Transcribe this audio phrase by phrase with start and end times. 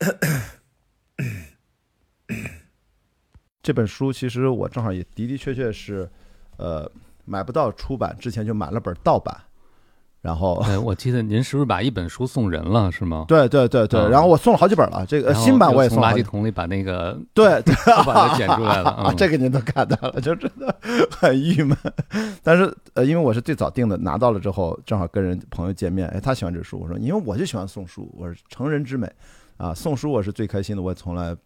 [3.62, 6.08] 这本书其实我正好也的的确确是，
[6.56, 6.90] 呃，
[7.24, 9.36] 买不到出版之前就买了本盗版，
[10.22, 13.26] 然后哎，我记得您是不是把一本书送人了，是吗？
[13.28, 18.90] 对对对对，嗯然后我送了好几本了，这个呃新版我也送了好几垃圾桶里把那个 对对，盗版的捡出来了。
[19.04, 20.74] 啊，嗯这个您都看到了，就真的
[21.12, 21.76] 很郁闷。
[22.42, 29.06] 但是呃，因为我是最早订的，拿到了之后，正好跟人朋友见面，哎，他喜欢这书，我说因为我就喜欢送书，我是成人之美
[29.60, 31.36] 啊，送书我是最开心的，我也从来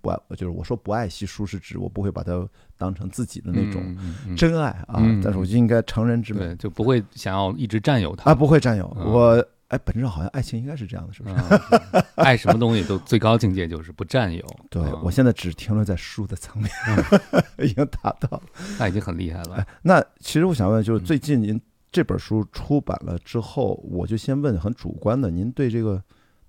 [0.00, 3.96] 不爱，就是我说不爱惜书是指我不会把它当成自己的那种
[4.36, 9.46] 真爱啊，嗯但是我就应该成人之美对，就不会想要一直占有它啊，不会占有嗯我。
[9.70, 11.36] 哎，本质上好像爱情应该是这样的，是不是？
[11.36, 14.44] 嗯爱什么东西都最高境界就是不占有。
[14.68, 16.68] 对嗯我现在只停留在书的层面，
[17.64, 18.42] 已经达到了。
[18.80, 21.60] 那已经很厉害了哎。，那其实我想问，就是嗯最近您
[21.92, 26.02] 这本书出版了之后，我就先问很主观的，您对这个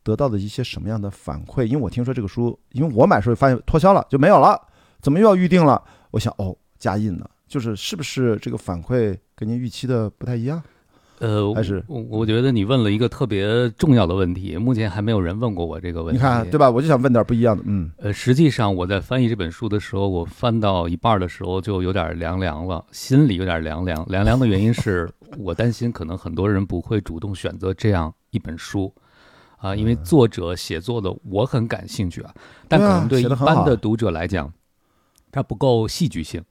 [0.03, 1.65] 得到的一些什么样的反馈？
[1.65, 4.59] 因为我听说这个书，因为我买的时候发现脱销了就没有了，
[5.01, 5.81] 怎么又要预定了？
[6.12, 10.61] 我想哦，加印了，就是是不是这个反馈跟您预期的不太一样？
[11.20, 16.17] 呃，还是我我觉得你问了一个特别重要的问题，目前还没有人问过我这个问题。
[16.17, 16.67] 你看对吧？
[16.67, 24.04] 我就想问点不一样的，嗯，呃，实际上我在翻译这本书的时候，我翻到一半的时候就有点凉凉了，心里有点凉凉。
[24.09, 28.91] 凉凉的原因是 我担心可能很多人不会主动选择这样一本书，
[29.62, 32.34] 啊、因为作者写作的我很感兴趣啊，
[32.67, 34.51] 但可能对一般的读者来讲，
[35.31, 36.43] 它不够戏剧性。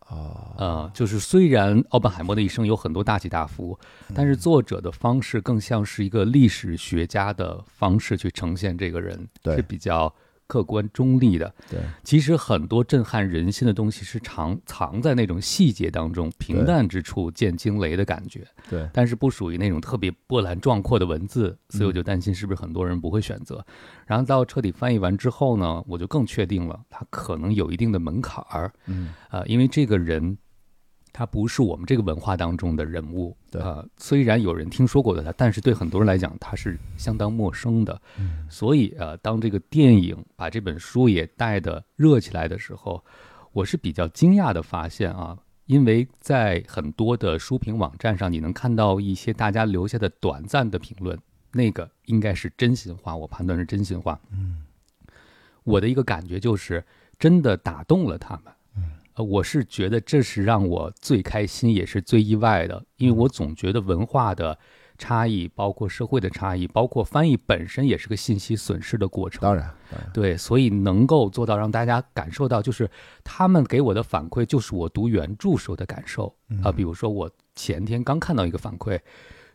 [0.00, 3.76] 啊，呃，就是虽然奥本海默的一生有很多大起大伏，
[4.14, 10.14] 但是作者的方式更像是一个历史学家的方式去呈现这个人，是比较
[10.46, 11.54] 客观中立的。
[11.70, 23.64] 对，其实很多震撼人心的东西是藏藏在那种细节当中，平淡之处见惊雷的感觉，对，但是不属于那种特别波澜壮阔的文字，所以我就担心是不是很多人不会选择。
[24.06, 28.72] 然后到彻底翻译完之后呢，我就更确定了，它可能有一定的门槛儿。
[28.86, 30.36] 嗯，呃，因为这个人，
[31.16, 33.34] 他不是我们这个文化当中的人物。
[33.50, 37.98] 对呃，虽然有人听说过的他，但是对很多人来讲，他是相当陌生的。
[38.18, 43.02] 嗯所以呃，当这个电影把这本书也带的热起来的时候，
[43.52, 51.18] 我是比较惊讶的发现啊，因为在很多的书评网站上，你能看到一些大家留下的短暂的评论，
[51.52, 54.20] 那个应该是真心话，我判断是真心话。
[54.30, 54.64] 嗯，
[55.64, 56.84] 我的一个感觉就是
[57.18, 58.52] 真的打动了他们。
[59.16, 64.58] 呃，我是觉得这是让我最开心，也是最意外的，因为我总觉得文化的
[64.98, 69.40] 差异，包括社会的差异，包括翻译本身也是个信息损失的过程。
[69.40, 72.90] 当然，当然，对，所以能够做到让大家感受到，就是
[73.24, 79.00] 他们给我的反馈，就是我读原著时候的感受啊、比如说我前天刚看到一个反馈，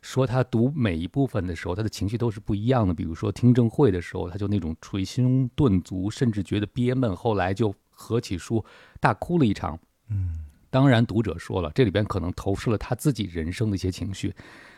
[0.01, 2.95] 说他读每一部分的时候，他的情绪都是不一样的。
[2.95, 8.66] 比如说听证会的时候，他就那种捶胸顿足，甚至觉得憋闷，后来就合起书
[9.00, 9.78] 大哭了一场。
[10.09, 10.39] 嗯，
[10.72, 14.34] 当然，读者说了，这里边可能投射了他自己人生的一些情绪，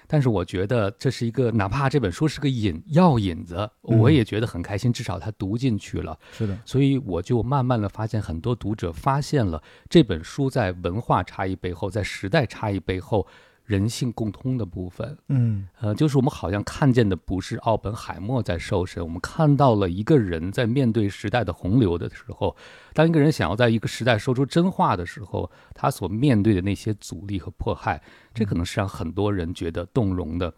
[0.08, 6.20] 但是我觉得这是一个，哪怕这本书是个引药引子，我也觉得很开心，至少他读进去了。
[6.32, 13.26] 是的，所以我就慢慢的发现，很多读者发现了这本书在文化差异背后，在时代差异背后，
[13.66, 15.18] 人性共通的部分。
[15.30, 22.56] 嗯，呃，就是我们好像看见的不是奥本海默在受审，我们看到了一个人在面对时代的洪流的时候，
[22.94, 28.02] 当一个人想要在一个时代说出真话的时候，他所面对的那些阻力和迫害，
[28.34, 30.54] 这可能是让很多人觉得动容的。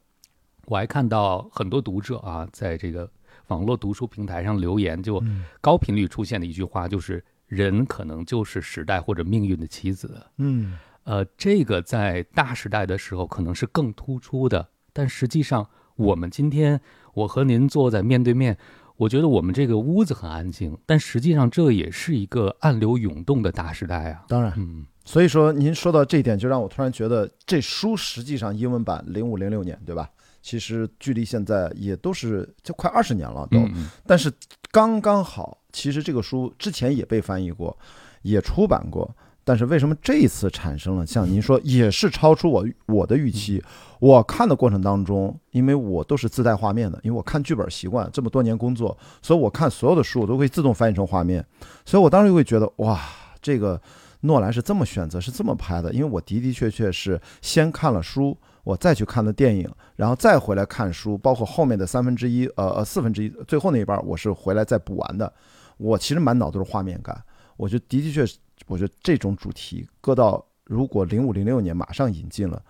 [0.65, 3.07] 我还看到很多读者啊，在这个
[3.49, 5.23] 网络读书平台上留言，就
[5.61, 10.25] 高频率出现的一句话就是：人可能就是时代或者命运的棋子。
[10.37, 16.79] 嗯，呃，这个在大时代的时候可能是更突出的，但实际上我们今天
[17.13, 18.57] 我和您坐在面对面，
[18.97, 24.25] 我觉得我们这个屋子很安静，但实际上这也是一个暗流涌动的大时代啊。
[24.27, 24.51] 当然。
[24.57, 30.09] 嗯，所以说，您说到这一点，就让我突然觉得，这书实际上英文版零五零六年，对吧？
[30.41, 33.59] 其实距离现在也都是就快二十年了，都。
[34.07, 34.31] 但是
[34.71, 37.77] 刚刚好，其实这个书之前也被翻译过，
[38.23, 39.15] 也出版过。
[39.45, 41.05] 但是为什么这一次产生了？
[41.05, 43.63] 像您说，也是超出我我的预期？
[43.99, 51.45] 我看的过程当中，因为我都是自带画面的，因为我看剧本习惯，这么多年工作，所以我看所有的书我都会自动翻译成画面，
[51.85, 52.99] 所以我当时就会觉得哇，
[53.39, 53.79] 这个
[54.21, 65.31] 诺兰是这么选择，是这么拍的，因为我的的确确是先看了书，我再去看的电影，然后再回来看书，包括后面的三分之一，呃呃四分之一，最后那一半我是回来再补完的。
[65.77, 67.15] 我其实满脑都是画面感，
[67.57, 68.25] 我觉得的的确，
[68.67, 72.61] 我觉得这种主题搁到如果零五零六年马上引进了，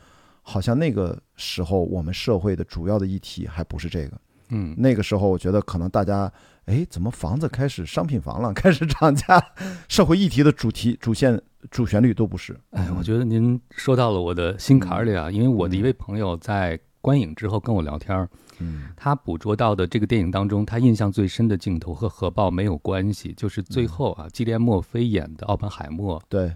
[0.42, 4.20] 好像那个时候我们社会的主要的议题还不是这个，
[4.50, 6.32] 嗯，那个时候我觉得可能大家，
[6.66, 9.42] 哎，怎么房子开始商品房了， 开始涨价，
[9.88, 12.56] 社会议题的主题、主线、主旋律都不是。
[12.72, 26.52] 哎，我觉得您说到了我的心坎儿里啊，因为我的一位朋友在观影之后跟我聊天儿，嗯他捕捉到的这个电影当中，他印象最深的镜头和核爆没有关系，就是最后啊，基连墨菲演的奥本海默对，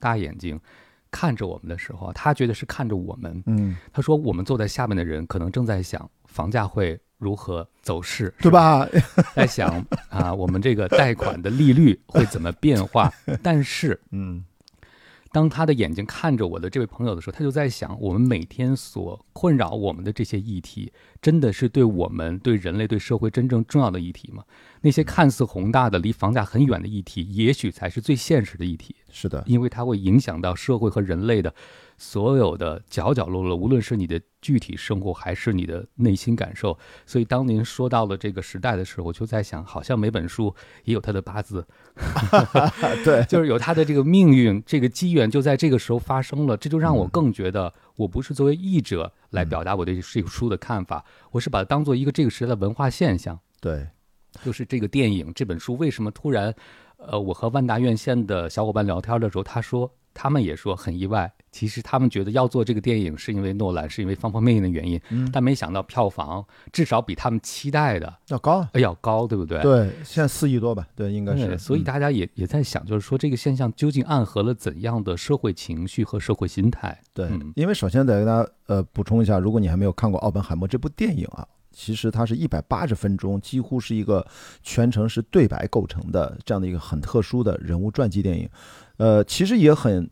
[0.00, 0.58] 大眼睛
[1.08, 3.40] 看着我们的时候啊，他觉得是看着我们。
[3.46, 8.50] 嗯，他说我们坐在下面的人可能正在想房价会如何走势，对？
[8.50, 8.84] 吧？
[9.36, 9.68] 在想
[10.10, 13.08] 啊，我们这个贷款的利率会怎么变化？
[13.40, 14.42] 但是嗯
[15.32, 20.92] 当他的眼睛看着我的这位朋友的时候，他就在想，我们每天所困扰我们的这些议题，
[21.22, 24.44] 真的是对我们、对人类、对社会真正重要的议题吗？
[24.82, 31.54] 那些看似宏大的、离房价很远的议题，也许才是最现实的议题，是的，因为它会影响到社会和人类的
[32.04, 36.76] 所有的角角落落，无论是你的具体生活，还是你的内心感受。
[37.06, 40.52] 所以，当您说到了这个时代的时候，我就在想，好像每本书
[40.82, 41.64] 也有它的八字，
[43.06, 53.86] 对， 就是有它的这个命运，这个机缘就在这个时候发生了，这就让我更觉得，我不是作为译者来表达我对这个书的看法，我是把它当做一个这个时代的文化现象，对，
[54.44, 56.52] 就是这个电影这本书为什么突然，
[56.96, 69.60] 呃，我和万达院线的小伙伴聊天的时候，他说他们也说很意外，其实他们觉得要做这个电影是因为诺兰，是因为方方面面的原因，嗯，但没想到票房至少比他们期待的要高要高，对不对？
[69.62, 70.86] 对，现在四亿多吧？
[70.94, 71.56] 对，应该，是。
[71.58, 77.00] 所以嗯大家也、也在想，就是说这个现象究竟暗合了怎样的社会情绪和社会心态？
[77.14, 84.26] 对嗯，因为首先得给大家呃补充一下，如果你还没有看过《奥本海默》这部电影啊，其实它是一百八十分钟，几乎是一个
[84.62, 88.48] 全程是对白构成的这样的一个很特殊的人物传记电影。
[89.02, 90.08] 呃，其实也很，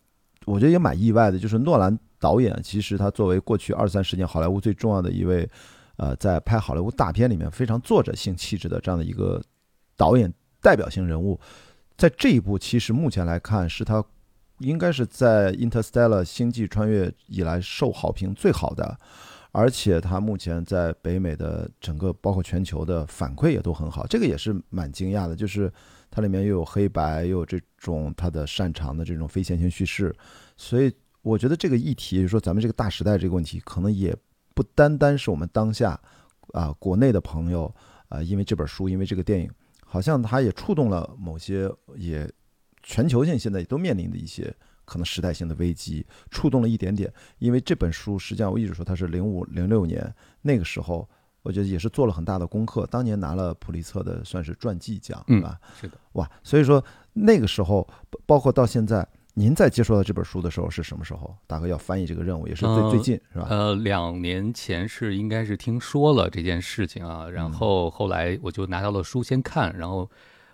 [0.46, 5.48] 我觉得也蛮意外的，就是诺兰导演，其实他作为过去二三十年好莱坞最重要的一位，
[5.94, 9.40] 呃，在拍好莱坞大片里面非常作者性气质的这样的一个
[9.96, 11.38] 导演代表性人物，
[11.96, 14.04] 在这一部其实目前来看是他
[14.58, 18.98] 应该是在《Interstellar》星际穿越以来受好评最好的，
[19.52, 25.36] 而且他目前在北美的整个包括全球的反馈也都很好，这个也是蛮惊讶的。
[25.36, 25.72] 就是
[26.10, 30.14] 它里面又有黑白，又有这种他的擅长的这种非线性叙事，
[30.56, 30.92] 所以
[31.22, 34.16] 我觉得这个议题，也就是说咱们这个大时代这个问题，可能也
[34.54, 35.98] 不单单是我们当下
[36.52, 37.72] 啊国内的朋友
[38.08, 39.50] 啊，因为这本书，因为这个电影，
[39.84, 42.28] 好像它也触动了某些也
[42.82, 44.52] 全球性现在也都面临的一些
[44.84, 47.12] 可能时代性的危机，触动了一点点。
[47.38, 51.08] 因为这本书实际上我一直说它是零五零六年那个时候，
[51.42, 55.60] 我觉得也是做了很大的功课，当年拿了普利策的算是传记奖，嗯是吧？
[55.80, 61.34] 是的，哇，所以说那个时候，包包括到现在，您在接触到这本书的时候是什么时候？
[61.46, 63.46] 大哥要翻译这个任务也是最、呃最近是吧？
[63.48, 70.10] 呃，两年前是应该是听说了这件事情啊，然后后来我就拿到了书先看，然后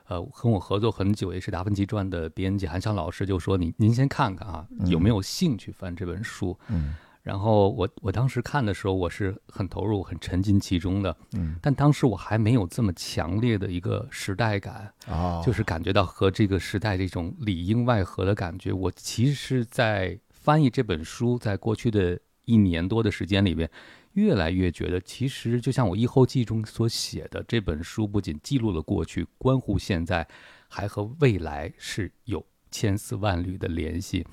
[0.06, 6.56] 呃跟我合作很久也是《达芬奇传》的编辑韩强老师就说你您先看看啊，有没有兴趣翻这本书？
[6.68, 6.94] 嗯
[7.26, 18.72] 然后我我当时看的时候，我是很投入、很沉浸其中的，嗯但当时我还没有这么强烈的一个时代感，啊，就是感觉到和这个时代这种里应外合的感觉。
[18.72, 23.68] 我其实是在翻译这本书，在过去的一年多的时间里边，
[24.12, 30.24] 越来越觉得，其实就像我译后记中所写的，这本书不仅记录了过去，关乎现在，
[30.68, 34.24] 还和未来是有千丝万缕的联系。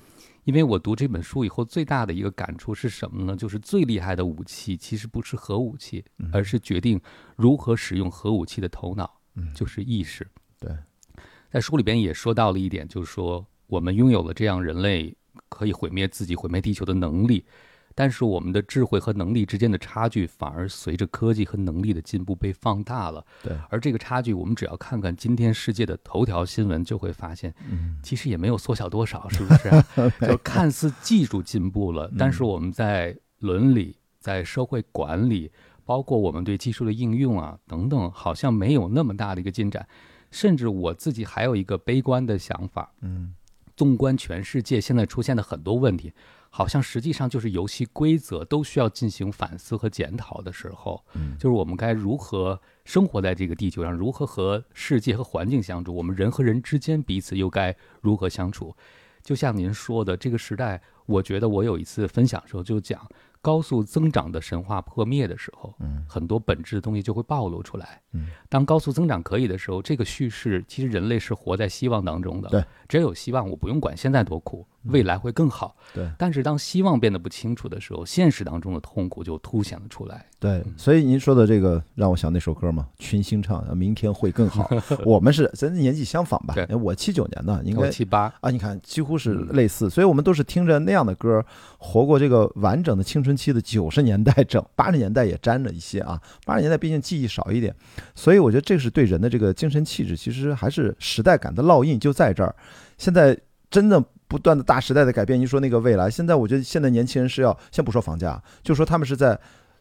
[0.44, 3.34] 因为我读这本书以后，最大的一个感触是什么呢？
[3.36, 7.00] 就是最厉害的武器其实不是核武器，而是决定
[7.36, 10.26] 如何使用核武器的头脑，嗯就是意识。
[10.60, 10.70] 对，
[11.50, 15.16] 在书里边也说到了一点，就是说我们拥有了这样人类
[15.48, 17.44] 可以毁灭自己、毁灭地球的能力，
[17.94, 23.24] 但是我们的智慧和能力之间的差距反而随着科技和能力的进步被放大了。
[23.42, 29.70] 对，而这个差距，我们只要看看今天世界的头条新闻，就会发现，嗯其实也没有缩小多少，是不是？
[30.26, 35.52] 就看似技术进步了，但是我们在伦理、在社会管理，
[35.84, 39.86] 包括我们对技术的应用啊等等，好像没有那么大的一个进展。
[40.30, 43.34] 甚至我自己还有一个悲观的想法，嗯
[43.76, 46.12] 纵观全世界现在出现的很多问题，
[46.56, 58.72] 好像实际上就是游戏规则都需要进行反思和检讨的时候，嗯就是我们该如何生活在这个地球上，如何和世界和环境相处，我们人和人之间彼此又该如何相处？
[59.20, 63.04] 就像您说的，这个时代，我觉得我有一次分享的时候就讲，
[63.42, 68.00] 高速增长的神话破灭的时候，嗯很多本质的东西就会暴露出来。
[68.12, 72.48] 嗯，当高速增长可以的时候，这个叙事其实人类是活在希望当中的。
[72.48, 75.76] 对，只要有希望，我不用管现在多苦，未来会更好。
[75.92, 80.26] 对但是当希望变得不清楚的时候，现实当中的痛苦就凸显了出来。
[80.38, 84.64] 对，所以您说的这个让我想那首歌嘛，群星唱《明天会更好
[85.04, 86.76] 》。我们是咱年纪相仿吧对？
[86.76, 91.42] 我七九年的，应该我七八，啊，你看几乎是嗯类似，所以我们都是听着那样的歌，
[91.78, 96.20] 活过这个完整的青春期的九十年代整，八十年代也沾了一些啊。
[96.44, 97.74] 八十年代毕竟记忆少一点，
[98.14, 102.54] 所以我觉得这是对人的这个精神气质，其实还是时代感的烙印就在这儿。
[102.98, 103.38] 现在
[103.70, 104.02] 真的
[104.34, 109.38] 不断的大时代的改变，您说那个未来，现在我觉得现在年轻人是要先不说房价，就说他们是在。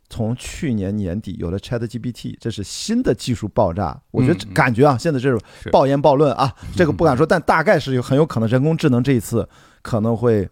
[0.09, 3.99] 从去年年底有了 Chat GPT，这是新的技术爆炸。
[4.11, 9.47] 我觉得感觉啊，现在这种是暴言暴论啊，这个不敢说，但大概是有很有可能人工智能这一次
[9.81, 10.47] 可能会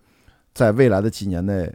[0.52, 1.72] 在未来的几年内，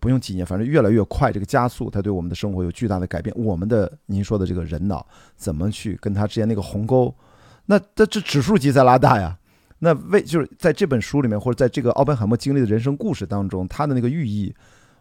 [0.00, 3.34] 不用几年，反正越来越快，这个加速，它对我们的生活有巨大的改变。
[3.36, 5.06] 我们的您说的这个人脑
[5.36, 7.14] 怎么去跟它之间那个鸿沟，
[7.66, 9.36] 那这这指数级在拉大呀。
[9.78, 14.54] 那为就是在这本书里面，或者在这个奥本海默经历的人生故事当中，他的那个寓意，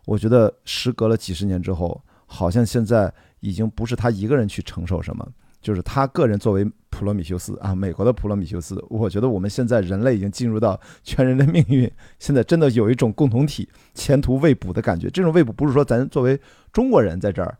[0.05, 5.25] 我觉得时隔了几十年之后，好像现在已经不是他一个人去承受什么，
[5.61, 11.89] 就是他个人作为普罗米修斯啊，美国的普罗米修斯，我觉得我们现在人类已经进入到全人类命运，
[12.19, 15.09] 现在真的有一种共同体、前途未卜的感觉。
[15.09, 16.39] 这种未卜不是说咱作为
[16.71, 17.57] 中国人在这儿，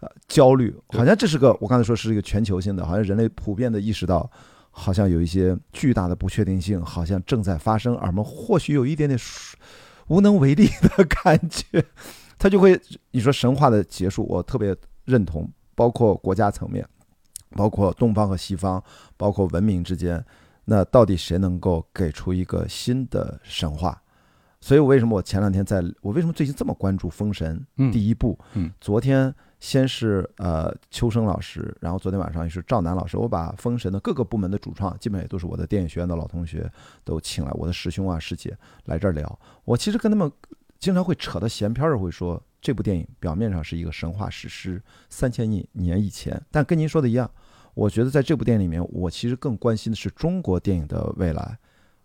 [0.00, 4.30] 呃，焦虑，好像这是个我刚才说是一个全球性的，好像人类普遍的意识到，
[4.78, 9.18] 好像有一些巨大的不确定性，好像正在发生，而我们或许有一点点
[10.08, 11.82] 无能为力的感觉。
[12.38, 12.78] 他就会
[13.12, 16.86] 你说神话的结束，我特别认同，包括国家层面，
[17.52, 18.82] 包括东方和西方，
[19.16, 20.22] 包括文明之间，
[20.66, 24.02] 那到底谁能够给出一个新的神话？
[24.60, 28.38] 所以，我为什么我前两天在，我为什么最近这么关注《封神》嗯第一部？
[28.52, 29.34] 嗯，昨天
[29.66, 36.70] 先是呃秋生老师，然后昨天晚上也是赵楠老师，我把《封神》的各个部门的主创，基本也都是我的电影学院的老同学，
[37.02, 39.40] 都请来，我的师兄啊师姐来这儿聊。
[39.64, 40.30] 我其实跟他们
[40.78, 44.80] 经常会扯到闲篇儿，会说这部电影表面上是一个神话史诗，
[45.10, 47.28] 三千亿年以前，但跟您说的一样，
[47.74, 51.58] 我觉得在这部电影里面，我其实更关心的是中国电影的未来。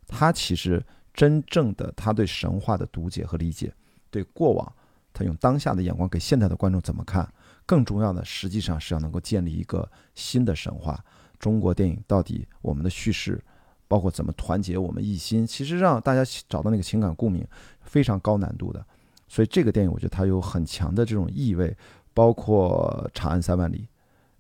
[0.08, 3.72] 它其实真正的他对神话的读解和理解，
[4.10, 4.74] 对过往，
[5.14, 7.32] 他用当下的眼光给现在的观众怎么看？
[7.72, 11.02] 更重要的，实际上是要能够建立一个新的神话。
[11.40, 13.42] 中国电影到底我们的叙事，
[13.88, 17.48] 包括怎么团结我们一心，其实让大家找到那个情感共鸣，
[17.80, 18.86] 非常高难度的。
[19.30, 21.74] 所以这个电影，我觉得它有很强的这种意味，
[22.14, 23.78] 包括《长安三万里》，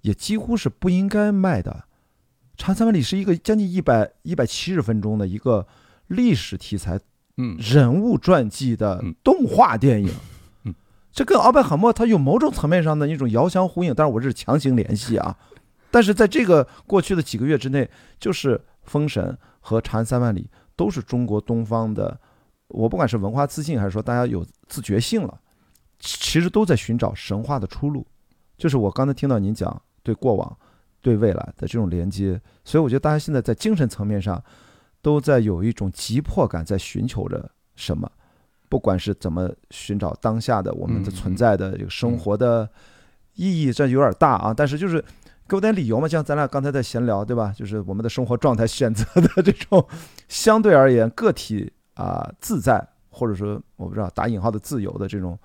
[0.01, 1.71] 也几乎是不应该卖的。
[2.61, 5.65] 《长安三万里》是一个将近一百一百七十分钟的一个
[6.07, 6.99] 历史题材
[7.37, 10.30] 嗯，人物传记的嗯动画电影嗯，
[11.11, 15.37] 这跟奥本海默它有某种层面上的一种遥相呼应，当然我这是强行联系啊。
[15.89, 22.17] 但是在这个过去的几个月之内，就是《封神》和《长安三万里》都是中国东方的，
[22.69, 25.37] 我不管是文化自信还是说大家有自觉性了，
[25.99, 28.07] 其实都在寻找神话的出路。
[28.57, 30.57] 就是我刚才听到您讲对过往、
[31.01, 34.41] 对未来的这种连接，所以我觉得大家现在在精神层面上
[35.01, 38.09] 都在有一种急迫感，在寻求着什么，
[38.71, 42.67] 不管是怎么寻找当下的我们的存在的这个生活的
[43.35, 45.03] 意义，这有点大啊，但是就是
[45.45, 47.53] 给我点理由嘛，像咱俩刚才在闲聊，对吧？
[47.53, 49.85] 就是我们的生活状态选择的这种
[50.29, 55.37] 相对而言个体啊、自在，或者说我不知道打引号的自由的这种，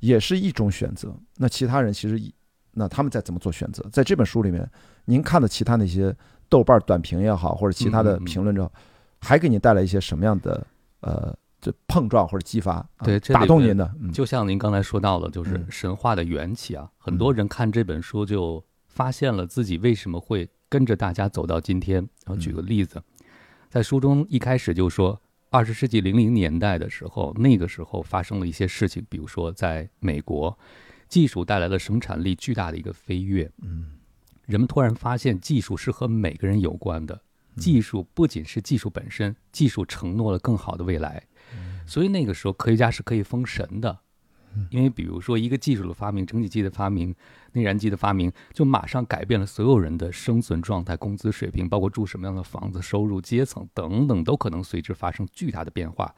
[0.00, 1.14] 也是一种选择。
[1.36, 2.20] 那其他人其实
[2.72, 3.88] 那他们在怎么做选择？
[3.92, 4.68] 在这本书里面，
[5.04, 6.12] 您看的其他那些
[6.48, 8.72] 豆瓣短评也好，或者其他的评论之后，
[9.20, 10.66] 还给你带来一些什么样的
[11.02, 11.32] 呃
[11.62, 12.72] 这碰撞或者激发？
[12.72, 21.96] 啊对这打动您的，嗯就像您刚才说到了，就是嗯神话的缘起啊，很多人看这本书就发现了自己为什么会跟着大家走到今天。
[22.26, 23.00] 然后举个例子，
[23.70, 30.58] 在书中一开始就说，二十世纪零零年代的时候，那个时候发生了一些事情，比如说在美国，
[31.08, 33.92] 技术带来了生产力巨大的一个飞跃，嗯
[34.46, 37.22] 人们突然发现技术是和每个人有关的。
[37.56, 41.22] 技术不仅是技术本身，技术承诺了更好的未来，
[41.86, 43.98] 所以那个时候科学家是可以封神的，
[44.70, 47.14] 因为比如说一个技术的发明，蒸汽机的发明、
[47.52, 56.14] 内燃机的发明，就马上改变了所有人的生存状态、工资水平，包括住什么样的房子、收入阶层等等，都可能随之发生巨大的变化。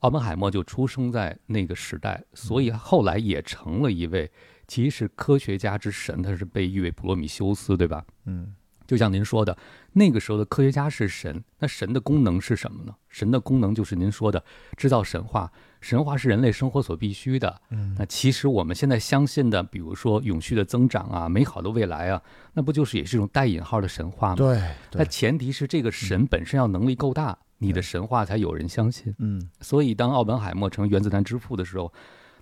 [0.00, 4.30] 奥本海默就出生在那个时代，所以后来也成了一位
[4.68, 8.04] 其实科学家之神，他是被誉为普罗米修斯，对吧？
[8.26, 8.54] 嗯
[8.86, 9.56] 就像您说的，
[9.92, 12.94] 那个时候的科学家是神，那神的功能是什么呢？
[13.08, 14.44] 神的功能就是您说的
[14.76, 15.50] 制造神话，
[15.80, 17.60] 神话是人类生活所必须的。
[17.70, 22.22] 嗯那其实我们现在相信的，比如说永续的增长啊、美好的未来啊，
[22.52, 24.36] 那不就是也是一种带引号的神话吗？
[24.36, 24.60] 对
[24.92, 29.14] 那，前提是这个神本身要能力够大，你的神话才有人相信。
[29.18, 31.92] 嗯所以，当奥本海默成原子弹之父的时候，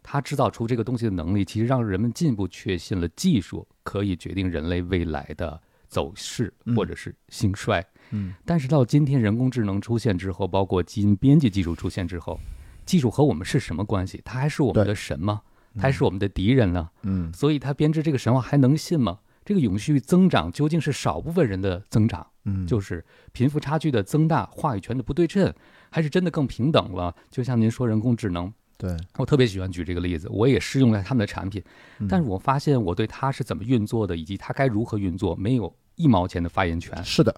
[0.02, 5.60] 他制造出这个东西的能力，其实让人们进一步确信了技术可以决定人类未来的
[5.92, 7.84] 走势嗯或者是兴衰。
[8.12, 12.40] 嗯但是到今天，人工智能出现之后，包括基因编辑技术出现之后，
[12.86, 14.22] 技术和我们是什么关系？
[14.24, 15.42] 它还是我们的神吗？
[15.74, 16.88] 它还是我们的敌人呢？
[17.02, 19.18] 嗯所以，它编织这个神话还能信吗？
[19.44, 25.52] 这个永续增长究竟是少部分人的增长，嗯，就是贫富差距的增大、话语权的不对称，
[25.90, 27.14] 还是真的更平等了？
[27.30, 31.60] 就像您说人工智能，对，我特别喜欢举这个例子，我也试用了他们的产品，
[31.98, 37.34] 嗯但是我发现我对它是怎么运作的，以及它该如何运作，没有一毛钱的发言权，是的，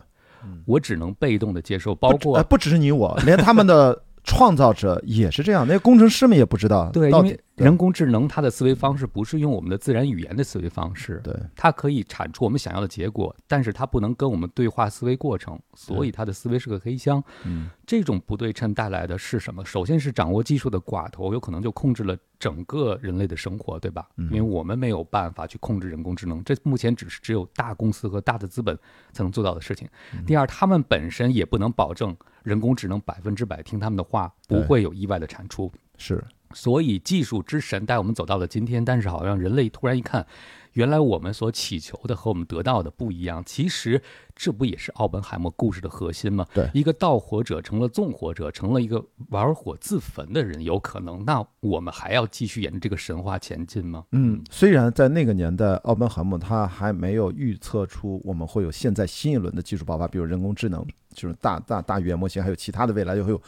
[0.65, 17.23] 我只能被动的接受，包括不只呃不只是你我，连他们的创造者也是这样，那些工程师们也不知道，对，到底因为人工智能它的思维方式不是用我们的自然语言的思维方式，对它可以产出我们想要的结果，但是它不能跟我们对话思维过程，所以它的思维是个黑箱。
[17.45, 19.63] 嗯这种不对称带来的是什么？
[19.65, 24.09] 首先是掌握技术的寡头，有可能就控制了整个人类的生活，对吧？
[24.17, 28.77] 嗯因为我们没有办法去控制人工智能，这目前只是只有大公司和大的资本
[29.13, 29.89] 才能做到的事情。
[30.15, 35.71] 嗯第二，他们本身也不能保证人工智能百分之百听他们的话，不会有意外的产出。
[35.97, 40.27] 是所以技术之神带我们走到了今天，但是好像人类突然一看，
[40.73, 43.43] 原来我们所祈求的和我们得到的不一样。
[43.45, 44.01] 其实
[44.35, 46.47] 这不也是奥本海默故事的核心吗？
[46.53, 51.25] 对一个盗火者成了纵火者，成了一个玩火自焚的人，有可能。
[51.25, 54.05] 那我们还要继续沿着这个神话前进吗？
[54.13, 63.41] 嗯，虽然在那个年代，奥本海默他还没有预测出我们会有现在新一轮的技术爆发，比如人工智能，就是大大大语言模型，还有其他的未来又会有，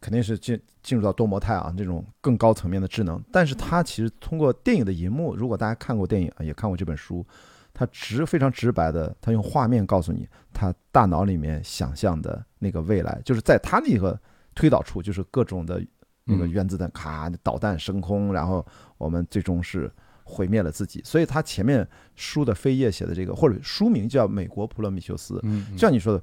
[0.00, 3.22] 肯定是进进入到多模态啊这种更高层面的智能。
[3.32, 7.26] 但是它其实通过电影的银幕，如果大家看过电影，也看过这本书，
[7.72, 14.18] 它直非常直白的，它用画面告诉你他大脑里面想象的那个未来，就是在他那个
[14.54, 15.84] 推导出，就是各种的
[16.24, 18.64] 那个嗯原子弹咔导弹升空，然后
[18.96, 19.90] 我们最终是
[20.24, 21.02] 毁灭了自己。
[21.04, 26.22] 所以他前面书的扉页写的这个，或者书名叫《美国普罗米修斯》，嗯，就像你说的，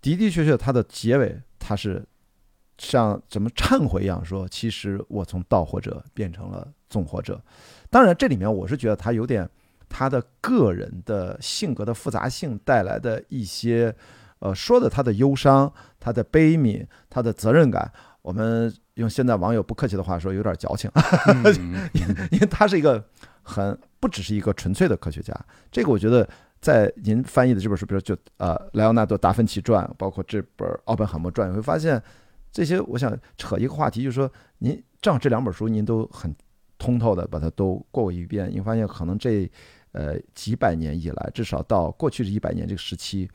[0.00, 2.04] 的的确确，它的结尾它是
[2.78, 7.40] 像怎么忏悔一样说，其实我从盗火者变成了纵火者。
[7.90, 9.48] 当然，这里面我是觉得他有点
[9.88, 13.94] 他的个人的性格的复杂性带来的一些，
[14.40, 17.92] 呃，说的他的忧伤、他的悲悯、他的责任感。
[18.22, 20.90] 我们用现在网友不客气的话说，有点矫情，
[21.28, 21.42] 嗯
[21.94, 23.04] 嗯嗯因为他是一个
[23.42, 25.32] 很不只是一个纯粹的科学家。
[25.70, 26.26] 这个我觉得
[26.58, 32.02] 在您翻译的这本书，比如就呃莱昂纳多·达芬奇传，包括这本奥本海默传，你会发现
[32.54, 32.80] 这些。
[32.80, 36.34] 我想扯一个话题，就是说您正好这两本书您都很
[36.78, 39.50] 通透的把它都过一遍，你发现可能这
[39.92, 43.28] 呃几百年以来，至少到过去这一百年这个时期。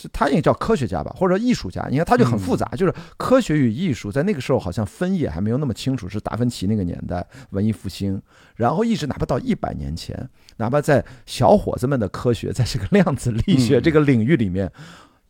[0.00, 1.88] 是他应该叫科学家吧，或者说艺术家。
[1.90, 6.08] 你看，他就很复杂，就是科学与艺术在那个时候好像分野还没有那么清楚。
[6.08, 8.22] 是达芬奇那个年代，文艺复兴，
[8.54, 14.70] 然后一直哪怕到一百年前，哪怕在小伙子们的科学，在这个量子力学这个领域里面，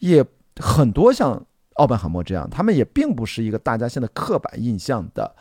[0.00, 0.22] 也
[0.56, 1.46] 很多像
[1.78, 5.34] 奥本海默这样，他们也并不是一个大家现在刻板印象的。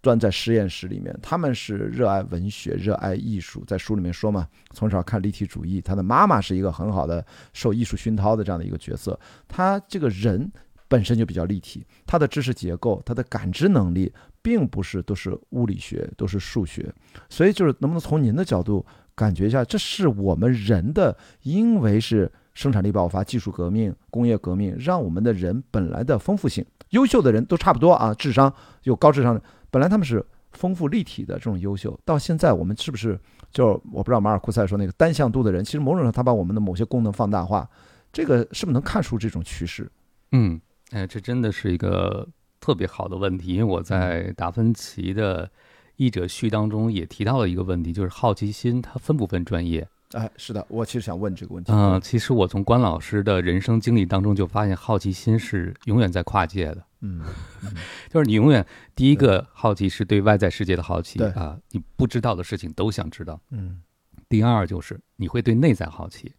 [0.00, 7.22] 端在实验室里面，他们是热爱文学、热爱艺术，在书里面说嘛，从小看立体主义，他的妈妈是一个很好的
[7.52, 9.18] 受艺术熏陶的这样的一个角色。
[9.48, 10.48] 他这个人
[10.86, 16.94] 本身就比较立体，他的知识结构、他的感知能力，并不是都是物理学，都是数学。
[17.28, 29.40] 所以就是能不能从您的角度感觉一下，这是我们人的，因为是生产力爆发、技术革命、工业革命，让我们的人本来的丰富性，优秀的人都差不多啊，智商有高智商的，
[29.70, 33.16] 本来他们是丰富立体的这种优秀，到现在我们是不是
[33.52, 37.68] 就我不知道马尔库塞说那个单向度的人，其实某种上他把我们的某些功能放大化，
[38.12, 39.88] 这个是不是能看出这种趋势？
[40.32, 42.26] 嗯，哎，这真的是一个
[42.58, 45.48] 特别好的问题，因为我在达芬奇的
[45.94, 49.86] 译者序当中也提到了一个问题，就是好奇心它分不分专业？
[50.12, 51.70] 哎，是的，我其实想问这个问题。
[51.72, 56.82] 嗯、其实我从关老师的人生经历当中就发现，好奇心是永远在跨界的。
[57.00, 57.22] 嗯，
[58.10, 63.40] 就是你永远第一个好奇是对外在世界的好奇对啊，你不知道的事情都想知道。
[63.50, 63.82] 嗯
[64.28, 66.32] 第二就是你会对内在好奇，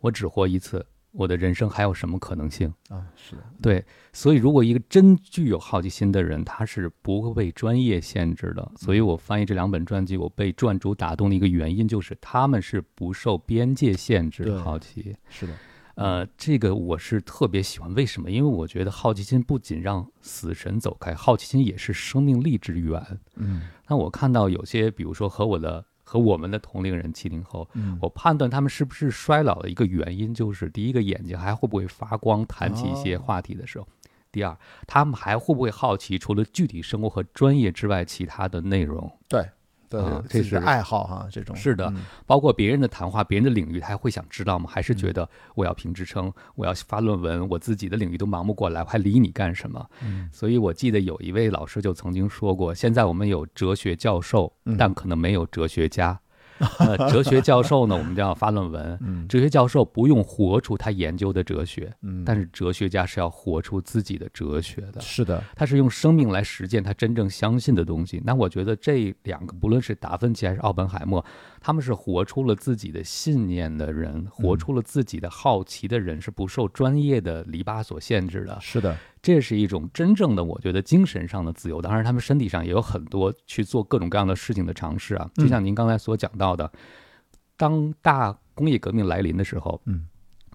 [0.00, 0.84] 我只活一次，
[1.16, 2.72] 我的人生还有什么可能性？
[2.90, 8.70] 啊，是的，对，所以如果一个真具有好奇心的人，他是不会被专业限制的。
[8.76, 15.16] 所以我翻译这两本传记，我被传主打动的一个原因就是他们是不受边界限制的好奇。
[15.30, 15.54] 是的，
[15.94, 18.30] 呃，这个我是特别喜欢，为什么？
[18.30, 23.02] 因为我觉得好奇心不仅让死神走开，好奇心也是生命力之源。
[23.36, 33.88] 嗯那我看到有些，比如说和我的和我们的同龄人七零后，嗯，我判断他们是不是衰老的一个原因，就是第一个眼睛还会不会发光，谈起一些哦话题的时候，
[34.30, 39.10] 第二，他们还会不会好奇除了具体生活和专业之外，其他的内容？
[39.28, 39.44] 对
[39.88, 44.68] 对啊这是爱好哈，这种是的嗯包括别人的谈话、别人的领域，他还会想知道吗？
[44.68, 49.88] 还是觉得我要评职称，我要发论文，我自己的领域都忙不过来，我还理你干什么？
[50.02, 56.18] 嗯所以我记得有一位老师就曾经说过，现在我们有哲学教授嗯，但可能没有哲学家。
[56.78, 58.98] 呃，哲学教授呢，我们就要发论文。
[59.02, 65.00] 嗯哲学教授不用活出他研究的哲学，嗯，但是哲学家是要活出自己的哲学的。
[65.00, 68.22] 是的，他是用生命来实践他真正相信的东西。
[68.24, 71.24] 那我觉得这两个，不论是达芬奇还是奥本海默，
[71.60, 78.56] 他们是活出了自己的信念的人，活出了自己的好奇的人，是不受专业的篱笆所限制的。
[78.60, 81.82] 是的，这是一种真正的，我觉得精神上的自由。
[81.82, 85.28] 当然，他们身体上也有很多去做各种各样的事情的尝试啊。
[85.34, 86.70] 嗯就像您刚才所讲到的，
[87.56, 90.06] 当大工业革命来临的时候，嗯。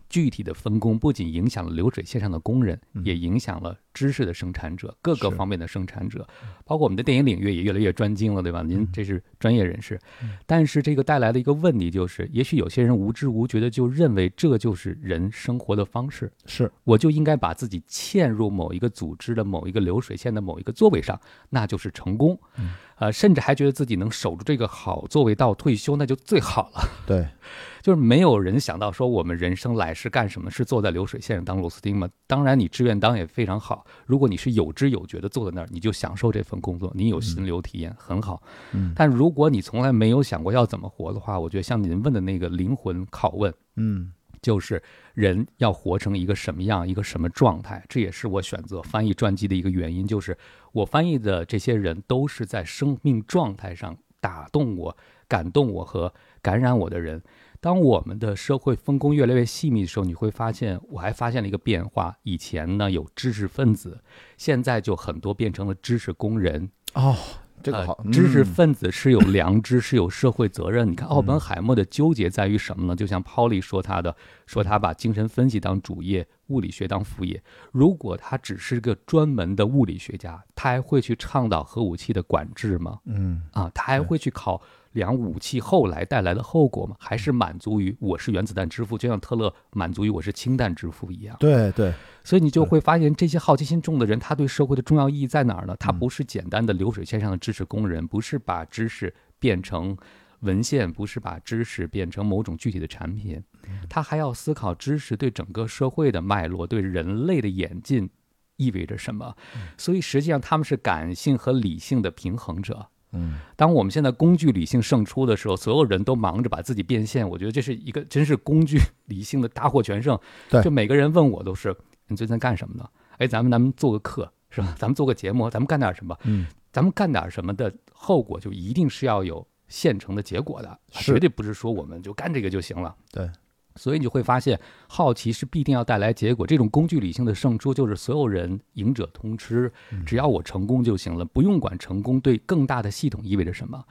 [0.07, 6.27] 具体的分工不仅影响了流水线上的工人，嗯也影响了知识的生产者，各个方面的生产者，
[6.65, 8.61] 包括我们的电影领域也越来越专精了，对吧？
[8.61, 9.99] 您这是专业人士，
[10.45, 22.39] 但是这个带来的一个问题就是，也许有些人无知无觉的就认为这就是人生活的方式，是我就应该把自己嵌入某一个组织的某一个流水线的某一个座位上，那就是成功。
[22.57, 26.87] 嗯呃，甚至还觉得自己能守住这个好座位到退休，那就最好了。
[27.07, 27.27] 对，
[27.81, 30.51] 就是没有人想到说我们人生来是干什么？
[30.51, 32.07] 是坐在流水线上当螺丝钉吗？
[32.27, 33.80] 当然，你志愿当也非常好。
[34.05, 38.41] 如果你是有知有觉的坐在那儿，你就享受这份工作，你有心流体验，很好。
[38.73, 44.81] 嗯但如果你从来没有想过要怎么活的话，我觉得像您问的那个灵魂拷问，嗯就是
[45.13, 50.07] 人要活成一个什么样、一个什么状态，这也是我选择翻译传记的一个原因。
[50.07, 50.35] 就是
[50.71, 57.21] 我翻译的这些人都是在生命状态上打动我、感动我和感染我的人。
[57.61, 64.03] 当我们的社会分工越来越细密的时候，你会发现，我还发现了一个变化：以前呢有知识分子，
[64.35, 66.71] 现在就很多变成了知识工人。
[66.95, 67.15] 哦，
[67.61, 70.89] 这个好，呃知识嗯分子是有良知，是有社会责任。
[70.89, 72.95] 你看奥本海默的纠结在于什么呢？
[72.95, 74.15] 就像 Polly 说他的，
[74.47, 77.43] 说他把精神分析当主业，物理学当副业。
[77.71, 82.99] 如果他只是个专门的物理学家，他还会去倡导核武器的管制吗？
[83.05, 84.59] 嗯啊，他还会去考
[84.93, 86.95] 量武器后来带来的后果吗？
[86.99, 91.35] 还是满足于我是原子弹之父，就像特勒满足于我是氢弹之父一样？
[91.39, 95.75] 对对，所以你就会发现，这些好奇心重的人，他对社会的重要意义在哪儿呢？
[95.79, 99.95] 他不是简单的流水线上的知识工人，不是把知识变成
[100.41, 103.41] 文献，不是把知识变成某种具体的产品，
[103.87, 108.09] 他还要思考知识对整个社会的脉络，对人类的演进
[108.57, 109.35] 意味着什么。
[109.77, 112.87] 所以实际上他们是感性和理性的平衡者。
[113.13, 120.17] 嗯当我们现在工具理性胜出的时候，所有人都忙着把自己变现，我觉得这是一个真是工具 理性的大获全胜。
[120.49, 121.75] 对就每个人问我都是
[122.07, 122.89] 你最近在干什么呢？
[123.17, 124.73] 哎，咱们咱们做个课是吧？
[124.77, 126.17] 咱们做个节目，咱们干点什么？
[126.23, 132.95] 嗯，咱们干点什么的后果就一定是要有现成的结果的，绝对不是说我们就干这个就行了。
[133.11, 133.29] 对。
[133.75, 136.45] 所以你就会发现，好奇是必定要带来结果。
[136.45, 143.83] 这种工具理性的胜出，就是所有人赢者通吃，嗯只要我成功就行了，不用管成功对更大的系统意味着什么。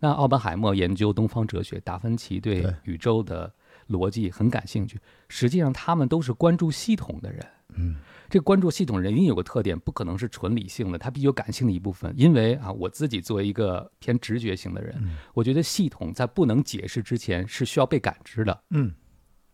[0.00, 3.52] 那奥本海默研究东方哲学，达芬奇对对宇宙的
[3.88, 4.98] 逻辑很感兴趣。
[5.28, 7.46] 实际上，他们都是关注系统的人。
[7.76, 7.96] 嗯，
[8.28, 12.12] 这关注系统人一定有个特点，不可能是纯理性的，他必须有感性的一部分。
[12.16, 14.94] 因为啊，我自己作为一个偏直觉型的人，
[15.32, 18.62] 我觉得系统在不能解释之前是需要被感知的。
[18.70, 18.92] 嗯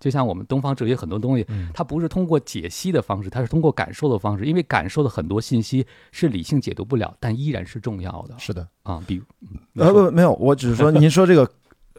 [0.00, 9.00] 就像我们东方哲学很多东西，嗯它不是通过解析的方式，它是通过感受的方式，因为感受的很多信息是理性解读不了，但依然是重要的是的，啊。
[9.06, 9.22] 比如，
[9.74, 11.48] 呃说不没有，我只是说您说这个，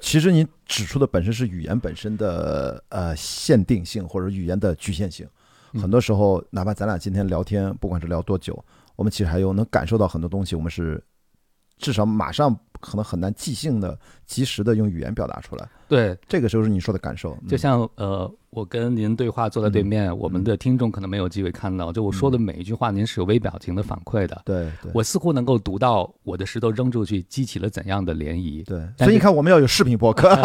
[0.02, 5.26] 其实您指出的本身是语言本身的呃限定性或者语言的局限性。
[5.74, 8.62] 嗯很多时候，哪怕咱俩今天聊天，不管是聊多久，
[8.98, 11.02] 我们其实还有能感受到很多东西，我们是
[11.82, 15.68] 至少马上可能很难即兴的、及时的用语言表达出来。
[15.90, 24.42] 对，这个时候是你说的感受，嗯就像呃，我跟您对话坐在对面，我们的听众可能没有机会看到，就我说的每一句话，您是有微表情的反馈的。
[24.46, 28.64] 对对我似乎能够读到我的石头扔出去激起了怎样的涟漪。
[28.66, 30.34] 对，所以你看，我们要有视频博客。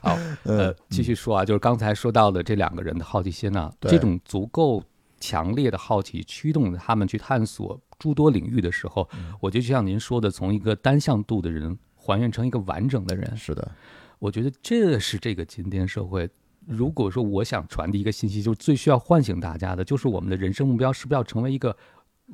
[0.00, 4.80] 好， 呃嗯，继续说啊，就是刚才说到的这两个人的好奇心呢、对这种足够
[5.18, 13.70] 强烈的好奇驱动着他们去探索诸多领域的时候，嗯我觉得就像您说的，从一个单向度的人还原成一个完整的人，是的，
[14.18, 16.28] 我觉得这是这个今天社会。
[16.66, 21.76] 如果说我想传递一个信息，就是最需要唤醒大家的，就是我们的人生目标是不是要成为一个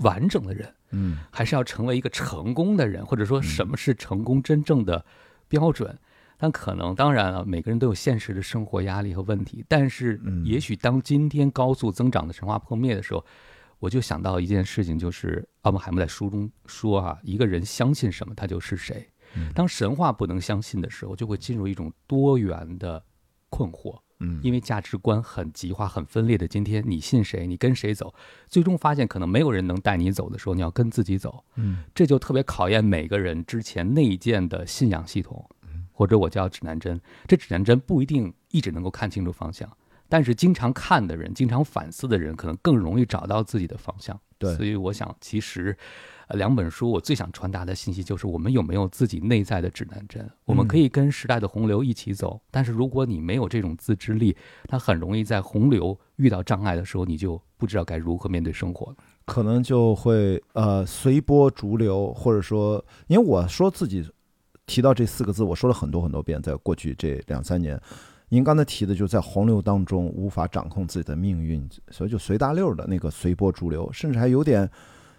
[0.00, 5.04] 完整的人，嗯还是要成为一个成功的人，或者说什么是成功真正的
[5.48, 5.98] 标准？
[6.38, 9.64] 但可能当然了，每个人都有现实的生活压力和问题。
[9.68, 13.24] 但是，也许当今天高速增长的神话破灭的时候，
[13.82, 19.04] 我就想到一件事情，就是奥本海默在书中说啊，一个人相信什么，他就是谁。
[19.56, 23.04] 当神话不能相信的时候，就会进入一种多元的
[23.50, 23.98] 困惑。
[24.20, 28.14] 嗯，因为价值观很极化、很分裂的今天，你信谁，你跟谁走，
[28.46, 31.44] 最终发现可能没有人能带你走的时候，你要跟自己走。
[31.56, 35.44] 嗯，这就特别考验每个人之前内建的信仰系统，
[35.90, 37.00] 或者我叫指南针。
[37.26, 39.68] 这指南针不一定一直能够看清楚方向，
[40.12, 44.20] 但是经常看的人、经常反思的人，可能更容易找到自己的方向。
[44.36, 45.74] 对，所以我想，其实。
[46.34, 50.26] 两本书，我最想传达的信息就是：我们有没有自己内在的指南针？
[50.46, 54.34] 我们可以跟时代的洪流一起走，但是如果你没有这种自制力，
[54.66, 58.96] 它很容易在洪流遇到障碍的时候，你就不知道该如何面对生活，
[59.26, 64.10] 可能就会呃随波逐流，或者说，因为我说自己
[64.64, 67.78] 提到这四个字，我说了很多很多遍，在过去这两三年，
[68.32, 74.68] 您刚才提的就是在洪流当中无法掌控自己的命运，所以就随大溜的那个随波逐流，甚至还有点。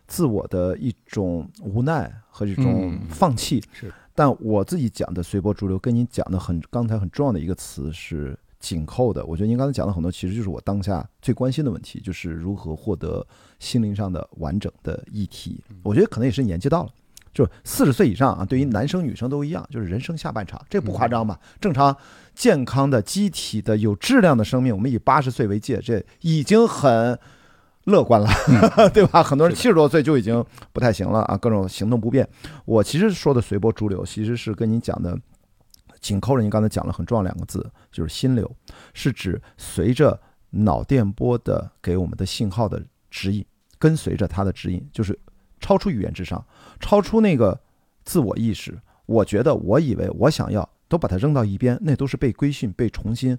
[0.06, 3.92] 自我的一种无奈和一种放弃，是。
[4.14, 9.26] 但我自己讲的随波逐流，跟您讲的很刚才很重要的一个词是紧扣的。
[9.26, 13.26] 我觉得您刚才讲的很多，其实就是我当下最关心的问题，就是如何获得
[13.60, 15.64] 心灵上的完整的议题。
[15.84, 16.92] 我觉得可能也是年纪到了，
[17.34, 21.40] 就四十岁以上啊，对于男生女生都一样，就是人生下半场，这不夸张吧？
[21.62, 21.96] 正常、
[22.34, 27.18] 健康的、机体的、有质量的生命，我们以八十岁为界，这已经很。
[27.86, 28.30] 乐观了，
[28.94, 29.22] 对吧？
[29.22, 30.42] 很多人七十多岁就已经
[30.72, 32.26] 不太行了啊，各种行动不便。
[32.64, 35.20] 我其实说的随波逐流，其实是跟您讲的
[36.00, 38.50] 紧扣着您刚才讲了很重要两个字，就是心流，
[38.94, 40.18] 是指随着
[40.52, 43.46] 脑电波的给我们的信号的指引，
[43.78, 45.20] 跟随着它的指引，就是
[45.60, 46.42] 超出语言之上，
[46.80, 47.60] 超出那个
[48.06, 48.80] 自我意识。
[49.06, 53.38] 我觉得，我以为，我想要，都把它扔到一边，那都是被规训、被重新。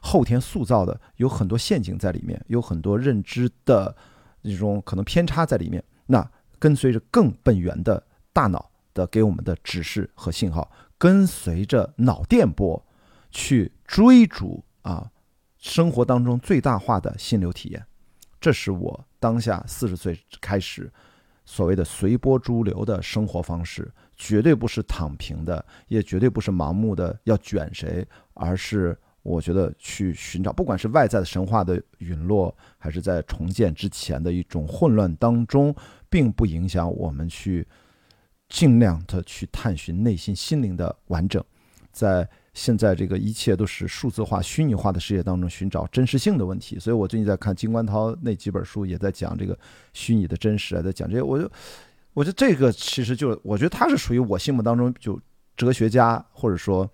[0.00, 3.96] 后天塑造的有很多陷阱在里面，有很多认知的
[4.42, 5.82] 这种可能偏差在里面。
[6.06, 12.84] 那跟随着更本源的大脑的给我们的指示和信号，跟随着脑电波
[13.30, 15.10] 去追逐啊，
[15.58, 17.86] 生活当中最大化的心流体验。
[18.38, 20.92] 这是我当下四十岁开始
[21.46, 28.96] 所谓的随波逐流的生活方式，绝对不是躺平的，也绝对不是盲目的要卷谁，而是。
[29.24, 35.74] 我觉得去寻找，不管是外在的神话的陨落，还是在重建之前的一种混乱当中，
[36.10, 37.66] 并不影响我们去
[38.50, 41.42] 尽量的去探寻内心心灵的完整。
[41.90, 46.78] 在现在这个一切都是数字化、虚拟化的世界当中，寻找真实性的问题。
[46.78, 49.58] 所以我最近在看金冠涛那几本书，也在讲这个
[49.94, 51.22] 虚拟的真实啊，在讲这些。
[51.22, 51.50] 我就
[52.14, 55.20] 我觉得这个其实就，我觉得他是属于我心目当中就
[55.56, 56.88] 哲学家，或者说。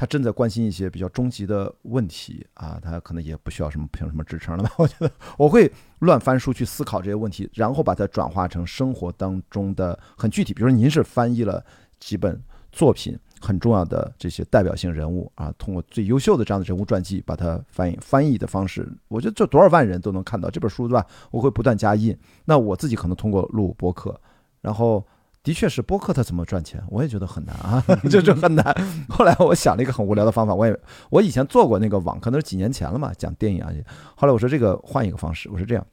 [0.00, 4.70] 他正在关心一些比较终极的问题啊，他可能也不需要什么凭什么支撑了吧？
[4.78, 10.54] 我觉得我会乱翻书去思考这些问题，然后把它转化成生活当中的很具体。
[10.54, 11.60] 比如说，您是翻译了
[11.98, 21.04] 几本作品很重要的这些代表性人物啊，通过最优秀的这样的人物传记把它翻译翻译的方式，我觉得这多少万人都能看到这本书，对吧？
[21.32, 22.16] 我会不断加印。
[22.44, 24.20] 那我自己可能通过录播客，
[24.60, 25.04] 然后。
[25.44, 26.82] 的确是播客，它怎么赚钱？
[26.90, 28.76] 我也觉得很难啊， 就是很难。
[29.08, 33.70] 后来我想了一个很无聊的方法，我也我以前做过那个网课，那是几年前了嘛，讲电影啊。
[34.14, 35.86] 后来我说这个换一个方式，我说这样，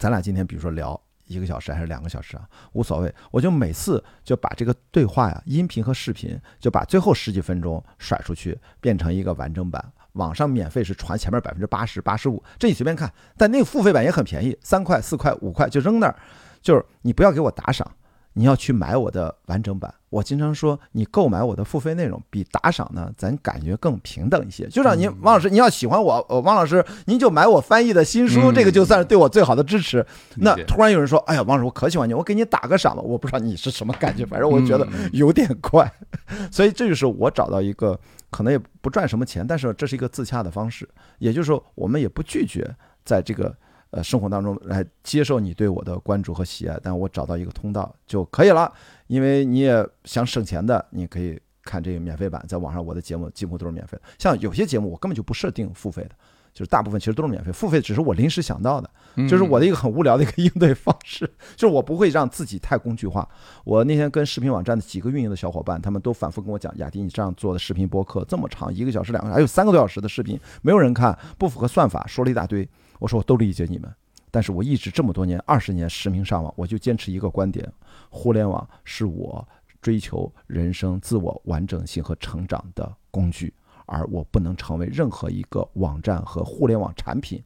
[0.00, 13.12] 咱俩今天比如说聊一个小时还是两个小时啊，无所谓，我就每次就把这个对话呀，音频和视频，就把最后十几分钟甩出去，变成一个完整版，网上免费是传前面百分之八十八十五，这你随便看。
[13.36, 16.14] 但那个付费版也很便宜，三块、四块、五块就扔那儿，
[16.64, 17.88] 就是你不要给我打赏。
[18.36, 24.66] 你要去买我的完整版，我经常说，你购买我的付费内容比打赏呢，咱感觉更平等一些。
[24.66, 30.04] 就让您王老师，你要喜欢我，呃，王老师，您就买我翻译的新书，这个就算是对我最好的支持。
[30.38, 33.00] 那突然有人说，哎呀，王老师，我可喜欢你，我给你打个赏吧。
[33.00, 35.88] 我不知道你是什么感觉，反正我觉得有点怪。
[36.50, 37.96] 所以这就是我找到一个
[38.30, 40.88] 可能也不赚什么钱，但是这是一个自洽的方式。
[41.20, 42.68] 也就是说，我们也不拒绝
[43.04, 43.56] 在这个。
[43.94, 48.72] 呃，生活当中来接受你对我的关注和喜爱，但我找到一个通道就可以了。
[49.06, 54.02] 因为你也想省钱的，你可以看这个免费版，在网上我的节目几乎都是免费的。
[54.18, 56.10] 像有些节目我根本就不设定付费的，
[56.52, 58.90] 就是大部分其实都是免费，付费只是我临时想到的，
[59.28, 63.28] 就是我的一个很无聊的一个应对方式，就是我不会让自己太工具化。
[63.62, 72.68] 我那天跟视频网站的几个运营的小伙伴，他们都反复跟我讲，雅迪，你这样做的视频播客这么长，一个小时、两个，还有三个多小时的视频，没有人看，不符合算法，说了一大堆。
[73.04, 73.94] 我说我都理解你们，
[74.30, 77.70] 但是我一直这么多年，二十年实名上网，我就坚持一个观点：
[78.08, 79.46] 互联网是我
[79.82, 83.52] 追求人生自我完整性和成长的工具，
[83.84, 87.44] 而我不能成为任何一个网站和互联网产品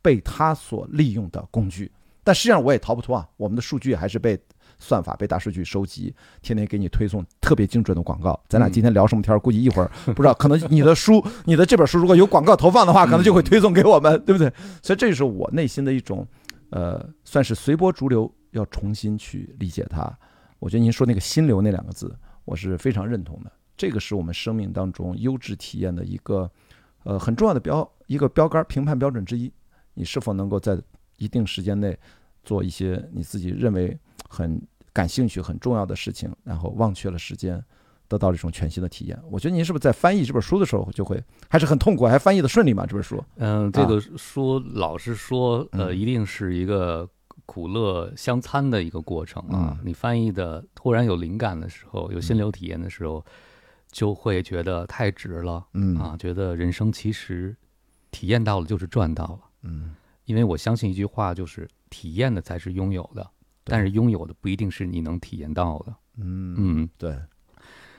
[0.00, 1.90] 被它所利用的工具。
[2.22, 4.40] 但实际上我也逃不脱啊，我们的数据还是被
[4.80, 6.12] 算法、被大数据收集，
[6.42, 8.38] 天天给你推送特别精准的广告。
[8.48, 9.38] 咱俩今天聊什么天儿？
[9.38, 14.52] 估计一会儿 不知道，可能你的书、你的这本书如果有广告投放的话，可能就会推送给我们，对不对？
[14.82, 16.26] 所以这就是我内心的一种，
[16.70, 20.12] 呃，算是随波逐流，要重新去理解它。
[20.58, 22.14] 我觉得您说那个“心流”那两个字，
[22.44, 23.52] 我是非常认同的。
[23.76, 26.50] 这个是我们生命当中优质体验的一个，
[27.04, 29.50] 呃，很重要的标一个标杆、评判标准之一。
[29.94, 30.78] 你是否能够在
[31.16, 31.98] 一定时间内
[32.42, 33.98] 做一些你自己认为
[34.30, 34.62] 很
[34.92, 37.62] 感兴趣、很重要的事情，然后忘却了时间，
[38.08, 39.20] 得到了一种全新的体验？
[39.28, 42.86] 我觉得您是不是在翻译这本书的时候就会还是很痛苦，还翻译的顺利吗？
[42.86, 43.22] 这本书？
[43.36, 47.06] 嗯，这个书老实说，呃，一定是一个。
[47.46, 49.76] 苦乐相参的一个过程啊！
[49.82, 53.24] 你翻译的突然有灵感的时候，有心流体验的时候，
[53.90, 55.66] 就会觉得太值了。
[55.74, 57.56] 嗯啊，觉得人生其实
[58.12, 59.40] 体验到了就是赚到了。
[59.62, 63.28] 嗯，因为我相信一句话，就是体验的才是拥有的，
[63.70, 65.94] 但是拥有的不一定是你能体验到的。
[66.18, 67.16] 嗯嗯，对。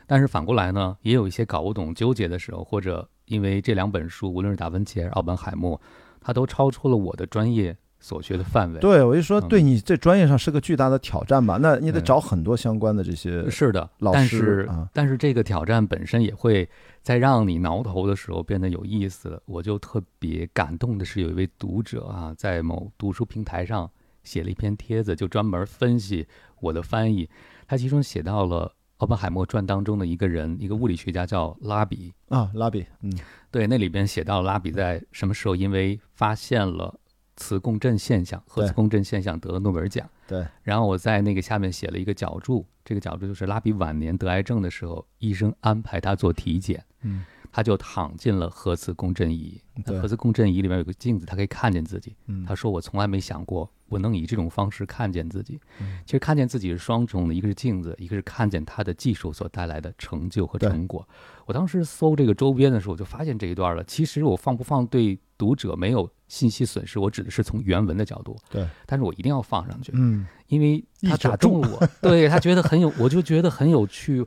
[0.06, 5.80] 但是反过来呢，也有一些搞不懂、纠结的时候，或者因为这两本书，无论是达芬奇还是奥本海默，
[6.20, 7.76] 它都超出了我的专业。
[8.04, 11.60] 所学的范围，对我就说，对你这专业上是个巨大的挑战吧？
[11.62, 14.90] 那你得找很多相关的这些是的老师啊。
[14.92, 16.68] 但是这个挑战本身也会
[17.04, 19.40] 在让你挠头的时候变得有意思。
[19.46, 23.88] 我就特别感动的是，有一位读者啊，在某读书平台上
[24.24, 26.28] 写了一篇帖子，就专门分析
[26.60, 27.30] 我的翻译。
[27.68, 33.12] 他其中写到了奥本海默传当中的一个人，一个物理学家叫拉比啊，拉比，嗯，
[33.50, 36.98] 对，那里边写到拉比在什么时候因为发现了。
[37.38, 40.08] 磁共振现象，核磁共振现象得了诺贝尔奖。
[40.28, 49.62] 对，然后我在那个下面写了一个脚注，这个脚注就是拉比晚年得癌症的时候，医生安排他做体检，嗯，他就躺进了核磁共振仪。
[50.00, 52.16] 核磁共振仪里面有个镜子，他可以看见自己。
[52.46, 55.60] 他说：“我从来没想过我能以这种方式看见自己。”
[56.06, 61.08] 其实看见自己是双重的，一个是镜子，一个是看见他的技术所带来的成就和成果。
[61.46, 63.84] 我当时搜这个周边的时候，我就发现这一段了。
[63.86, 68.38] 其实我放不放对读者没有信息损失，我指的是从原文的角度。
[68.50, 74.24] 对，但是我一定要放上去，嗯，因为他打中了我，对他觉得很有，我就觉得很有趣。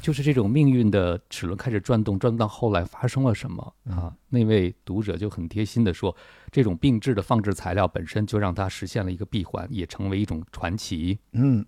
[0.00, 4.12] 就是这种命运的齿轮开始转动，转动到后来发生了什么啊？
[4.28, 6.14] 那位读者就很贴心的说，
[6.50, 11.18] 这种定制的放置材料本身就让它实现了一个闭环，也成为一种传奇。
[11.32, 11.64] 嗯，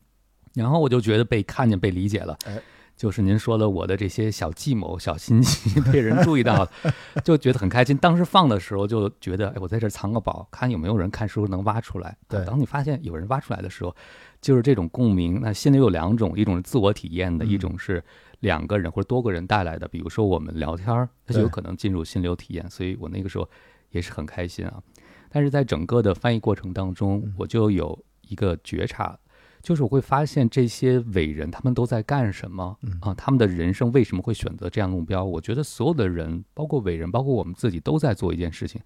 [0.55, 2.37] 然后我就觉得被看见、被理解了。
[2.47, 2.61] 哎。
[2.95, 6.71] 就是您说的我的这些小计谋、小心机被人注意到了，
[7.25, 7.97] 就觉得很开心。
[7.97, 12.17] 当时放的时候就觉得，哎，我在这藏个宝，看有没有人看书能挖出来。
[12.29, 13.97] 对，当你发现有人挖出来的时候，
[14.43, 15.41] 就是这种共鸣。
[15.41, 18.05] 那心里有两种，一种是自我体验的，一种是
[18.41, 19.89] 两个人或者多个人带来的。
[19.89, 22.69] 比如说我们聊天儿，它就有可能进入心流体验。
[22.69, 23.49] 所以我那个时候
[23.89, 24.83] 也是很开心啊。
[25.31, 29.19] 但是在整个的翻译过程当中，我就有一个觉察。
[29.63, 33.15] 就是我会发现这些伟人他们都在干什么啊？
[33.15, 35.25] 他们的人生为什么会选择这样的目标？
[35.25, 38.81] 我觉得所有的人，包括伟人，包括我们自己，都在做一件事情，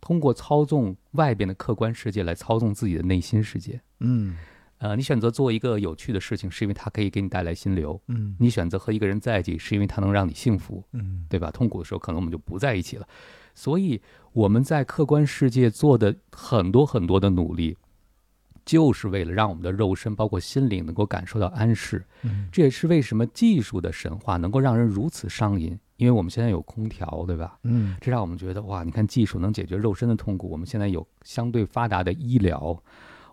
[0.00, 3.78] 通过操纵外边的客观世界来操纵自己的内心世界。
[4.00, 4.34] 嗯，
[4.82, 8.00] 呃，你选择做一个有趣的事情，是因为它可以给你带来心流。
[8.08, 10.82] 嗯，你选择和一个人在一起，是因为他能让你幸福。
[10.92, 11.52] 嗯，对吧？
[11.52, 13.06] 痛苦的时候，可能我们就不在一起了。
[13.54, 17.76] 所以我们在客观世界做的很多很多的努力。
[18.64, 22.04] 就是为了让我们的肉身，包括心灵，能够感受到安适。
[22.22, 25.76] 嗯，这也是为什么技术的神话能够让人如此上瘾。
[25.96, 27.58] 因为我们现在有空调，对吧？
[27.64, 30.48] 嗯，这让我们觉得哇，你看技术能解决肉身的痛苦。
[30.48, 32.80] 我们现在有相对发达的医疗，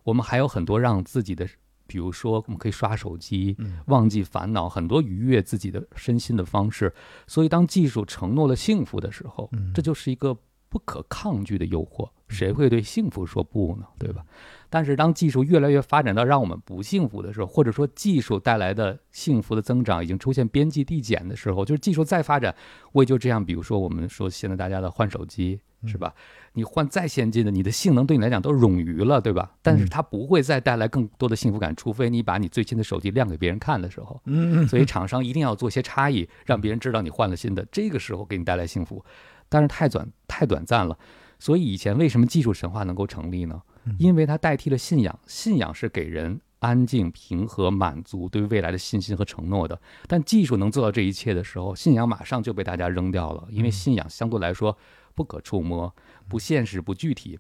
[0.04, 1.48] 我们还有很多让自己的，
[1.88, 3.58] 比如说我们可以刷手机，
[3.88, 6.94] 忘记烦恼，很多愉悦自己的身心的方式。
[7.28, 10.38] 所以，当技术承诺了幸福的时候，这就是一个
[10.70, 12.10] 不可抗拒的诱惑。
[12.28, 13.88] 谁会对幸福说不呢？
[13.98, 14.24] 对吧？
[14.70, 22.56] 但是当技术越来越发展到让我们不幸福的时候，或者说技术带来的幸福的增长已经出现边际递减的时候，就是技术再发展，
[22.92, 23.44] 我也就这样。
[23.44, 26.14] 比如说，我们说现在大家的换手机是吧？
[26.54, 29.52] 你换再先进的，你的性能对你来讲都冗余了，对吧？
[29.64, 34.22] 但是它不会再带来更多的幸福感，除非你把你最新的手机亮给别人看的时候。
[34.26, 34.68] 嗯。
[34.68, 39.04] 所以厂商一定要做些差异，让别人知道你换了新的，这个时候给你带来幸福。
[39.50, 40.98] 但是太短太短暂了。
[41.38, 43.62] 所以以前为什么技术神话能够成立呢？
[43.98, 49.80] 因为它代替了信仰，信仰是给人安静、平和、满足、对未来的信心和承诺的。
[50.06, 54.78] 但技术能做到这一切的时候，信仰马上就被大家扔掉了，因为信仰相对来说
[55.16, 55.96] 不可触摸、
[56.28, 57.40] 不现实、不具体，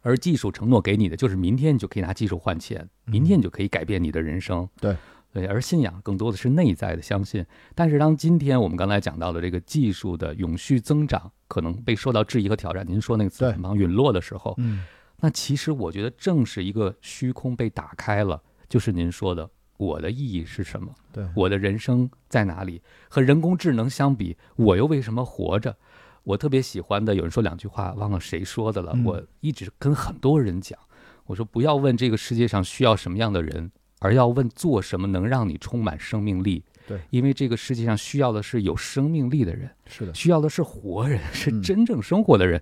[0.00, 4.66] 而技术承诺给你的就是明天你就可以拿技术换钱，明天你就可以改变你的人生。
[4.80, 4.96] 对，
[5.32, 7.44] 对，而信仰更多的是内在的相信。
[7.74, 14.84] 但是当今天我们刚才讲到的这个技术的永续增长可能被受到质疑和挑战，您说那个资本帮陨落的时候，嗯，
[15.20, 20.92] 那其实我觉得正是一个虚空被打开了，就是您说的我的意义是什么？
[21.12, 22.80] 对，我的人生在哪里？
[23.08, 25.76] 和人工智能相比，我又为什么活着？
[26.24, 28.92] 我特别喜欢的，有人说两句话，忘了谁说的了。
[28.94, 30.78] 嗯我一直跟很多人讲，
[31.26, 33.70] 我说不要问这个世界上需要什么样的人，
[34.00, 36.62] 而要问做什么能让你充满生命力。
[36.86, 42.60] 对，因为这个世界上需要的是有生命力的人，是的，需要的是活人，是嗯真正生活的人。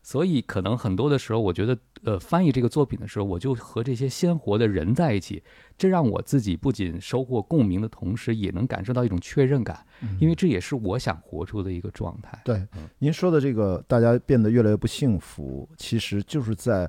[0.00, 5.42] 所以，可能很多的时候，我觉得，呃，翻译这个作品的时候，我就和这些鲜活的人在一起，
[5.78, 9.82] 这让我自己不仅收获共鸣的同时，也能感受到一种确认感，
[10.20, 12.38] 因为这也是我想活出的一个状态。
[12.44, 12.62] 对，
[12.98, 16.86] 您说的这个，大家变得越来越不幸福，其实就是在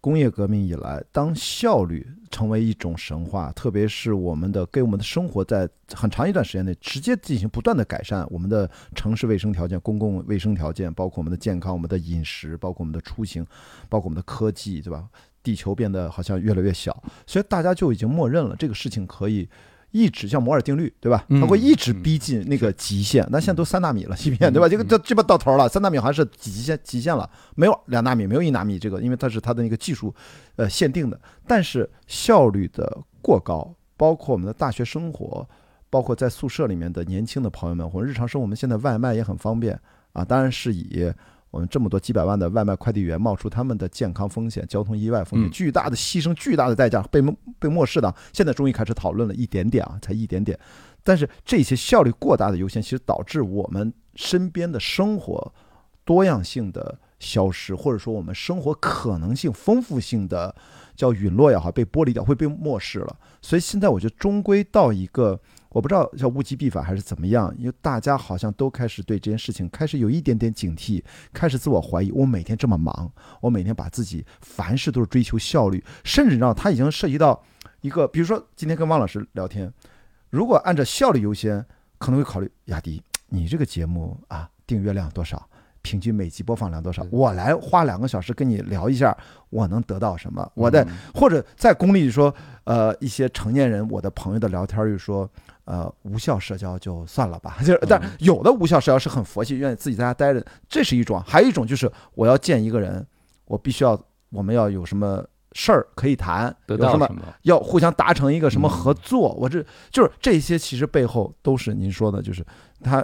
[0.00, 13.44] 工业革命以来，当效率成为一种神话，特别是我们的给我们的生活在很长一段时间内直接进行不断的改善，我们的城市卫生条件、公共卫生条件，包括我们的健康、我们的饮食，包括我们的出行，
[13.88, 15.08] 包括我们的科技，对吧？
[15.42, 19.48] 地球变得好像越来越小，所以大家就已经默认了这个事情可以。
[19.90, 21.24] 一直像摩尔定律，对吧？
[21.30, 23.26] 它会一直逼近那个极限。
[23.30, 24.68] 那现在都三纳米了，芯片，对吧？
[24.68, 30.14] 这个这这边到头了，三纳米好像是极限极限了，没有两纳米，没有一纳米这个，因为它是它的那个技术
[30.56, 31.18] 呃限定的。
[31.46, 35.48] 但是效率的过高，包括我们的大学生活，
[35.88, 39.78] 包括在宿舍里面的年轻的朋友们，或者日常生活，我们现在外卖也很方便
[40.12, 40.24] 啊。
[40.24, 41.10] 当然是以
[41.50, 50.58] 我们这么多几百万的外卖快递员冒出他们的健康风险、交通意外风险、嗯巨大的牺牲、巨大的代价被漠被漠视的，现在终于开始讨论了一点点啊，才一点点。
[51.02, 55.52] 但是这些效率过大的优先，其实导致我们身边的生活
[56.04, 60.54] 多样性的消失，或者说我们生活可能性丰富性的
[60.96, 63.16] 叫陨落也好，被剥离掉，会被漠视了。
[63.40, 65.40] 所以现在我觉得终归到一个。
[65.70, 72.10] 我不知道叫物极必反还是怎么样，因为大家好像都开始对这件事情开始有一点点警惕，开始自我怀疑。
[72.10, 73.12] 我每天这么忙，
[73.42, 77.44] 我每天把自己凡事都是追求效率，甚至你知道，它已经涉及到
[77.82, 79.70] 一个，比如说今天跟汪老师聊天，
[80.30, 81.62] 如果按照效率优先，
[81.98, 85.46] 可能会考虑雅迪，你这个节目啊，订阅量多少？
[85.88, 87.02] 平均每集播放量多少？
[87.10, 89.16] 我来花两个小时跟你聊一下，
[89.48, 90.46] 我能得到什么？
[90.52, 92.34] 我的嗯或者在公里说，
[92.64, 95.26] 呃，一些成年人，我的朋友的聊天就说，
[95.64, 97.56] 呃，无效社交就算了吧。
[97.64, 103.06] 就是，但有的无效社交是很佛系，愿意自己在家待着，这是一种；还有一种就是我要见一个人，
[103.46, 107.22] 我必须要，我们要有什么事儿可以谈，得有什么到什么？
[107.44, 109.32] 要互相达成一个什么嗯合作。
[109.32, 112.44] 我这就是这些，其实背后都是您说的，就是
[112.82, 113.02] 它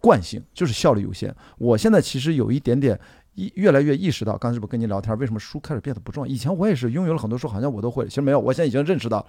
[0.00, 1.34] 惯性，就是效率优先。
[1.58, 2.98] 我现在其实有一点点
[3.34, 6.32] 意越来越意识到，刚才是不是跟您聊天，为什么书开始变得不重要？
[6.32, 9.24] 以前我也是拥有了很多书，好像我都会，其实没有，我现在已经认识到。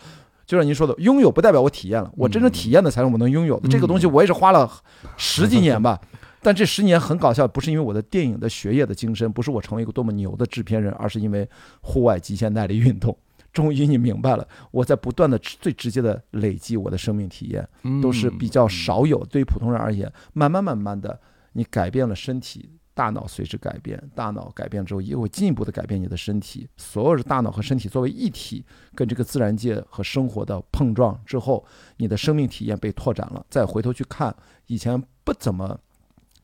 [0.46, 3.70] 就像您说的，拥有不代表我体验了，我真正体验的才是我能拥有的。
[3.70, 4.68] 这个东西我也是花了
[5.16, 6.02] 十几年吧，
[6.42, 11.48] 但这十年很搞笑，不是因为我的电影的学业的精深，不是我成为一个多么牛的制片人，而是因为
[11.82, 13.16] 户外极限耐力运动。
[13.52, 17.68] 终于你明白了，我在不断的最直接的累积我的生命体验，
[18.02, 19.26] 都是比较少有。
[19.26, 21.20] 对于普通人而言，慢慢慢慢的，
[21.54, 26.68] 你改变了身体，大脑随之改变，大脑改变之后，也会进一步的改变你的身体。
[26.78, 31.66] 所有的大脑和身体作为一体，跟这个自然界和生活的碰撞之后，
[31.98, 33.44] 你的生命体验被拓展了。
[33.50, 34.36] 再回头去看
[34.68, 35.80] 以前不怎么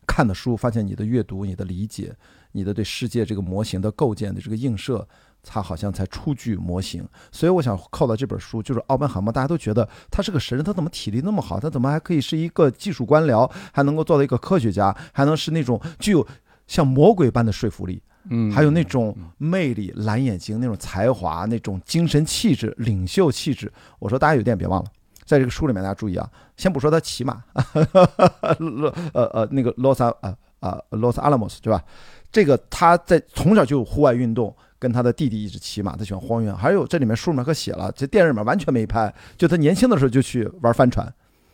[0.08, 2.16] 看的书，发现你的阅读、你的理解、
[2.54, 5.08] 你的对世界这个模型的构建的这个映射。
[5.48, 11.60] 它好像才初具模型，所以我想靠到这本书，就是奥本海默，大家都觉得他是个神人，他怎么体力那么好？
[11.60, 16.28] 他怎么还可以是一个技术官僚，还能够做到一个科学家，还能是那种具有
[16.68, 23.72] 像魔鬼般的说服力，嗯，还有那种魅力、蓝眼睛、那种才华、那种精神气质、领袖气质。
[24.00, 24.90] 我说大家有点别忘了，
[25.26, 26.28] 在这个书里面大家注意啊，
[26.58, 27.44] 先不说他骑马，
[29.14, 30.30] 呃呃那个洛萨，呃
[30.60, 31.84] 啊啊 Los Alamos 对吧？
[32.32, 34.56] 这个他在从小就有户外运动。
[34.78, 36.56] 跟他的弟弟一直骑马，他喜欢荒原。
[36.56, 41.12] 还有这里面书里面可写了，这电影里面完全没拍，就他年轻的时候就去玩帆船，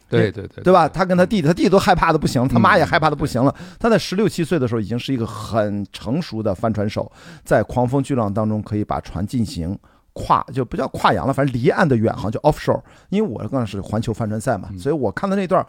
[0.09, 0.89] 对对对，对吧？
[0.89, 3.55] 他跟他弟弟，他弟弟都害怕的不行，他妈也害怕的不行了。
[3.79, 7.09] 他在十六七岁的时候已经是一个很成熟的帆船手，
[7.43, 9.77] 在狂风巨浪当中可以把船进行
[10.13, 12.81] 跨，就不叫跨洋了，反正离岸的远航叫 offshore。
[13.09, 15.65] 因为我刚是环球帆船赛嘛，所以我看到那段，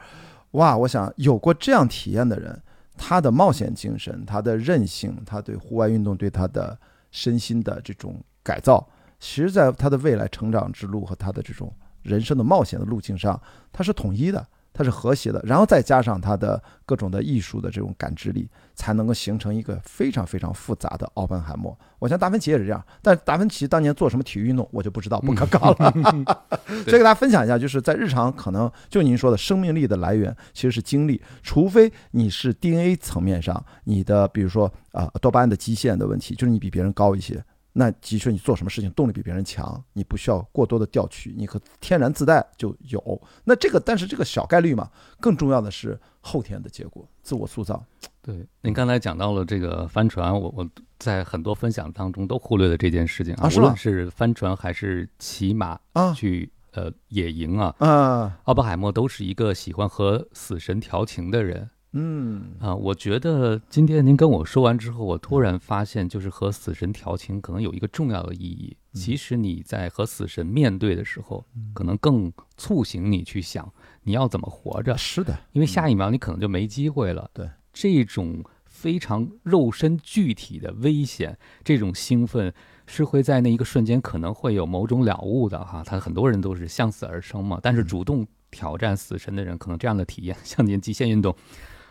[0.53, 2.61] 哇，我想有过这样体验的人，
[2.97, 6.77] 他的冒险精神，他的韧性，他对户外运动对他的。
[7.13, 8.85] 身心的这种改造，
[9.21, 13.41] 其实在他的未来成长之路和他的这种人生的冒险的路径上，
[13.73, 14.45] 它是统一的。
[14.75, 21.77] 它是和谐的，然后再加上他的各种的艺术的这种感知力，才能够形成一个非常非常复杂的奥本海默。
[21.99, 25.93] 我想达芬奇也是这样，但达芬奇当年做什么体育运动我就不知道，不可靠了。
[26.85, 37.43] 所以给大家分享一下，就是在日常可能就您说的生命力的来源其实是精力，除非你是 DNA 层面上你的，比如说啊多巴胺的基线的问题，就是你比别人高一些。
[37.75, 43.23] 那即使你做什么事情动力比别人强，你不需要过多的调取，你可天然自带就有。
[43.45, 47.83] 那这个，但是这个小概率嘛，更重要的是后天的结果，自我塑造。
[48.23, 50.69] 对，您刚才讲到了这个帆船，我我
[50.99, 61.69] 在很多分享当中都忽略了这件事情啊，无论是帆船还是骑马啊，去呃野营啊，啊，奥本海默都是一个喜欢和死神调情的人。
[61.95, 68.75] 嗯啊，我觉得今天您跟我说完之后，我突然发现，就是和死神调情可能有一个重要的意义。
[68.95, 71.45] 其实你在和死神面对的时候，
[71.75, 73.71] 可能更促醒你去想
[74.05, 74.97] 你要怎么活着。
[74.97, 77.29] 是的，因为下一秒你可能就没机会了。
[77.35, 82.53] 对，这种非常肉身具体的危险，这种兴奋
[82.87, 85.83] 是会在那一个瞬间可能会有某种了悟的哈。
[85.85, 91.35] 他很多人都是向死而生嘛，但是主动挑战死神的人，可能这样的体验，像您极限运动。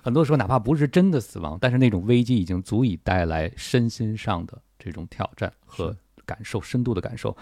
[0.04, 7.36] 很多时候，哪怕不是真的死亡，但是那种危机已经足以带来身心上的这种挑战和感受，深度的感受。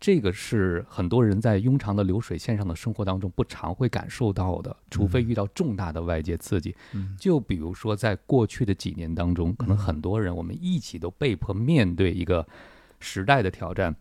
[0.00, 6.74] 这个是很多人在庸常的流水线上的生活当中不常会感受到的，除非遇到重大的外界刺激。
[7.18, 12.48] 就比如说，在过去的几年当中，可能很多人我们一起都被迫面对一个
[12.98, 13.94] 时代的挑战，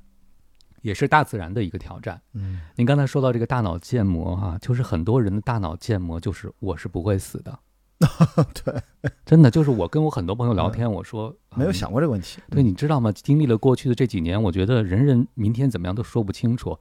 [0.82, 2.22] 也是大自然的一个挑战。
[2.34, 7.60] 嗯，您刚才说到这个大脑建模哈，就是很多人的大脑建模就是我是不会死的。
[8.64, 8.82] 对，
[9.26, 12.39] 真的就是我跟我很多朋友聊天，我说没有想过这个问题。
[12.50, 13.12] 对，你知道吗？
[13.12, 16.78] 经历了过去的这几年，我觉得人人明天怎么样都说不清楚。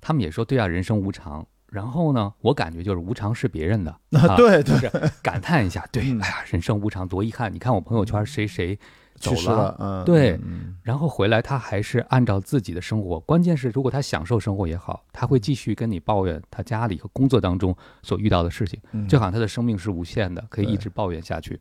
[0.00, 1.46] 他们也说对啊，人生无常。
[1.68, 3.90] 然后呢，我感觉就是无常是别人的。
[4.18, 4.90] 啊，对，就是
[5.22, 7.52] 感叹一下，对，哎呀，人生无常，多遗憾。
[7.52, 8.78] 你看我朋友圈谁谁。
[9.18, 10.38] 走了，嗯，对，
[10.82, 13.18] 然后回来他还是按照自己的生活。
[13.20, 21.58] 关键是，如果他享受生活也好，他会继续跟你抱怨他家里和工作当中所遇到的事情，就好像他的生命是无限的，可以一直抱怨下去。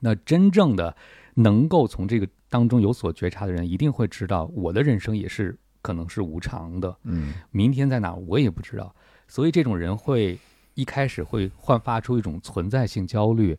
[0.00, 0.96] 那真正的
[1.34, 6.96] 能够从这个当中有所觉察的人，一定会知道我的人生也是可能是无常的。
[7.02, 8.94] 嗯，明天在哪我也不知道，
[9.28, 10.38] 所以这种人会
[10.74, 13.58] 一开始会焕发出一种存在性焦虑，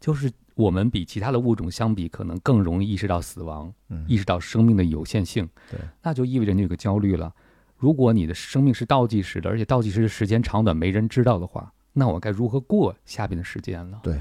[0.00, 0.30] 就是。
[0.54, 3.72] 我们比其他的物种相比，可能更容易意识到死亡，
[4.06, 5.48] 意识到生命的有限性。
[5.70, 7.32] 对，那就意味着你有个焦虑了。
[7.76, 13.98] 如果你的生命是倒计时的，而且倒计时的时间长短没人知道的话，那我该如何过下边的时间呢？
[14.02, 14.20] 对，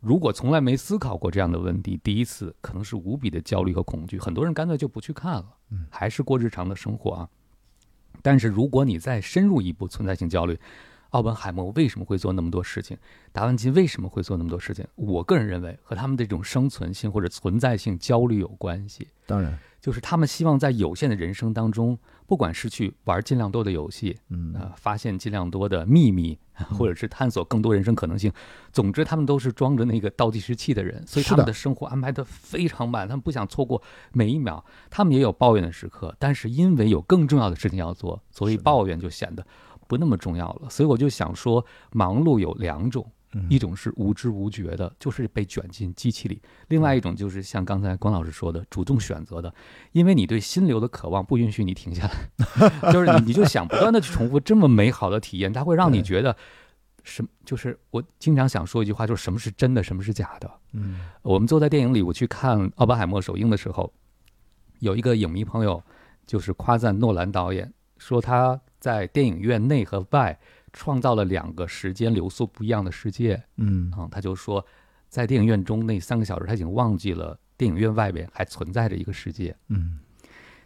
[0.00, 4.18] 如果从来没思考过这样的问题，第一次可能是无比的焦虑和恐惧。
[4.18, 5.46] 很多人干脆就不去看了，
[5.90, 7.28] 还是过日常的生活啊。
[8.22, 10.58] 但是如果你再深入一步，存在性焦虑。
[11.10, 12.96] 奥本海默为什么会做那么多事情？
[13.32, 14.86] 达文奇为什么会做那么多事情？
[14.96, 19.08] 我个人认为和他们这种生存性或者存在性焦虑有关系。
[19.26, 21.96] 当然，就是他们希望在有限的人生当中，
[22.26, 26.36] 不管是去玩尽量多的游戏，嗯啊，发现尽量多的秘密，
[26.76, 28.32] 或者是探索更多人生可能性。
[28.72, 33.80] 总之，他们都是装着那个倒计时器的人，所以他们的生活安排的非常满，他们不想错过
[34.12, 34.64] 每一秒。
[34.90, 39.46] 他们也有抱怨的时刻，但是因为有更重要的事情要做，所以抱怨就显得。
[39.90, 43.04] 不那么重要了，所以我就想说，忙碌有两种，
[43.48, 46.36] 一种是无知无觉的，就是被卷进机器里；
[46.68, 49.52] 另外一种就是像刚才关老师说的，主动选择的，
[49.90, 56.36] 因为你对心流的渴望不允许你停下来， 就是你你就想不断的去重复这么美好的体验，它会让你觉得
[57.02, 60.48] 什，就是我经常想说一句话，就是什么是真的，什么是假的。
[60.74, 63.92] 嗯，我们坐在电影里，我去看奥本海默首映的时候，
[64.78, 65.82] 有一个影迷朋友
[66.26, 68.60] 就是夸赞诺兰导演，说他。
[68.80, 70.36] 在电影院内和外
[70.72, 73.40] 创造了两个时间流速不一样的世界。
[73.56, 74.64] 嗯啊，他就说，
[75.08, 79.54] 在电影院中那三个小时，他已经忘记了电影院外边还存在着一个世界。
[79.68, 79.98] 嗯，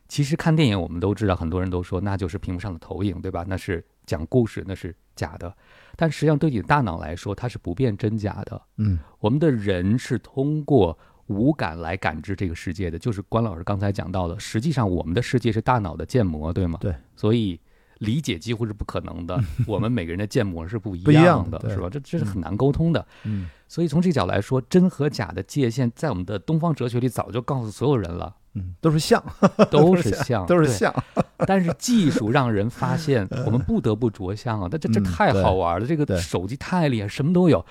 [0.07, 3.45] 其实看电影，我们都知道，很多人都说那就是屏幕上的投影，对吧？
[3.49, 5.55] 那是讲故事，那是假的。
[5.97, 8.63] 但实际上，对你的大脑来说，它是不辨真假的。
[8.77, 10.99] 嗯，我们的人是通过
[11.29, 14.39] 五感来感知这个世界的，就是关老师刚才讲到的。
[14.39, 16.79] 实际上，我们的世界是大脑的建模，对吗？
[16.83, 17.59] 对，所以。
[18.05, 21.89] 理解几乎是不可能的，我们每个人的建模是不一样的，是吧？
[21.91, 23.07] 这这是很难沟通的。
[23.25, 28.35] 嗯，所以从这角来说，真和假的界限，在我们的东方哲学里早就告诉所有人了。
[28.57, 29.21] 嗯，都是像，
[29.69, 30.95] 都是像，都是像。
[31.47, 34.69] 但是技术让人发现，我们不得不着相啊！
[34.71, 37.65] 但这这太好玩了，这个手机太厉害，什么都有。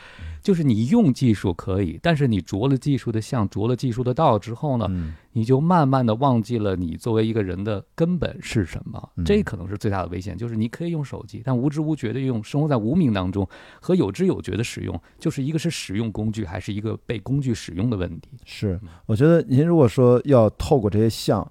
[0.44, 9.24] 就是你用技术可以，但是你着了技术的相，着了技术的道之后呢，嗯你就慢慢的忘记了你作为一个人的根本是什么嗯。
[9.26, 13.48] 这可能是最大的危险，就是你可以用手机，但无知无觉的用，生活在无名当中
[13.82, 18.30] 和有知有觉的使用，就是一个是使用工具，还是一个被工具使用的问题。
[18.46, 21.50] 是，我觉得您如果说要透过这些相，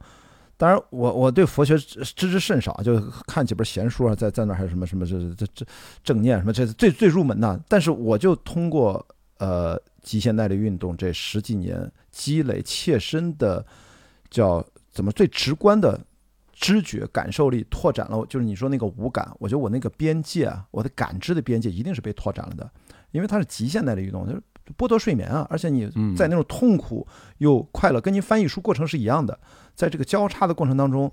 [0.56, 5.66] 当然我我对佛学知之甚少，就看几本闲书啊，在在那还有什么什么这这这
[6.04, 7.60] 正念什么，这是最最入门的。
[7.68, 9.04] 但是我就通过
[9.38, 13.64] 呃极限耐力运动这十几年积累切身的
[14.30, 16.00] 叫怎么最直观的
[16.52, 22.70] 知觉感受力，拓展了就是你说那个五感，我觉得我那个边界啊，我的感知的边界一定是被拓展了的，
[23.10, 24.42] 因为它是极限耐力运动，就是
[24.76, 26.14] 剥夺睡眠啊，而且你嗯。
[26.14, 27.06] 在那种痛苦
[27.38, 29.38] 又快乐，跟您翻译书过程是一样的，
[29.74, 31.10] 在这个交叉的过程当中，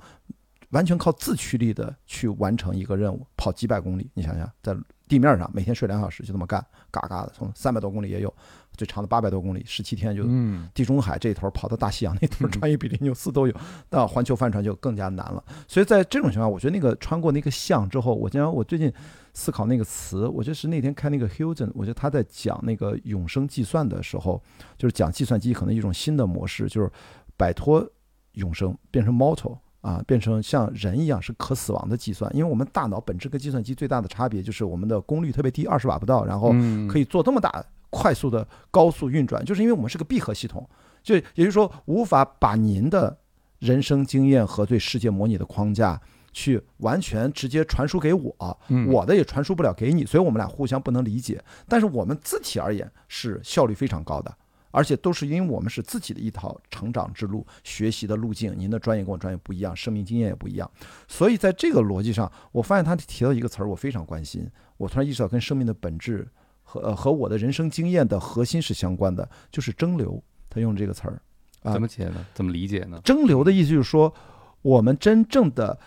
[0.70, 4.76] 完全靠自驱力的去完成一个任务，跑几百公里，你想想，在
[5.08, 8.34] 地面上每天睡两小时就这么干，嘎嘎的，从三百多公里也有，
[8.76, 13.54] 最长的八百多公里，十七天就嗯，地中海这头跑到大西洋那头，穿越比利牛斯都有，
[13.90, 15.44] 到环球帆船就更加难了。
[15.68, 18.92] 所以在这种情况，我觉得那个穿过那个象之后，我经常我最近
[19.34, 24.42] 思考那个词，我觉得是那天看那个 Hilton，我觉得他在讲那个永生计算的时候，
[24.78, 26.92] 就是讲计算机可能一种新的模式，就是
[27.38, 27.88] 摆脱
[28.34, 29.58] 永生，变成 mortal。
[29.82, 36.50] 啊，变成像人一样是可死亡的计算，因为我们大脑本质跟计算机最大的差别就是我们的功率特别低，二十瓦不到，然后
[36.88, 40.68] 可以，做这么大快速的高速运转，就是因为我们是个闭合系统，
[41.02, 43.18] 就也就是说无法把您的
[43.60, 46.00] 人生经验和对世界模拟的框架
[46.32, 51.42] 去完全直接传输给我，嗯我的也传输不了给你，所以我们俩互相不能理解。
[51.68, 54.36] 但是我们自体而言是效率非常高的。
[54.72, 60.70] 而且都是因为我们是自己的一套成长之路、学习的路径，您的专业跟我专业不一样，生命经验也不一样，
[61.08, 64.50] 所以在这个逻辑上，我发现他提到一个词儿，我非常关心。
[64.78, 66.28] 我突然意识到，跟生命的本质
[66.64, 70.22] 和呃和我的人生经验的核心是相关的，就是蒸馏。
[70.50, 71.22] 他用这个词儿
[71.62, 72.26] 啊怎么解呢？
[72.34, 73.02] 怎么理解呢？
[73.04, 74.14] 蒸馏的意思就是说，
[74.62, 75.78] 我们真正的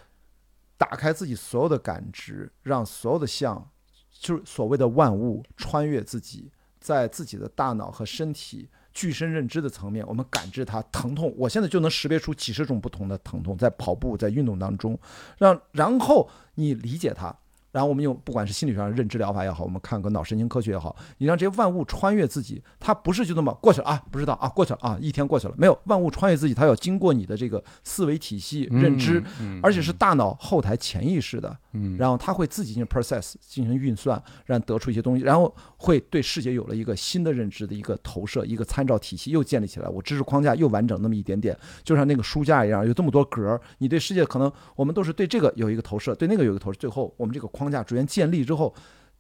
[0.77, 3.71] 打开自己所有的感知，让所有的像，
[4.11, 6.51] 就是所谓的万物穿越自己，
[6.83, 11.33] 在自己的大脑和身体具身认知的层面，我们感知它疼痛。
[11.39, 14.99] 我现在就能识别出几十种不同的疼痛，在跑步、在运动当中，
[15.39, 17.35] 让然后你理解它。
[17.73, 29.23] 然后我们用不管是心理学上认知疗法也好，我们看个脑神经科学也好，你让这些万物穿越自己，它不是就这么过去了啊，不知道啊，过去了啊，一天过去了，没有万物穿越自己，它要经过你的这个思维体系认知，
[29.63, 48.75] 而且是大脑后台潜意识的，嗯，然后它会自己进行 process 进行运算，让得出一些东西，然后会对世界有了一个新的认知的一个投射，一个参照体系又建立起来，我知识框架又完整那么一点点，就像那个书架一样，有这么多格儿，你对世界可能我们都是对这个有一个投射，对那个有一个投射，最后我们这个框框架逐渐建立之后，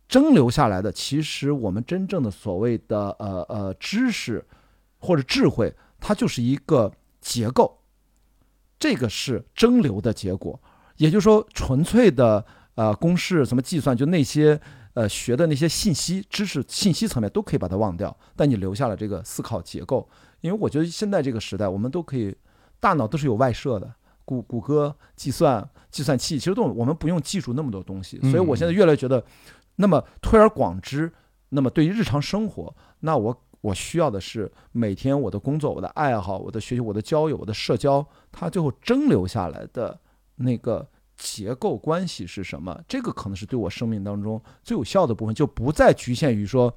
[0.09, 4.45] 蒸馏下来的，其实我们真正的所谓的呃呃知识
[4.99, 7.78] 或者智慧，它就是一个结构，
[8.78, 10.61] 这个是蒸馏的结果。
[10.97, 14.61] 也就是说，纯粹的呃公式怎么计算，就那些
[14.95, 20.09] 呃学的那些信息、知识、信息层面都可以把它忘掉，但你留下了这个思考结构。
[20.43, 22.36] 因为我觉得现在这个时代，我们都可以，
[22.78, 23.93] 大脑都是有外设的，
[24.33, 28.18] 谷谷歌、计算、计算器，其实都我们不用记住那么多东西。
[28.30, 29.22] 所以我现在越来越觉得，
[29.76, 31.12] 那么推而广之，
[31.51, 33.37] 那么对于日常生活，那我。
[33.62, 39.97] 我需要的是每天我的工作、我的爱好、我的学习、我的交友、我的社交，它最后蒸馏下来的
[40.35, 40.85] 那个
[41.16, 42.76] 结构关系是什么？
[42.89, 46.74] 这个可能是对我生命当中最有效的部分，就不再局限于说，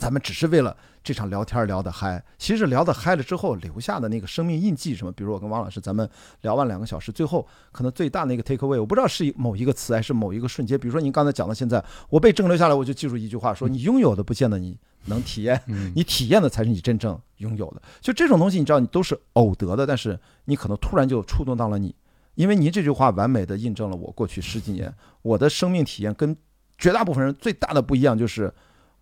[0.00, 0.74] 咱们只是为了
[1.04, 2.22] 这场聊天聊得嗨。
[2.38, 6.08] 其实聊得嗨了之后留下的那个生命印记什么，比如我跟王老师咱们
[6.40, 10.78] 聊完两个小时，最后可能最大的一个 take away，我不知道是某一个词还是某一个瞬间。
[10.78, 17.82] 比如说您刚才讲到现在，我被蒸馏下来，我就记住一句话，说你拥有的不见得你能体验， 嗯你体验的才是你真正拥有的。
[18.00, 21.94] 就这种东西，你知道，你都是偶得的，但是你可能突然就触动到了你，
[22.36, 24.92] 因为您这句话完美的印证了我过去十几年
[25.22, 26.34] 我的生命体验跟
[26.78, 28.52] 绝大部分人最大的不一样，就是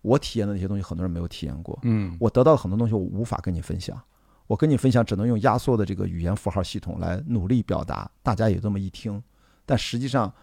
[0.01, 1.77] 我体验的那些东西，很多人没有体验过。
[1.83, 3.99] 嗯，我得到的很多东西，我无法跟你分享。
[4.47, 9.21] 我跟你分享，只能用压缩的这个语言符号系统来努力表达，大家也这么一听。
[9.65, 10.33] 但实际上，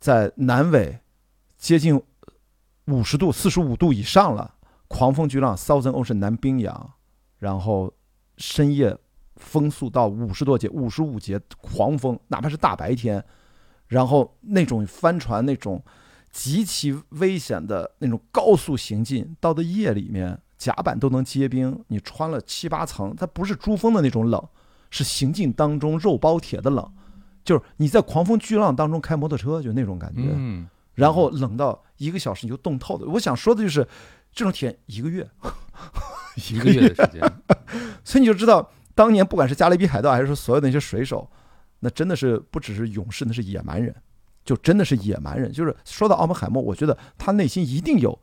[0.00, 0.98] 在南纬
[1.58, 2.00] 接近
[2.86, 4.54] 五十度、四十五度以上了，
[4.88, 6.94] 狂风巨浪 Southern Ocean 南冰洋，
[7.38, 7.92] 然后
[8.38, 8.96] 深夜
[9.36, 13.22] 风速到五十多节、五十五节狂风，哪怕是大白天，
[13.88, 15.84] 然后那种帆船那种
[16.32, 24.42] 极其危险的那种高速行进，到的夜里面，甲板都能结冰，你穿了七八层，它不是珠峰的那种冷，
[24.90, 26.90] 是行进当中肉包铁的冷，
[27.44, 30.22] 就是你在狂风巨浪当中开摩托车，就那种感觉。
[30.24, 33.06] 嗯，然后冷到一个小时你就冻透的。
[33.06, 33.86] 我想说的就是，
[34.32, 35.28] 这种体验一个月，
[36.50, 37.20] 一个月的时间，
[38.02, 41.30] 所以你就知道，当年不管是加勒比海盗还是说所有的那些水手，
[41.80, 43.94] 那真的是不只是勇士，那是野蛮人，
[44.44, 45.52] 就真的是野蛮人。
[45.52, 48.18] 就是说到奥本海默，我觉得他内心一定有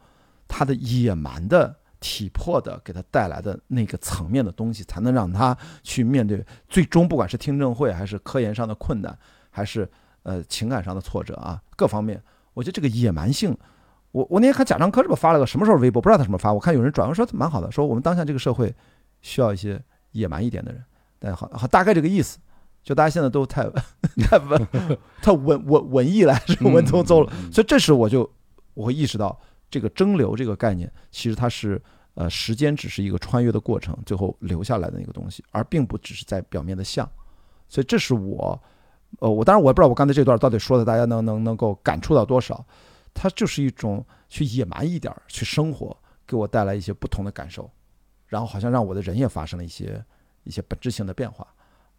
[0.48, 9.18] 他的野蛮的体魄的给他带来的那个层面的东西，才能让他去面对最终不管是听证会还是科研上的困难，
[9.50, 9.90] 还是
[10.24, 12.22] 呃情感上的挫折啊，各方面，
[12.54, 13.58] 我觉得这个野蛮性。
[14.12, 18.74] 我我那天看贾樟柯这不发了个什么时候微博，不知道他什么发，我看有人转发说蛮好的，说我们当下这个社会
[19.22, 19.80] 需要一些
[20.14, 20.84] 野蛮一点的人，
[21.20, 22.40] 但好好大概这个意思，
[22.90, 23.70] 就大家现在都太
[24.24, 24.68] 太文
[25.22, 28.28] 太文文文艺了，还是文绉绉了，嗯所以这时我就
[28.74, 31.80] 我会意识到这个蒸馏这个概念，其实它是
[32.16, 37.08] 呃时间只是一个穿越的过程，最后留下来的那个东西，而并不只是在表面的像，
[37.68, 38.60] 所以这是我
[39.20, 42.66] 呃我当然我也不知道我刚才这段到底说的大家能能能够感触到多少，
[43.14, 47.70] 它就是一种去野蛮一点儿去生活，给我带来一些不同的感受，
[48.26, 50.04] 然后好像让我的人也发生了一些
[50.44, 51.46] 一些本质性的变化。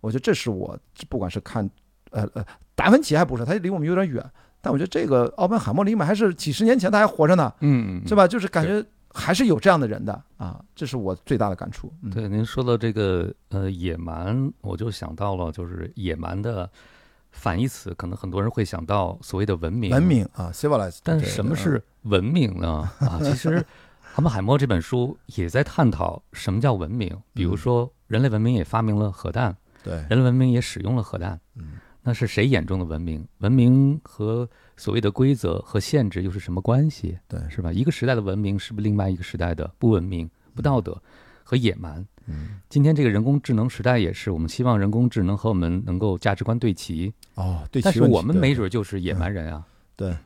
[0.01, 0.79] 我觉得这是我
[1.09, 1.69] 不管是看
[2.11, 2.45] 呃呃
[2.75, 4.25] 达芬奇还不是，他离我们有点远，
[4.61, 8.27] 但我觉得这个奥本海默离我们还是几十年前他还活着呢，嗯，是吧？
[8.27, 11.93] 就是感觉还是有这样的人的啊，这是我最大的感触。
[12.03, 16.71] 嗯、对，您说到这个呃野蛮，我就想到了就是野蛮的
[17.33, 19.91] 反义词，可能很多人会想到所谓的文明。
[19.91, 20.99] 文明啊，civilized。
[21.03, 22.89] 但是什么是文明呢？
[23.01, 23.65] 啊，其实
[24.15, 27.17] 奥本海默这本书也在探讨什么叫文明。
[27.35, 31.41] 比如说，人类文明也发明了核弹，对，人类文明也使用了核弹。
[31.57, 33.27] 嗯，那是谁眼中的文明？
[33.39, 37.19] 文明和所谓的规则和限制又是什么关系？
[37.29, 37.73] 对，是吧？
[37.73, 41.01] 一个时代的文明是不是另外一个时代的不文明、不道德
[41.43, 42.07] 和野蛮？
[42.27, 49.67] 嗯，今天这个人工智能时代也是，我们希望人工智能和我们能够价值观对齐，哦，对，但是我们没准就是野蛮人啊。
[49.97, 50.17] 对，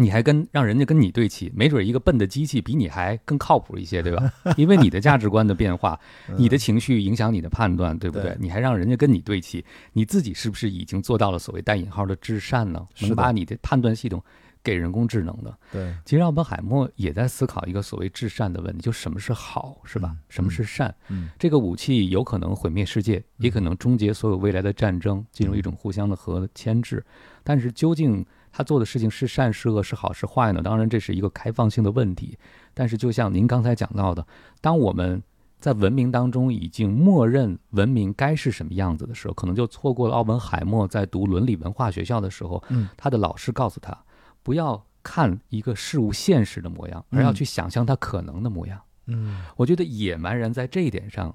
[0.00, 4.32] 你还跟让人家跟你对齐，没准一个笨的机器比你还更靠谱一些，对吧？
[4.56, 5.98] 因为你的价值观的变化，
[6.38, 8.36] 你的情绪影响你的判断，对不对对？
[8.40, 12.86] 你还让人家跟你对齐，你自己是不是已经做到了所谓带引号的至善呢？
[13.02, 14.22] 能把你的判断系统
[14.62, 15.58] 给人工智能的？
[15.70, 20.18] 对，其实奥本海默也在思考一个所谓至善的问题，就什么是好，是吧嗯？
[20.28, 20.94] 什么是善？
[21.08, 27.04] 嗯这个武器有可能毁灭世界，也可能终结所有未来的战争，进入一种互相的和牵制。
[27.42, 30.62] 但是究竟他做的事情是善是恶是好是坏呢？
[30.62, 32.38] 当然这是一个开放性的问题。
[32.74, 34.26] 但是就像您刚才讲到的，
[34.60, 35.22] 当我们
[35.58, 43.96] 在文明当中已经默认文明该是什么样子的时候，可能就错过了奥本海默在读伦理文化学校的时候，嗯他的老师告诉他，
[44.42, 48.80] 不要看一个事物现实的模样，而要嗯去想象它可能的模样。
[49.06, 51.34] 嗯我觉得野蛮人在这一点上，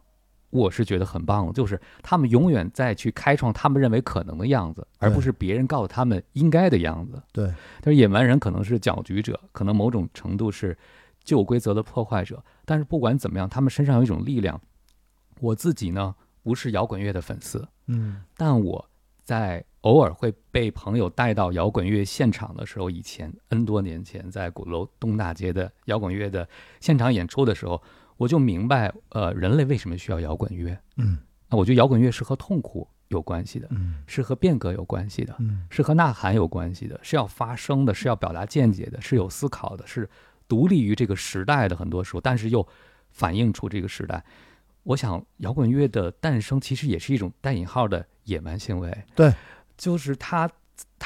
[0.56, 7.22] 我是觉得很棒的，就是他们永远在去开创他们认为可能的样子，而不是别人告诉他们应该的样子。
[7.32, 10.78] 对，但是野蛮人可能是搅局者，可能某种程度是
[11.24, 12.43] 旧规则的破坏者。
[12.64, 14.60] 但是不管怎么样，他们身上有一种力量。
[15.41, 18.89] 我自己呢，不是摇滚乐的粉丝，嗯但我
[19.24, 26.47] 在偶尔会被朋友带到摇滚乐现场的时候，以前 N 多年前在鼓楼东大街的摇滚乐的
[26.80, 27.82] 现场演出的时候，
[28.18, 30.78] 我就明白，呃，人类为什么需要摇滚乐。
[30.97, 31.18] 嗯
[31.49, 40.09] 那我觉得摇滚乐是和痛苦有关系的，嗯是和变革有关系的，嗯是和呐喊有关系的，是要发声的，是要表达见解的，是有思考的，是
[40.47, 42.68] 独立于这个时代的很多时候，但是又
[43.11, 44.24] 反映出这个时代。
[44.84, 49.03] 我想，摇滚乐的诞生其实也是一种带引号的野蛮行为。
[49.16, 49.34] 对，
[49.78, 50.49] 就是他，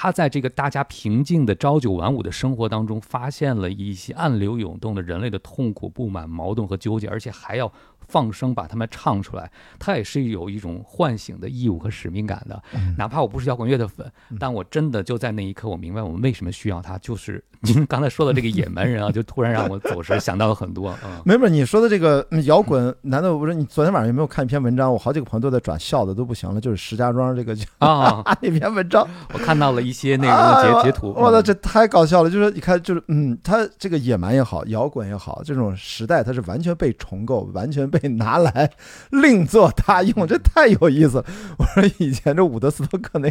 [0.01, 7.69] 他在这个大家平静的朝九晚五的生活当中，发现了一些暗流涌动的人类的痛苦、不满、矛盾和纠结，而且还要
[8.09, 9.49] 放声把它们唱出来。
[9.77, 12.61] 他也是有一种唤醒的义务和使命感的。
[12.73, 16.97] 嗯哪怕我不是摇滚乐的粉，但我真的就在那一刻，我明白我们为什么需要它。
[16.97, 20.93] 就是您刚才说的这个野蛮人啊， 就突然让我走神想到了很多。
[21.05, 24.91] 嗯，没没，你说的这个嗯摇滚，难道不是你昨天晚上有没有看一篇文章？
[24.91, 26.59] 我好几个朋友都在转，笑的都不行了。
[26.59, 31.13] 就是石家庄这个啊， 那篇文章，我看到了一些内容的截哎截图。
[31.15, 32.29] 我的嗯这太搞笑了！
[32.29, 38.71] 就是你看，就是嗯，他这个野蛮也好，摇滚也好，这种时代它是完全被重构，完全被拿来
[39.09, 41.25] 另作他用，这太有意思了。
[41.59, 43.29] 我说以前这伍德斯托克那，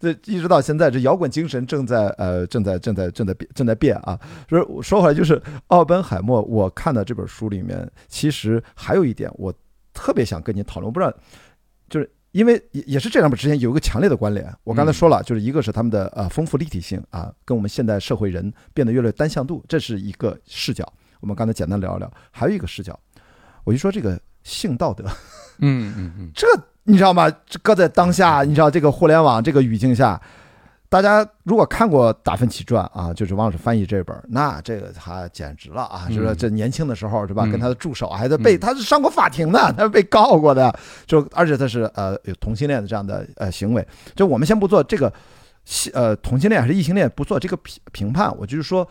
[0.00, 4.18] 这一直到现在，这摇滚精神正在呃正在正在正在变正在变啊。
[4.48, 9.52] 说说回来，就是奥本海默，我看到这本书里面，其实还有一点我
[9.92, 11.12] 特别想跟你讨论，我不知道，
[11.88, 14.52] 就是因为也也是这两本之间有一个强烈的关联。
[14.64, 20.90] 我刚才说了，就是一个是他们的呃丰富立体性啊，跟我们现代社会人变得越来越单向度，这是一个视角。
[21.20, 22.98] 我们刚才简单聊一聊，还有一个视角，
[23.68, 25.04] 我就说这个性道德，
[25.58, 26.46] 嗯嗯嗯， 这
[26.84, 27.30] 你知道吗？
[27.46, 30.18] 这搁在当下，你知道这个互联网这个语境下，
[30.88, 36.06] 大家如果看过《达芬奇传》啊，就是王老师翻译这本儿，那这个他简直了啊！
[36.08, 37.44] 嗯就是这年轻的时候，是吧？
[37.44, 43.86] 嗯跟他的助手还在被嗯他是上过法庭的，他是被告过的，就而且他是呃有同性恋的这样的呃行为。
[44.16, 45.12] 就我们先不做这个
[45.66, 48.88] 系呃同性恋还是异性恋，不做这个评评判，我就是说，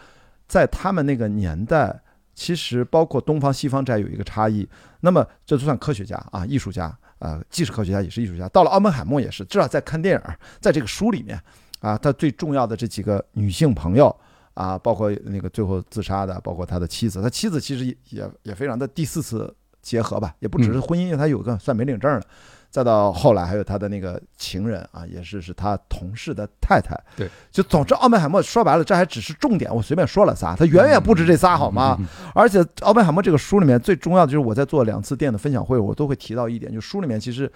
[0.48, 2.00] 在他们那个年代，
[2.38, 4.68] 其实包括东方西方这有一个差异。
[5.02, 6.96] 那么这就算科学家啊，艺术家。
[7.20, 8.48] 呃，既是科学家也是艺术家。
[8.50, 11.42] 到了奥本海默也是，至少在看电影，在这个书里面
[11.80, 14.16] 啊，他最重要的这几个女性朋友
[14.54, 22.28] 啊，包括那个最后自杀的，包括他的妻子，他妻子其实也也非常的第四次结合吧，也不只是婚姻，因为他有个算没领证的。
[22.70, 26.96] 再到后来，还有他的那个情人啊，也是是他同事的太太。
[27.16, 31.98] 对，就总之，奥本海默说白了，这还只是重点，我随便说了仨，他远远不止这仨，好吗？
[32.36, 37.52] 而且奥本海默这个书里面最重要的就是我在做两次店的分享会，我都会提到一点，就书里面其实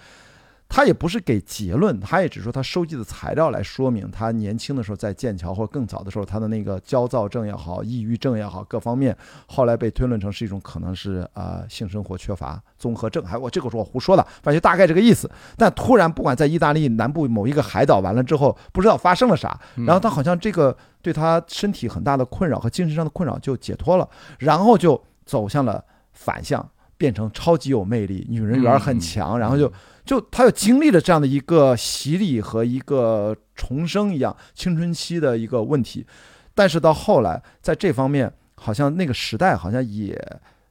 [0.74, 9.14] 他也不是给结论，他也只说他收集的材料来说明他年轻的时候在剑桥或者更早的时候他的那个焦躁症也好、抑郁症也好，各方面
[9.46, 15.30] 后来被推论成是一种可能是啊、呃性生活缺乏综合症，还我这个是我胡说的，反正就大概这个意思。
[15.58, 24.08] 但突然不管在意大利南部某一个海岛完了之后，不知道发生了啥，嗯然后他好像这个对他身体很大的困扰和精神上的困扰就解脱了，
[24.38, 26.66] 然后就走向了反向，
[26.96, 29.70] 变成超级有魅力，女人缘很强，然后就
[30.04, 36.06] 就他又经历了这样的一个洗礼和一个重生一样青春期的一个问题，
[36.54, 40.20] 但是到后来在这方面，好像那个时代好像也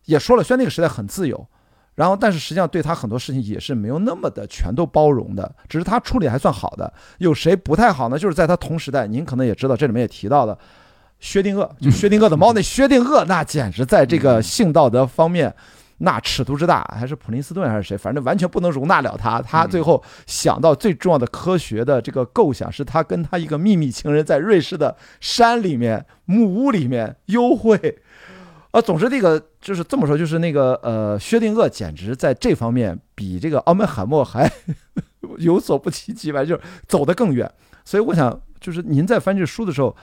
[0.05, 1.47] 也说了，虽然那个时代很自由。
[1.95, 6.91] 然后，但是实际上对他很多事情也是没有那么的全都包容的，只是他处理还算好的。
[7.17, 8.17] 有谁不太好呢？
[8.17, 10.57] 就是在他同时代，您可能也知道，这里面也提到的
[11.19, 15.53] 薛定谔，就薛定谔的猫，那薛定谔那简直在这个性道德方面，
[16.03, 19.41] 那尺度之大，还是普林斯顿还是谁，反正完全不能容纳了他。
[19.41, 27.99] 他最后想到最重要的科学的这个构想，是他跟他一个秘密情人在瑞士的山里面木屋里面幽会。
[28.71, 34.49] 呃，总之这个就是这么说，就是那个呃，薛定谔简直在这方面比这个奥本海默还
[35.37, 37.51] 有所不及及吧，就是走得更远。
[37.83, 39.95] 所以我想，就是您在翻这书的时候，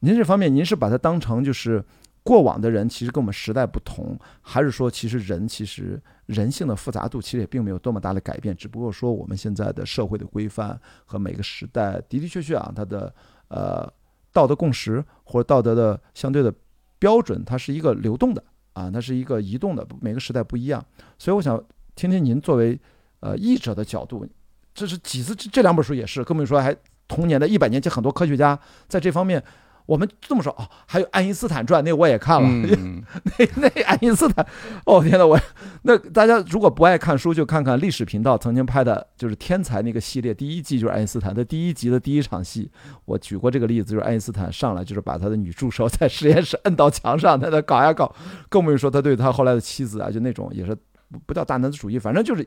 [0.00, 1.84] 您这方面您是把它当成就是
[2.26, 13.14] 过往的人其实跟我们时代不同，还是说其实人其实人性的复杂度其实也并没有多么大的改变，只不过说我们现在的社会的规范和每个时代的的确确啊，它的
[13.46, 13.88] 呃
[14.32, 16.52] 道德共识或者道德的相对的
[16.98, 20.84] 标准，它是一个流动的啊，它是一个移动的，每个时代不一样。
[21.16, 21.62] 所以我想
[21.94, 22.76] 听听您作为
[23.20, 24.26] 呃译者的角度，
[24.74, 28.58] 这是几次这这两本书也是，更不用说还同年的一百年前很多科学家
[28.88, 29.40] 在这方面。
[29.86, 32.48] 我们这么说哦，还有爱因斯坦传，那我也看了。
[32.48, 33.02] 嗯，
[33.38, 34.44] 那那爱因斯坦，
[34.84, 35.40] 哦天呐，我
[35.82, 42.70] 那大家如果不爱看书，就看看历史频道曾经拍的，就是《天才》那个系列，第一季就是爱因斯坦的第一集的第一场戏。
[43.04, 48.12] 我举过这个例子，就是爱因斯坦上来就是把他的女助手在实验室摁到墙上，在那搞呀搞，
[48.48, 50.74] 更不用说他对他后来的妻子啊，就那种也是
[51.10, 52.44] 不不叫大男子主义，反正就是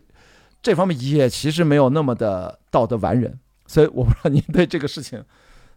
[0.61, 3.39] 这方面也其实没有那么的道德完人。
[3.65, 5.23] 所以我不知道您对这个事情。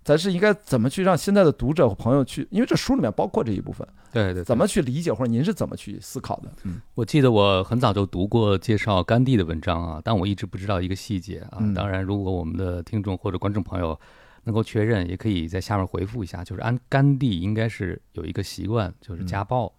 [0.04, 6.50] 咱是应该怎么去让现在的读者和朋友去，因为这书里面包括这一部分，对对，怎么去理解，或者您是怎么去思考的？
[6.64, 11.58] 嗯，我记得我很早就读过介绍甘地的文章啊，但我一直不知道一个细节啊。
[11.60, 13.98] 嗯当然，如果我们的听众或者观众朋友
[14.44, 16.42] 能够确认，也可以在下面回复一下。
[16.42, 19.72] 就是安甘地应该是有一个习惯，就是家暴。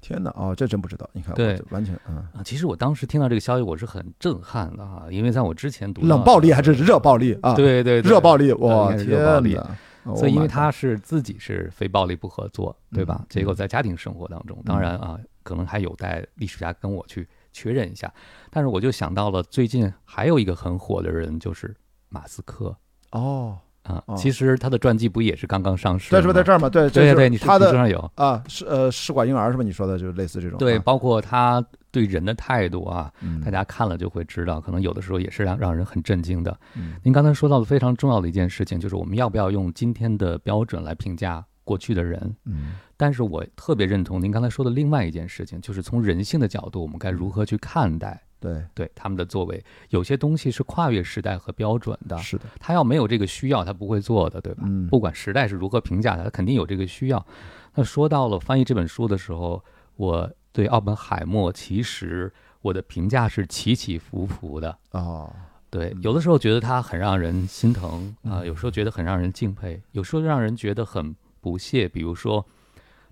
[0.00, 1.08] 天哪，哦，这真不知道。
[1.12, 10.14] 你看，对完全嗯，啊，其实我当时听到这个消息，我是很震撼的啊，因为在我之前读冷暴力还是热暴力啊？，对对对热暴力，呃哇，应该是天热暴力哪！
[10.16, 13.26] 所以因为 Oh 他是自己是非暴力不合作，对吧嗯？
[13.28, 18.10] 结果在家庭生活当中，当然啊，可能还有待历史家跟我去确认一下。
[18.50, 21.76] 但是我就想到了最近还有一个很火的人，就是
[22.08, 22.74] 马斯克
[23.10, 23.58] 哦，
[23.88, 24.14] 啊哦。
[24.16, 26.10] 其实他的传记不也是刚刚上市？
[26.10, 26.56] 对，是不是在这儿？
[26.56, 26.68] 儿嘛？
[26.68, 27.98] 对，对对，你他的书上有。
[28.14, 29.64] 啊，是呃试管婴儿是吧？
[29.64, 30.58] 你说的就是类似这种。
[30.58, 36.56] 对，啊包括他对人的态度啊，嗯大家看了就会知道，可能有的时候也是让让人很震惊的。
[36.76, 42.36] 嗯您刚才说到的非常重要的一件事情，就是我们要不要用今天的标准来评价过去的人？
[42.44, 49.64] 嗯但是我特别认同您刚才说的另外一件事情，就是从人性的角度，我们该如何去看待对，对他们的作为？
[49.90, 54.62] 有些东西是跨越时代和标准的，是的，他要没有这个需要，他不会做的，对吧？
[54.66, 57.26] 嗯不管时代是如何评价他，他肯定有这个需要。
[57.74, 59.64] 那说到了翻译这本书的时候，
[59.96, 62.32] 我对奥本海默其实
[62.62, 64.76] 我的评价是起起伏伏的。
[64.92, 65.32] 哦，
[65.70, 71.88] 对嗯，有的时候觉得他很让人心疼啊、嗯有时候觉得很让人敬佩，有时候让人觉得很不屑。
[71.88, 72.44] 比如说，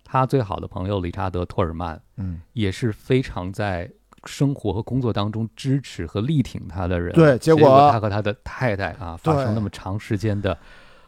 [0.02, 3.90] 他最好的朋友理查德·托尔曼嗯，也是非常在
[4.26, 7.12] 生活和工作当中支持和力挺他的人。
[7.14, 10.56] 对结结果他和他的太太啊发生那么长时间的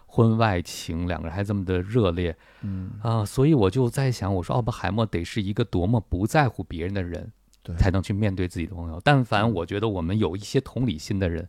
[0.07, 7.31] 婚外情，两个人还这么的热烈，嗯，啊、所以我就在想，我说奥本海默得是一个多么不在乎别人的人，
[7.63, 9.01] 对才能去面对自己的朋友。
[9.05, 11.47] 但凡我觉得我们有一些同理心的人，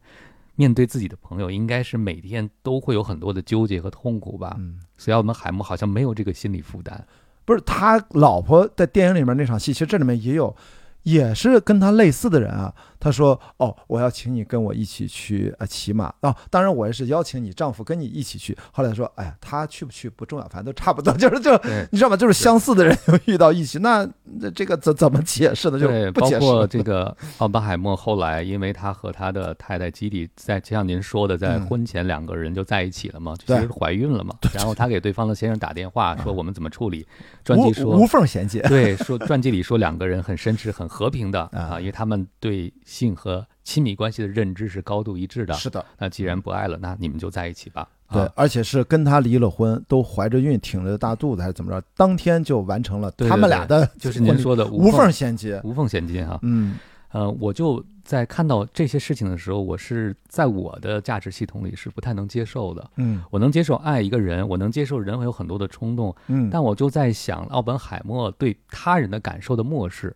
[0.56, 4.56] 面对自己的朋友，应该是每天都会有很多的纠结和痛苦吧。
[4.60, 7.08] 嗯，所以奥本海默好像没有这个心理负担。
[7.46, 10.56] 不是他老婆在电影里面那场戏，其实这里面也有，
[11.04, 12.74] 也是跟他类似的人啊。
[13.00, 21.52] 他说：“哦，我要请你跟我一起去呃骑马啊、当然我也是邀请你丈夫跟你一起去。”后来说：“哎呀，他去不去不重要，反正都差不多， 就是就
[21.92, 22.18] 你知道吗？
[22.18, 24.08] 就是相似的人 又遇到一起，那
[24.40, 25.80] 那这个怎怎么解释呢？
[25.80, 26.68] 就对，不解释包括。
[26.68, 34.36] 这个奥本海默后来，因为他和他的太太基里在，就像您说的，在嗯婚前两个人就在一起了嘛，就对其实怀孕了嘛。
[34.54, 37.08] 然后他给对方的先生打电话说我们怎么处理，
[37.44, 45.54] 传无记说无缝衔接，对，说传记里说两个人很绅士、很和平的 啊啊，因为他们对性和亲密关系的认知是高度一致的。
[45.54, 47.88] 是的，那既然不爱了，那你们就在一起吧。
[48.12, 55.62] 对，啊而且是跟他离了婚，都怀着孕，挺着大肚子还是怎么着，当天就完成了对对他们俩的就是您说的无缝缝衔接。
[55.64, 56.40] 无缝衔接哈。
[56.42, 56.78] 嗯
[57.12, 62.88] 呃，我就在看到这些事情的时候，我是在我的价值系统里是不太能接受的。
[62.98, 70.16] 嗯我能接受爱一个人，我能接受人会有很多的冲动，嗯，但我就在想，奥本海默对他人的感受的漠视。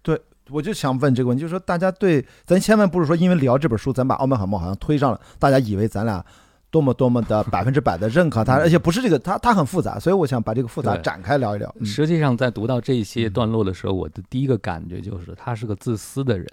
[0.50, 6.24] 我就想问这个问题，就是说大家对咱千万不是说因为聊这本书，咱把奥本海默好像推上了，大家以为咱俩
[6.70, 11.74] 多么多么的百分之百的认可他，而且不是这个，他他很复杂，所以我想把这个复杂展开聊一聊。
[11.80, 11.86] 嗯。
[11.86, 16.48] 实际上，在读到这些段落的时候，我的第一个感觉就是他是个自私的人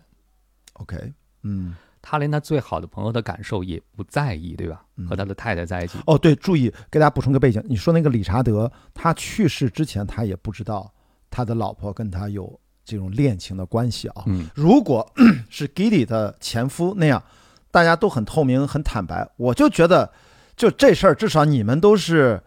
[0.74, 1.12] ，OK，
[1.43, 1.74] 嗯。
[2.03, 4.82] 他连他最好的朋友的感受也不在意，对吧？
[4.97, 5.07] 嗯。
[5.07, 10.91] 和他的太太在一起，哦对，注意给大家补充个背景，你说那个理查德，他去世之前他也不知道
[11.30, 14.24] 他的老婆跟他有这种恋情的关系啊。
[14.26, 15.10] 嗯，如果
[15.48, 17.22] 是 Gilly 的前夫那样，
[17.70, 20.10] 大家都很透明、很坦白，我就觉得，
[20.56, 22.42] 就这事儿至少你们都是，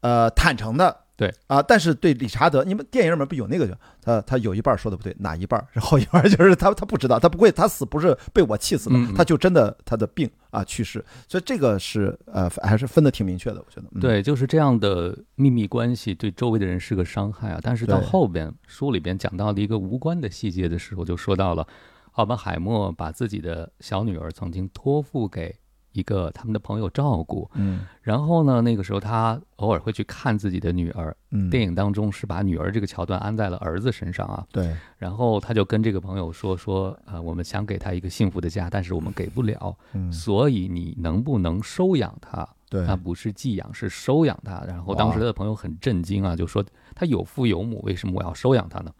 [0.00, 1.01] 呃，坦诚的。
[1.14, 5.64] 对啊，但是对理查德，你们电影里面不有那个就他他有一半说的不对，哪一半？
[5.72, 13.86] 然后一半就是他他不知道，他不会，他死不是被我气死的，他就真的他的病啊去世，所以这个是呃还是分的挺明确的，我觉得。
[13.92, 17.60] 嗯、对，就是这样的秘密关系对周围的人是个伤害啊。
[17.62, 21.66] 但是到后边书里边讲到的一个无关的细节的时候，就说到了
[22.12, 25.54] 奥本海默把自己的小女儿曾经托付给
[25.92, 27.86] 一个他们的朋友照顾，嗯。
[28.00, 31.16] 然后呢，那个时候他偶尔会去看自己的女儿。
[31.30, 34.76] 嗯，电影当中是把女儿这个桥段安在了儿子身上啊，对。
[34.98, 40.12] 然后他就跟这个朋友说说，呃，我们想给他一个幸福的家，但是我们给不了，嗯。
[40.12, 42.48] 所以你能不能收养他？
[42.68, 42.86] 对。
[42.86, 44.62] 他不是寄养，是收养他。
[44.66, 46.64] 然后当时他的朋友很震惊啊，就说
[46.94, 48.90] 他有父有母，为什么我要收养他呢？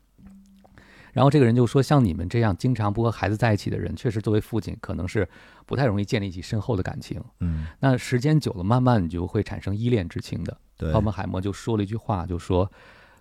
[1.12, 5.28] 然后这个人就说，像你们这样经常不和孩子在一起的人，确实作为父亲可能是
[5.66, 7.22] 不太容易建立起深厚的感情。
[7.40, 10.56] 嗯那时间久了，慢慢你就会产生依恋之情的。
[10.76, 12.70] 对奥本海默就说了一句话，就说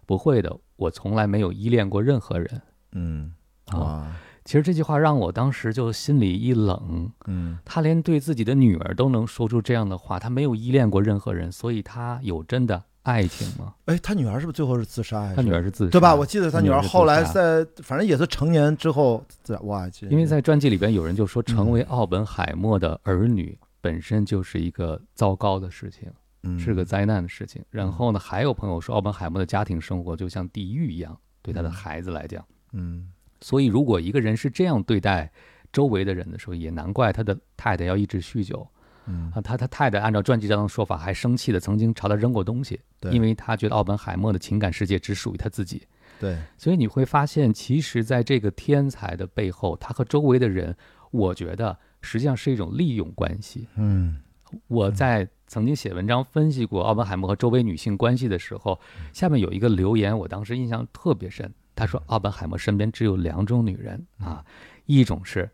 [0.06, 2.62] 不会的，我从来没有依恋过任何人
[2.94, 3.34] 嗯
[3.66, 4.18] 啊。
[4.44, 13.74] 其实这句话让我当时就心里一冷，嗯他连对自己的女儿都能说出这样的话，他没有依恋过任何人，所以他有真的爱情吗？
[13.86, 15.34] 哎，他女儿是不是最后是自杀呀？
[15.36, 16.14] 他女儿是自杀，对吧？
[16.14, 19.24] 我记得他女儿后来在，反正也是成年之后。
[19.62, 26.10] 哇，因为在传记里边有人就说，成嗯为奥本海默的儿女本身就是一个糟糕的事情，
[26.44, 27.64] 嗯是个灾难的事情。
[27.70, 32.46] 然后呢，还有朋友说，奥本海默的家庭生活就像地狱一样，对他的嗯孩子来讲。
[32.74, 33.10] 嗯
[33.42, 35.32] 所以，如果一个人是这样对待
[35.74, 38.68] 周围的人的时候，也难怪他的太太要一直酗酒
[39.06, 39.42] 嗯啊。
[39.42, 45.88] 他他太太按照传记上的说法，还生气的曾经朝他扔过东西，对因为他觉得奥本海默的情感世界只属于他自己。
[46.20, 50.76] 对所以你会发现，其实在这个天才的背后，他和周围的人，
[51.10, 53.68] 我觉得实际上是一种利用关系。
[53.76, 54.20] 嗯
[54.68, 58.78] 我在曾经写文章分析过奥本海默和周围女性关系的时候，
[59.14, 61.50] 下面有一个留言，我当时印象特别深。
[61.74, 64.46] 他说，奥本海默身边只有两种女人啊，
[64.86, 65.50] 一种是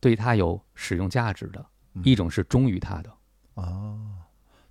[0.00, 1.64] 对他有使用价值的，
[2.02, 3.10] 一种是忠于他的。
[3.54, 3.98] 哦，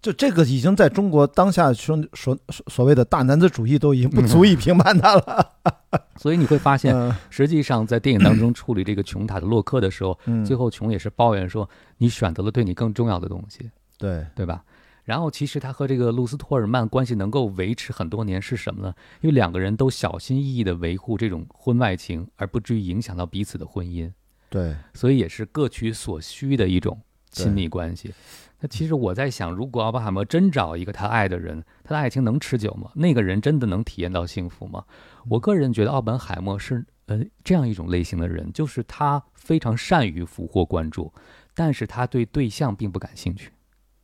[0.01, 5.51] 就这个已经在中国当下说所所谓的大男子主义都已经不足以评判他了。
[6.17, 13.69] 所以你会发现，嗯实际上在电影当中处理这个琼塔的洛克的时候，嗯，最后琼也是抱怨说，你选择了对你更重要的东西。
[13.97, 14.63] 对对吧？
[15.03, 18.93] 然后其实他和这个露丝托尔曼关系能够维持很多年是什么呢？
[19.21, 24.11] 因为两个人都小心翼翼地维护这种婚外情，而不至于影响到彼此的婚姻，
[24.49, 26.99] 对所以也是各取所需的一种
[27.33, 28.13] 亲密关系。
[28.59, 32.89] 那其实我在想，如果奥本海默真找一个他爱的人，他的爱情能持久吗？
[32.95, 34.85] 那个人真的能体验到幸福吗？
[35.27, 41.11] 我个人觉得奥本海默是呃这样一种类型的人，就是他非常善于俘获关注，
[41.53, 43.51] 但是他对对象并不感兴趣。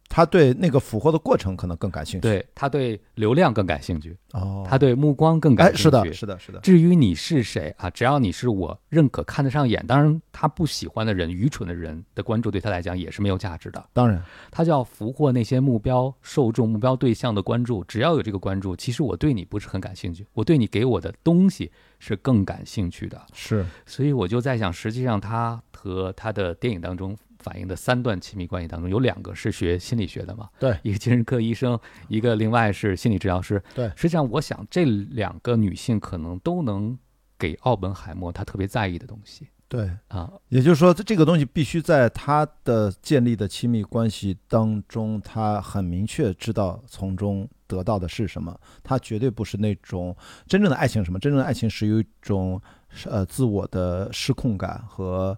[0.10, 5.84] 他对那个俘获的过程可能更感兴趣。，对他对流量更感兴趣，哦，他对目光更感哎，兴趣。
[5.84, 13.86] 是的，是的，是的，至于你是谁啊，只要你是我认可、看得上眼，当然他不喜欢的人、愚蠢的人的关注，对他来讲也是没有价值的。
[13.94, 17.84] 当然，他就要俘获那些目标受众、目标对象的关注。
[17.84, 23.22] 只要有这个关注，其实我对你不是很感兴趣，我对你给我的东西是更感兴趣的。
[23.32, 33.62] 是所以我就在想，实际上他和他的电影当中反映的三段亲密关系当中，有两个是学心理学的嘛，对一个精神科医生，一个另外是心理治疗师。
[33.74, 36.98] 对实际上我想这两个女性可能都能
[37.38, 39.90] 给奥本海默他特别在意的东西对。
[40.10, 48.60] 啊，也就是说，这个东西必须在他的建立的亲密关系当中，他很明确知道从中得到的是什么。
[48.84, 50.16] 他绝对不是那种
[50.48, 52.60] 真正的爱情，什么真正的爱情是有一种
[53.06, 55.38] 呃自我的失控感和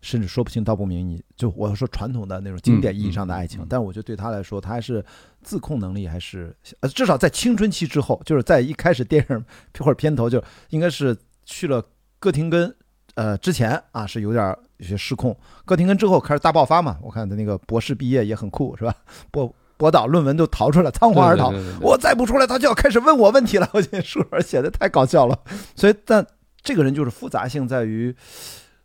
[0.00, 1.08] 甚至说不清道不明。
[1.08, 5.04] 你就我说传统的那种经典意义上的爱情，嗯嗯嗯但我觉得对他来说，他还是
[5.42, 9.44] 自控能力还是呃至少在青春期之后，就是在一开始电影
[9.78, 11.84] 或者片头就应该是去了
[12.18, 12.74] 哥廷根。
[13.14, 16.96] 呃，之前啊是有点有些失控，哥廷根之后开始大爆发嘛。
[17.02, 18.94] 我看他那个博士毕业也很酷，是吧？
[19.32, 21.50] 博博导论文都逃出来，仓皇而逃。
[21.50, 23.68] 对对对对对我再不出来，他就要开始问我问题了。
[23.74, 25.36] 我觉得书本写的太搞笑了。
[25.74, 26.24] 所以，但
[26.62, 28.14] 这个人就是复杂性在于，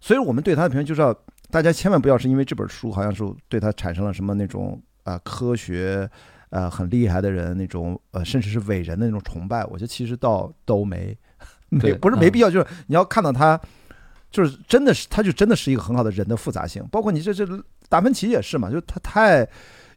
[0.04, 1.16] 所以我们对他的评论就是要
[1.50, 6.10] 大家千万不要是因为这本书好像是对他产生了什么那种啊、呃科学
[6.50, 9.64] 呃很厉害的人那种呃甚至是伟人的那种崇拜。
[9.64, 11.18] 我觉得其实倒都没
[11.70, 13.58] 没不是没嗯必要，就是你要看到他。
[14.30, 17.46] 就是真的是，他就真的是一个很好的人的复杂性，包括你这这
[17.88, 19.48] 达芬奇也是嘛，就是他太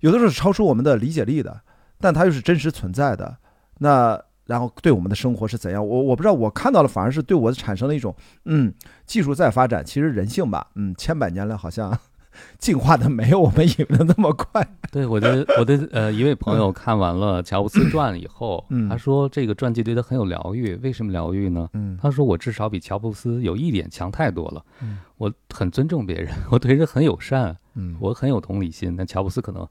[0.00, 1.58] 有的时候是超出我们的理解力的，
[1.98, 3.34] 但他又是真实存在的。
[3.78, 5.86] 那然后对我们的生活是怎样？
[5.86, 8.72] 我我不知道，我看到了，反而是对我产生了一种，嗯，
[9.04, 11.96] 技术在发展，其实人性吧，嗯，千百年来好像
[12.58, 14.66] 进化的没有我们以为的那么快。
[14.92, 20.74] 对，我的我的呃一位朋友看完了乔布斯传以后，嗯他说这个传记对他很有疗愈。
[20.76, 21.68] 为什么疗愈呢？
[21.72, 24.62] 嗯他说我至少比乔布斯有一点强太多了。
[24.82, 28.94] 嗯我很尊重别人，我对人很友善，嗯，我很有同理心。
[28.94, 29.66] 但乔布斯可能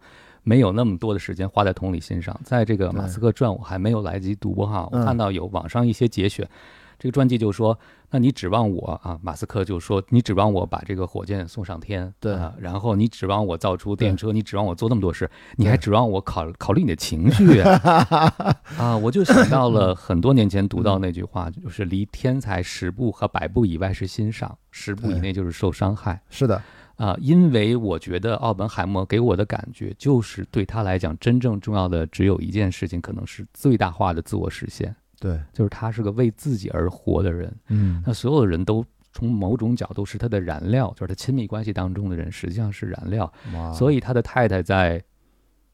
[0.45, 2.39] 没有那么多的时间花在同理心上。
[2.45, 6.47] 在这个马斯克传，我还没有来得及读哈，我嗯看到有网上一些节选。
[6.97, 7.77] 这个传记就说，
[8.09, 9.19] 那你指望我啊？
[9.21, 18.55] 马斯克就说，你指望我把这个火箭送上天，对啊，然后你指望我造出电车，你指望我做那么多事，你还指望我考考虑你的情绪啊？
[18.79, 26.21] 啊，我就想到了 很多年前读到那句话，就是离天才十步和百步以外是欣赏，十步以内就是受伤害。
[26.29, 26.61] 是的，
[26.97, 37.53] 啊，因为我觉得奥本海默给我的感觉就是对他来讲，真正重要的只有一件事情，可能是最大化的自我实现，对，就是他是个为自己而活的人。
[37.67, 43.31] 嗯那所有的人都从某种角度是他的燃料，就是他亲密关系当中的人实际上是燃料。
[43.73, 45.03] 所以他的太太在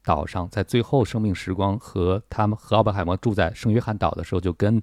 [0.04, 4.82] 岛上，在最后生命时光和他们和奥本海默住在圣约翰岛的时候，就跟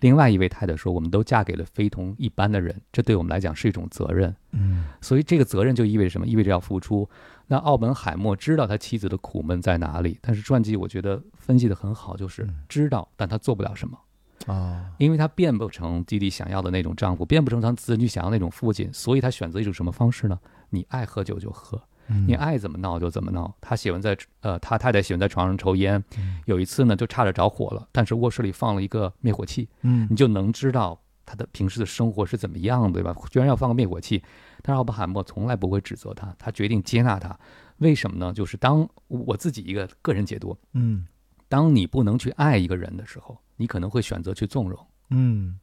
[0.00, 6.26] 另外一位太太说：“我们都嫁给了非同一般的人，这对我们来讲是一种责任。”嗯所以这个责任就意味着什么？
[6.26, 7.08] 意味着要付出。
[7.46, 13.98] 那奥本海默知道他妻子的苦闷在哪里，但是传记我觉得分析的很好，就是嗯知道，但他做不了什么，
[14.46, 20.38] 啊，因为他变不成弟弟想要的那种丈夫，变不成他子女想要那种父亲，所以他选择一种什么方式呢？
[20.70, 21.82] 你爱喝酒就喝，嗯
[22.26, 23.54] 你爱怎么闹就怎么闹。
[23.60, 33.14] 他喜欢在呃，他太太喜欢在床上抽烟，嗯有一次呢就差点着火了，但是卧室里放了一个灭火器，嗯你就能知道他的平时的生活是怎么样的，对吧？
[33.30, 34.22] 居然要放个灭火器，
[34.62, 37.38] 但是奥本海默从来不会指责他，他决定接纳他。
[37.78, 38.32] 为什么呢？
[38.32, 41.06] 就是当我自己一个个人解读，嗯
[41.48, 44.78] 当你不能去爱一个人的时候，你可能会选择去纵容，
[45.10, 45.58] 嗯，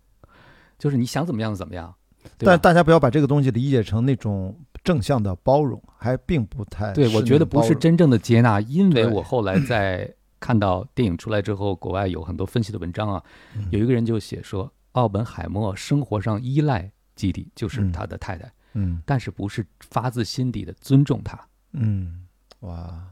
[0.79, 1.93] 就是你想怎么样就怎么样，
[2.37, 10.09] 但大家不要把这个东西理解成那种正向的包容，还并不太对，我觉得不是真正的接纳，因为我后来在
[10.39, 13.23] 看到电影出来之后，国外有很多分析的文章啊，
[13.55, 13.67] 嗯。
[13.71, 17.91] 有一个人就写说，奥本海默生活上依赖基地，就是嗯。
[17.91, 18.49] 他的太太。
[18.73, 19.01] 嗯。
[19.05, 21.39] 但是不是发自心底的尊重他，
[21.73, 22.23] 嗯。
[22.59, 23.03] 哇。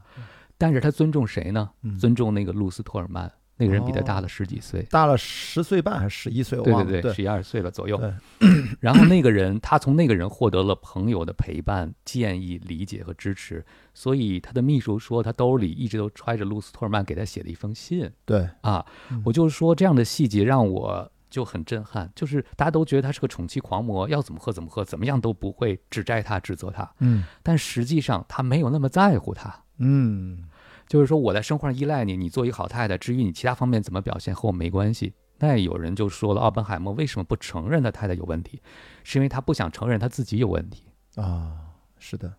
[0.56, 1.68] 但是他尊重谁呢？
[1.82, 1.98] 嗯。
[1.98, 6.90] 尊重那个露丝托尔曼，那个人比他大哦了十几岁，大了十岁半还是十一岁，我对忘了。
[6.90, 8.00] 对对，十一二岁了左右。
[8.80, 19.22] 然后那个人，他从那个人获得了朋友的陪伴、建议、理解和支持，所以他的秘书说，他兜里一直都揣着露丝托尔曼给他写的一封信对，啊嗯。
[19.24, 21.10] 我就是说，这样的细节让我。
[21.30, 29.52] 就很震撼，就是大家都觉得他是个宠妻狂魔，要怎么喝怎么喝，怎么样都不会指摘他、指责他，嗯但实际上他没有那么在乎他。
[29.78, 30.44] 嗯
[30.86, 35.12] 就是说我在生活上依赖你，你做一个好太太，至于你其他方面怎么表现和我没关系。
[35.38, 38.60] 那有人就说了，奥本海默为什么不承认他太太有问题？
[39.02, 40.84] 是因为他不想承认他自己有问题。
[41.16, 41.52] 啊，
[41.98, 42.32] 是的，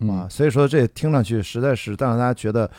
[0.00, 2.70] 嗯所以说这听上去实在是让大家觉得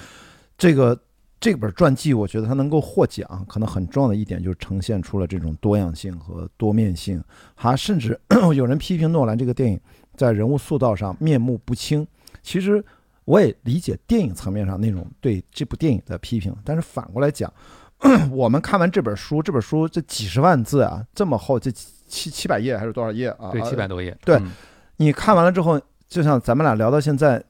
[0.57, 0.99] 这个
[1.39, 7.21] 这本传记，我觉得它能够获奖，可能很重要的一点就是呈现出了这种多样性和多面性。
[7.55, 8.17] 还甚至
[8.55, 9.79] 有人批评诺兰这个电影
[10.15, 12.07] 在人物塑造上面目不清，
[12.41, 12.83] 其实
[13.25, 17.51] 我也理解电影层面上那种对这部电影的批评，但是反过来讲，
[18.31, 23.49] 我们看完这本书，这本书这几十万字啊，这么厚，这七七百页还是多少页啊？
[23.51, 24.17] 对，七百多页。
[24.25, 24.51] 对嗯
[24.97, 27.43] 你看完了之后，就像咱们俩聊到现在，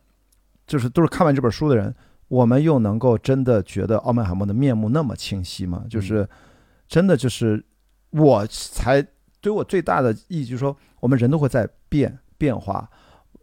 [0.66, 1.94] 就是都是看完这本书的人，
[2.30, 5.84] 我们又能够真的觉得奥本海默的面目那么清晰吗？
[5.90, 6.28] 就是
[6.88, 7.64] 真的就是
[8.12, 9.06] 我才
[9.42, 12.90] 对我最大的意义就是说，我们人都会在变变化。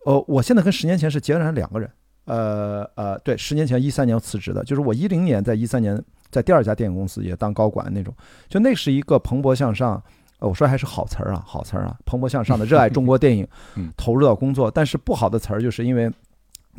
[0.06, 1.90] 呃，我现在跟十年前是截然两个人。
[2.24, 8.14] 呃呃，对，十年前一三年辞职的，就是我一零年在一三年在第二家电影公司也当高管那种，
[8.48, 10.02] 就那是一个蓬勃向上。
[10.38, 14.70] 呃我说还是好词儿啊，好词儿啊，蓬勃向上的热爱中国电影 嗯，投入到工作。
[14.70, 16.10] 但是不好的词儿，就是因为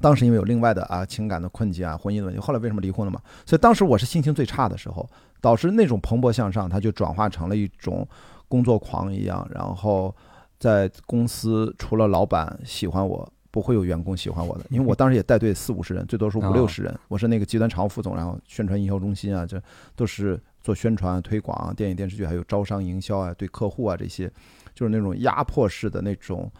[0.01, 3.21] 当时因为有另外的啊情感的困境啊、婚姻的问题，后来为什么离婚了嘛？
[3.45, 5.07] 所以当时我是心情最差的时候，
[5.39, 8.07] 导致那种蓬勃向上，它就转化成了一种
[8.47, 9.47] 工作狂一样。
[9.53, 10.15] 然后
[10.57, 19.61] 在公司除了老板喜欢我，不会有员工喜欢我的，因为我当时也带队四五十人，最多是五六十人，我是那个集团常务副总，然后宣传营销中心啊，这
[19.95, 24.31] 都是做宣传推广啊、电影电视剧，还有招商营销啊、对客户啊这些，
[24.73, 26.51] 就是那种压迫式的那种。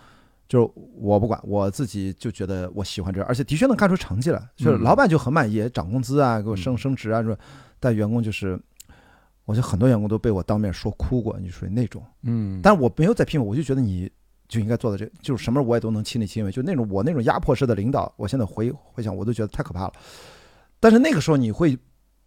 [0.48, 7.34] 就是我不管，我自己就觉得我喜欢这，而且的确能干出成绩来，就是嗯老板就很满意，涨工资啊，给我升升职啊，说，
[7.80, 8.60] 但员工就是，
[9.46, 12.04] 我觉得很多员工都被我当面说哭过，你属于那种。
[12.24, 14.12] 嗯，但是我没有在批评，我就觉得你
[14.52, 19.94] 就应该做到这，就是什么我也都能亲力亲为，就那种我那种压迫式的领导，我现在回回想，我都觉得太可怕了。
[20.78, 21.78] 但是那个时候你会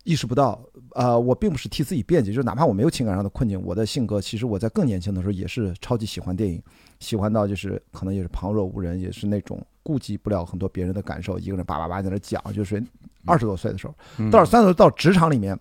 [0.05, 0.59] 意识不到，
[0.95, 6.63] 呃，我并不是替自己辩解，就是哪怕我没有情感上的困境，我的性格其实我在更年轻的时候也是超级喜欢电影，
[6.99, 12.83] 喜欢到就是可能也是旁若无人，也是那种顾及不了很多别人的感受，一个人叭叭叭在那讲，就是
[13.27, 13.95] 二十多岁的时候。
[14.17, 15.59] 嗯到了三十多到职场里面，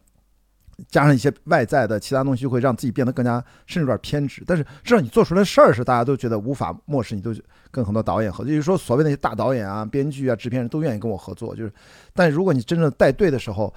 [0.89, 4.43] 加上一些外在的其他东西，会让自己变得更加甚至有点偏执。
[4.45, 7.33] 但是至少你做出来的事儿是大家都觉得无法漠视，你都
[7.71, 11.55] 跟很多导演合作，就是说所谓那些大导演啊、编剧啊、制片人都愿意跟我合作。
[11.55, 11.73] 就是，
[12.13, 13.73] 但如果你真正带队的时候，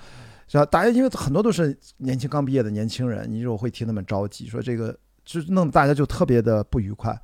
[0.48, 0.64] 是吧？
[0.66, 7.18] 大家因为很多都是年轻刚毕业的年轻人，你就会替他们着急，说这个就弄得大家就特别的不愉快。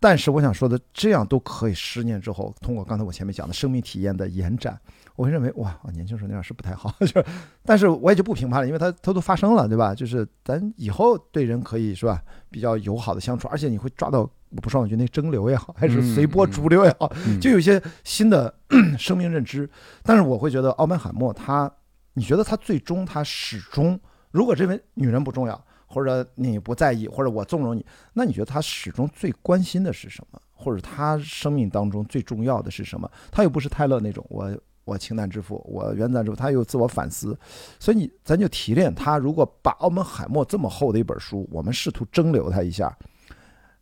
[0.00, 4.78] 但是我想说的，这样都可以十年之后，通过刚才我前面讲的生命体验的延展，
[5.16, 7.24] 我会认为哇，我年轻时候那样是不太好， 就是，
[7.64, 9.94] 但是我也就不评判了，因为它它都发生了，对吧？
[9.94, 12.20] 就是咱以后对人可以是吧，
[12.50, 14.20] 比较友好的相处，而且你会抓到
[14.50, 18.52] 我不说我觉得那蒸馏也好，还是随波逐流也好，嗯 就有一些新的
[18.98, 19.70] 生命认知。
[20.02, 21.70] 但是我会觉得奥本海默他，
[22.14, 23.98] 你觉得他最终他始终，
[24.32, 30.40] 如果认为女人不重要，或者你不在意，或者我纵容你，那你觉得他始终最关心的是什么？
[30.50, 33.08] 或者他生命当中最重要的是什么？
[33.30, 34.52] 他又不是泰勒那种我。
[34.84, 37.38] 我情难之父，我原赞之父，他又自我反思，
[37.80, 39.16] 所以你咱就提炼他。
[39.18, 42.96] 如果把澳门海默这么厚的一本书，我们试图蒸馏他一下，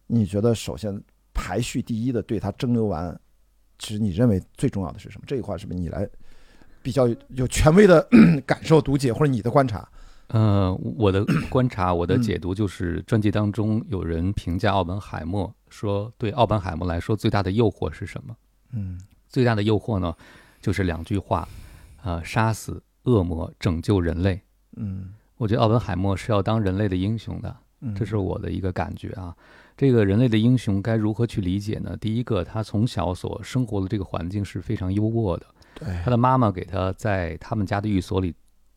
[0.07, 1.03] 你觉得首先
[1.35, 3.19] 排序第一的对他蒸馏完，
[3.79, 5.25] 其实你认为最重要的是什么？
[5.27, 6.09] 这一块是不是你来
[6.83, 8.07] 比较有有权威的
[8.47, 9.89] 感受、读解或者你的观察？
[10.29, 18.35] 呃，我的 观察，我的嗯解读就是，专辑当中有人评价奥本海默说，对奥本海默来说，最大的诱惑是什么？
[18.73, 20.15] 嗯最大的诱惑呢，
[20.63, 21.47] 就是两句话，
[22.03, 24.41] 呃，杀死恶魔，拯救人类。
[24.77, 29.37] 嗯我觉得奥本海默是要当人类的英雄的，嗯，这是我的一个感觉啊。
[29.77, 31.97] 这个人类的英雄该如何去理解呢？
[31.97, 38.33] 第一个，他从小所生活的这个环境是非常优渥的，对他的妈妈给他在他们家的寓所里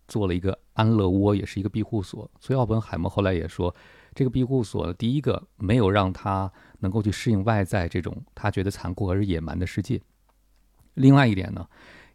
[0.08, 2.28] 做了一个安乐窝，也是一个庇护所。
[2.40, 3.74] 所以奥本海默后来也说，
[4.16, 10.02] 这个庇护所第一个没有让他能够去适应外在这种他觉得残酷而野蛮的世界。
[10.96, 11.66] 另外一点呢，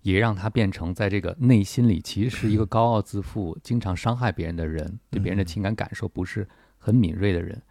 [0.03, 6.49] 也让他变成在这个内心里其实是一个高傲自负、经常伤害别人的人，对别人的情感感受不是
[6.79, 7.63] 很敏锐的人。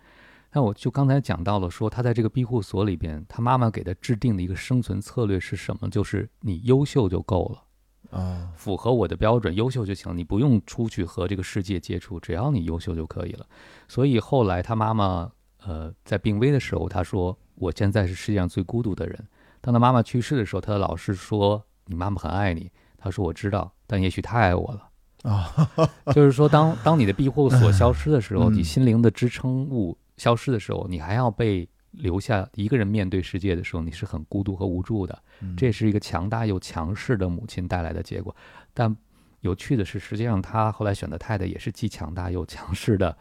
[0.52, 5.88] 那我就刚才讲到了，说他在这个庇护所里边，他妈妈给他制定的一个生存策略是什么？
[5.90, 7.64] 就是你优秀就够了。
[8.18, 13.45] 啊符合我的标准，优秀就行，你不用出去和这个世界接触，只要你优秀就可以了。
[13.88, 15.31] 所以后来他妈妈
[15.64, 19.27] 呃在病危的时候，他说我现在是世界上最孤独的人。
[19.61, 24.90] 当他妈妈去世的时候，他的老师说你妈妈很爱你，他说我知道，但也许太爱我了。
[25.23, 25.69] 啊，
[26.15, 35.22] 就是说当当你的庇护所消失的时候，嗯你心灵的支撑物消失的时候，你还要被留下一个人面对世界的时候，你是很孤独和无助的。
[35.41, 38.34] 嗯这也是一个强大又强势的母亲带来的结果。
[38.73, 38.95] 但
[39.41, 43.18] 有趣的是，实际上他后来选的太太也是既强大又强势的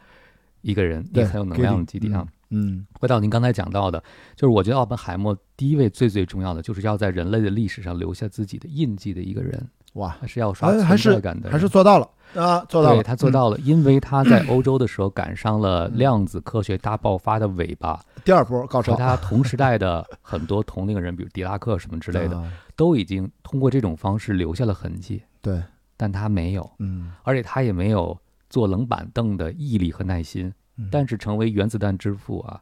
[0.61, 2.25] 一个人，对也很有能量的基地啊。
[2.49, 2.85] 嗯。
[2.99, 4.03] 回到您刚才讲到的，
[4.35, 25.61] 就是我觉得奥本海默第一位最最重要的，就是要在人类的历史上留下自己的印记的一个人，哇，还是要刷存在感的人，还是做到了啊，做到了，对他做嗯到了，因为他在 欧洲的时候赶上了量子科学大爆发的尾巴，第二波高潮和他同时代的很多同龄人，比如狄拉克什么之类的， 啊都已经通过这种方式留下了痕迹，对，
[25.97, 28.17] 但他没有，嗯，而且他也没有
[28.49, 30.53] 坐冷板凳的毅力和耐心。
[30.79, 30.87] 嗯。
[30.89, 32.59] 但是成为原子弹之父啊，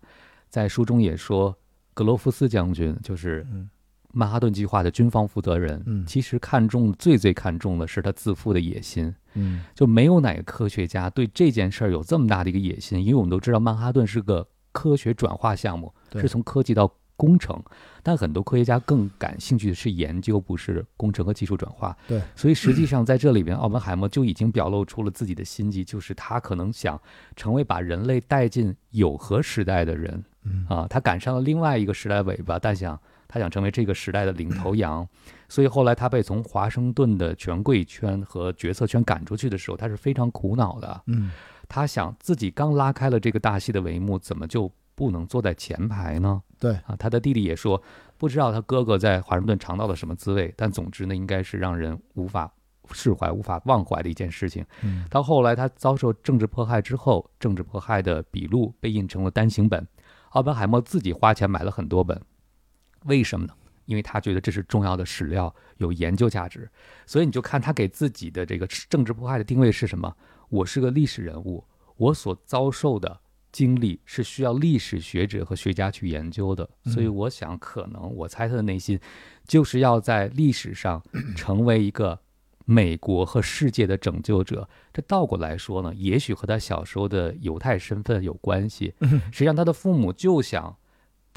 [0.49, 1.55] 在书中也说，
[1.93, 3.69] 格罗夫斯将军就是嗯。
[4.13, 6.05] 曼哈顿计划的军方负责人，嗯。
[6.05, 9.13] 其实看重最最看重的是他自负的野心。
[9.35, 9.63] 嗯。
[9.75, 17.61] 就没有哪个科学家对这件事儿有这么大的一个野心，因为我们都知道曼哈顿是个科学转化项目，是从科技到工程，
[18.01, 21.97] 但很多科学家更感兴趣的是研究，不是工程和技术转化。
[22.07, 26.97] 对，所以实际上在这里边，奥本海默就已经表露出了自己的心迹，就是他可能想
[27.35, 35.05] 成为把人类带进有核时代的人嗯啊，他赶上了另外一个时代尾巴，但想他想成为这个时代的领头羊，
[35.49, 41.01] 所以后来他被从华盛顿的权贵圈和决策圈赶出去的时候，他是非常苦恼的。
[41.07, 41.31] 嗯
[41.69, 46.41] 他想自己刚拉开了这个大戏的帷幕，怎么就不能坐在前排呢？
[46.57, 47.79] 对啊，他的弟弟也说，
[48.17, 52.51] 不知道他哥哥在华盛顿尝到了什么滋味，但总之呢，应该是让人无法
[52.91, 54.65] 释怀、无法忘怀的一件事情。
[54.81, 59.87] 嗯到后来他遭受政治迫害之后，政治迫害的笔录被印成了单行本，
[60.31, 62.19] 奥本海默自己花钱买了很多本，
[63.05, 63.53] 为什么呢？
[63.85, 66.67] 因为他觉得这是重要的史料，有研究价值。
[67.05, 70.11] 所以你就看他给自己的这个政治迫害的定位是什么？
[70.49, 71.63] 我是个历史人物，
[71.97, 73.21] 我所遭受的
[73.57, 76.69] 经历是需要历史学者和学家去研究的。
[76.83, 78.99] 所以我想，可能我猜他的内心
[79.47, 81.01] 就是要在历史上
[81.35, 82.19] 成为一个
[82.65, 84.69] 美国和世界的拯救者。
[84.93, 88.93] 这倒过来说呢，也许和他小时候的犹太身份有关系。
[89.31, 90.77] 实际上，他的父母就想。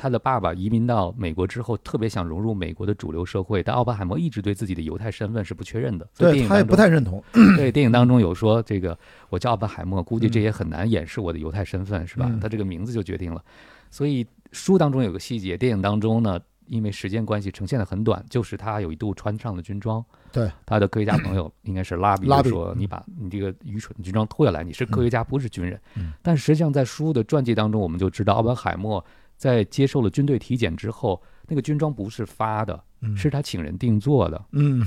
[0.00, 6.08] 他的爸爸移民到美国之后，特别想融入美国的主流社会，但奥本海默一直对自己的犹太身份是不确认的。
[6.14, 7.22] 所以电对他也不太认同，
[7.58, 8.98] 对，电影当中有说这个
[9.28, 12.26] 我叫奥本海默，估计这也很难掩饰我的犹太身份，是吧？
[12.30, 13.44] 嗯他这个名字就决定了。
[13.90, 20.02] 所以书当中有个细节，电影当中呢，因为时间关系呈现的很短，就是他有一度穿上了军装。
[20.32, 25.78] 对，他的科学家朋友应该是拉比说：“你把你这个愚蠢的军装脱下来，你是科学家，不是军人。
[25.96, 29.04] 嗯但实际上，在书的传记当中，我们就知道奥本海默
[29.40, 31.18] 在接受了军队体检之后，
[31.48, 33.16] 那个军装不是发的，嗯。
[33.16, 34.44] 是他请人定做的。
[34.52, 34.86] 嗯。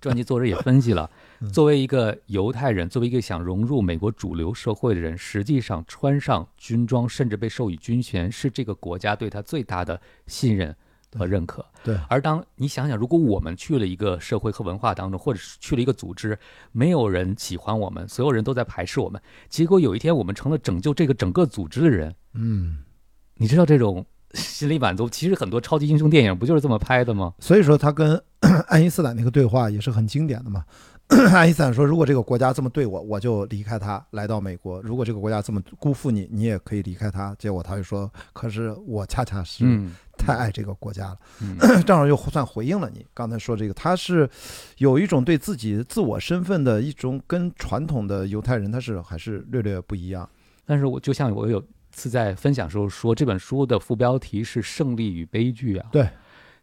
[0.00, 1.10] 传记作者也分析了
[1.40, 10.72] 嗯，作为一个犹太人，作为一个想融入美国主流社会的人，实际上穿上军装，甚至被授予军衔，是这个国家对他最大的信任
[11.18, 11.66] 和认可。
[11.82, 11.98] 对。
[12.08, 16.38] 而当你想想，如果我们去了一个社会和文化当中，或者是去了一个组织，
[16.70, 22.78] 没有人喜欢我们，所有人都在排斥我们，结果有一天我们成了拯救这个整个组织的人，嗯，
[23.42, 27.34] 你知道这种心理满足，其实很多超级英雄电影不就是这么拍的吗？
[27.40, 28.22] 所以说他跟
[28.68, 30.64] 爱因斯坦那个对话也是很经典的嘛。
[31.34, 41.18] 爱因斯坦说：“如果这个国家这么对我，我就离开他，来到美国；如果这个国家这么辜负你，你也可以离开他。”结果他就说：“可是我恰恰是嗯，太爱这个国家了。
[41.40, 44.30] 嗯 正好又算回应了你刚才说这个，他是
[44.78, 50.26] 有一种对自己自我身份的一种跟传统的犹太人他是还是略略不一样。
[50.64, 51.62] 但是我就像我有
[51.92, 55.88] 次在分享时候说，这本书的副标题是“胜利与悲剧”啊。
[55.92, 56.08] 对，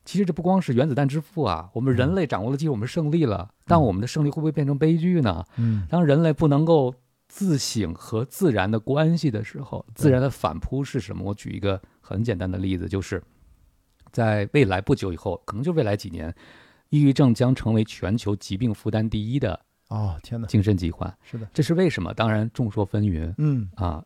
[0.03, 5.45] 其实这不光是原子弹之父啊，我们人类掌握了技术，我们胜利了，但我们的胜利会不会变成悲剧呢？
[5.57, 6.93] 嗯当人类不能够
[7.27, 11.23] 自省和自然的关系的时候，自然的反扑是什么？
[11.23, 13.21] 我举一个很简单的例子，就是
[14.11, 16.33] 在未来不久以后，可能就未来几年，
[16.89, 21.15] 抑郁症将成为全球疾病负担第一的哦，天哪，精神疾患。
[21.21, 22.11] 是的，这是为什么？
[22.15, 23.31] 当然众说纷纭。
[23.37, 24.03] 嗯啊。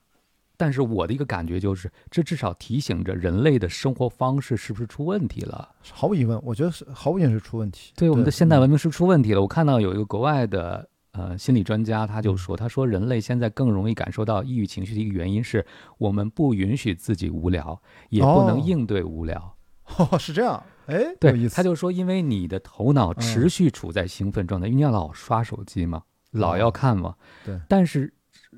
[0.55, 5.67] 但是我的一个感觉就是，这至少提醒着人类的生活方式是不是出问题了？
[5.91, 7.91] 毫无疑问，我觉得是毫无疑问是出问题。
[7.95, 9.41] 对我们的现嗯代文明是出问题了。
[9.41, 15.65] 我看到有一个国外的呃心理专家，他就说，他说人类现在更容易感受到抑郁情绪的一个原因是
[15.97, 19.55] 我们不允许自己无聊，也不能哦应对无聊。
[19.97, 27.15] 哦， 是这样，哎，对，他就说，因为你的头脑持续处在兴奋状态，因为你要老刷手机嘛，老要看嘛。
[27.43, 28.13] 对但是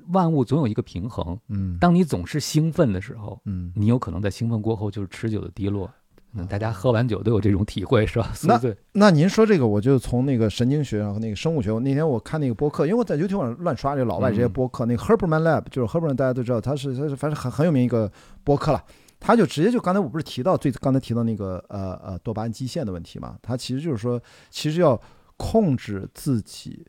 [0.08, 5.90] 万物总有一个平衡，嗯当你总是兴奋的时候，嗯，你有可能在兴奋过后就是持久的低落。
[6.38, 8.30] 嗯，大家喝完酒都有这种体会，是吧？
[8.44, 8.76] 那醉。
[8.92, 18.10] 那您说这个，我就从那个神经学和那个生物学，那天我看那个播客，因为我在 YouTube 上乱刷这个老外这些嗯播客，那个 Herberman Lab 就是 Herberman，大家都知道他是他是反正很很有名一个
[18.44, 18.84] 播客了。
[19.18, 23.36] 他就直接就刚才我不是提到最刚才提到那个呃呃多巴胺基线的问题嘛？
[23.40, 24.20] 他其实就是说，
[24.50, 25.00] 其实要
[25.38, 26.86] 控制自己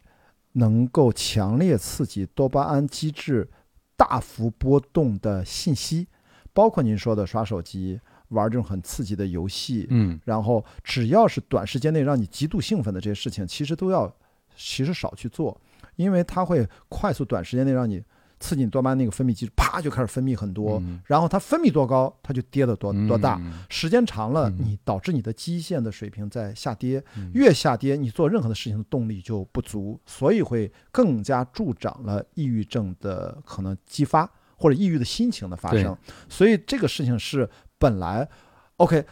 [0.58, 3.48] 能够强烈刺激多巴胺机制
[3.96, 6.08] 大幅波动的信息，
[6.54, 10.20] 包括您说的刷手机、玩这种很刺激的游戏，嗯。
[10.26, 14.12] 然后只要是短时间内让你极度兴奋的这些事情，其实都要
[14.56, 15.60] 其实少去做，
[15.96, 18.04] 因为它会快速短时间内让你
[18.40, 23.38] 刺激你多巴胺那个分泌机制，啪就开始分泌很多，嗯然后它分泌多高，它就跌得多多大。
[23.42, 35.96] 嗯时间长了，嗯你导致你的基线的水平在下跌，嗯越下跌，你做任何的事情的动力就不足，所以会更加助长了抑郁症的可能激发或者抑郁的心情的发生。
[36.30, 38.28] 所以这个事情是本来
[38.78, 39.04] OK，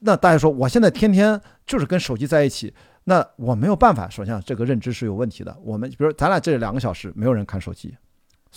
[0.00, 2.72] 那大家说我现在天天就是跟手机在一起，
[3.04, 4.08] 那我没有办法。
[4.08, 5.56] 首先，这个认知是有问题的。
[5.62, 7.96] 我们比如咱俩这两个小时没有人看手机，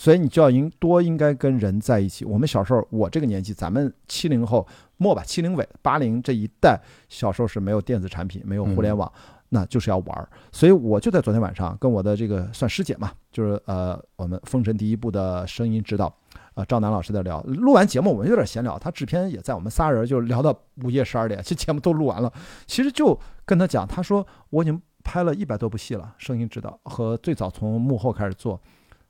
[0.02, 2.24] 所以你就要应多应该跟人在一起。
[2.24, 4.66] 我们小时候，我这个年纪，咱们七零后
[4.96, 6.76] 末吧，七零尾八零这一代，
[7.08, 9.10] 小时候是没有电子产品，没有互联网。
[9.50, 16.12] 那就是要玩儿，所以我就在昨天晚上跟我的这个算师姐嘛，就是呃我们《封神》第一部的声音指导，
[16.54, 17.40] 呃赵楠老师在聊。
[17.42, 20.52] 录完节目我们有点闲聊，他制片也在，我们仨人就聊到
[20.82, 22.32] 午夜十二点，这节目都录完了。
[22.66, 28.60] 其实就跟他讲，他说我已经拍了一百多部戏了，声音指导和最早从幕后开始做。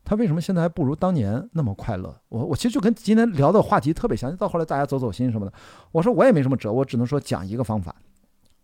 [0.05, 2.15] 他为什么现在还不如当年那么快乐？
[2.29, 5.53] 我我其实就跟今天聊的话题特别像，到后来大家走走心什么的。
[5.93, 7.95] 我说我也没什么辙，我只能说讲一个方法。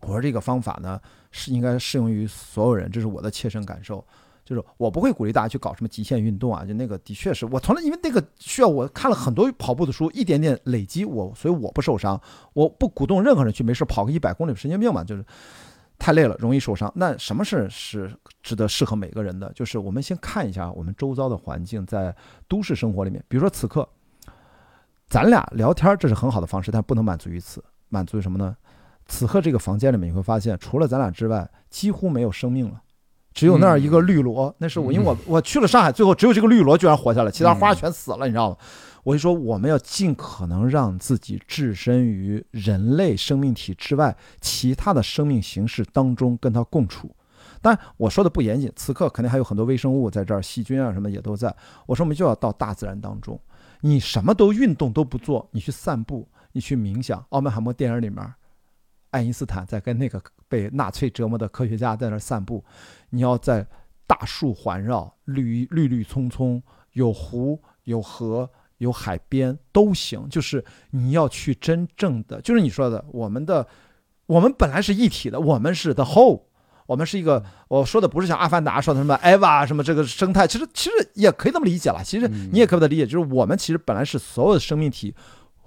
[0.00, 1.00] 我说这个方法呢
[1.30, 4.04] 是应该适用于所有人，这是我的切身感受。
[4.44, 12.18] 就是我不会鼓励大家去搞什么极限运动啊，就那个的确是我从来因为那个需要我看了很多跑步的书，一点点累积我，所以我不受伤。
[12.54, 15.22] 我不鼓动任何人去没事跑个一百公里，神经病嘛，就是
[15.98, 16.90] 太累了，容易受伤。
[16.94, 18.10] 那什么是是
[18.42, 19.52] 值得适合每个人的？
[19.52, 22.14] 就是我们先看一下我们周遭的环境，在
[22.46, 23.86] 都市生活里面，比如说此刻
[25.08, 28.56] 咱俩聊天，这是很好的方式，但不能满足于此，满足于什么呢？
[29.06, 32.80] 此刻这个房间里面，你会发现，除了咱俩之外，几乎没有生命了，
[33.32, 34.54] 只有那儿一个绿萝。
[34.58, 38.56] 那是我，因为我我去了上海，最后只有这个绿萝居然活下来，其他花全死了，你知道吗？
[39.08, 47.10] 我就说，我们要尽可能让自己置身于人类生命体之外，其他的生命形式当中跟它共处。
[47.62, 51.48] 当然，我说的不严谨，此刻肯定还有很多微生物在这儿，细菌啊什么也都在。
[51.86, 53.40] 我说，我们就要到大自然当中，
[53.80, 57.24] 你什么都运动都不做，你去散步，你去冥想。
[57.30, 58.34] 奥本海默电影里面。
[59.12, 62.62] 爱因斯坦在跟那个被纳粹折磨的科学家在那儿散步，
[63.08, 63.66] 你要在
[64.06, 66.62] 大树环绕、绿绿绿葱葱，
[66.92, 70.28] 有湖、有河、有海边都行。
[70.28, 73.66] 就是你要去真正的，就是你说的，我们的
[74.26, 76.42] 我们本来是一体的，我们是 the whole，
[76.86, 77.44] 我们是一个。
[77.68, 82.02] 我说的不是像阿凡达说的什么 Eva 什么这个生态，其实其实也可以这么理解了。
[82.02, 85.14] 其实你也可以这么理解，就是我们其实本来是所有的生命体。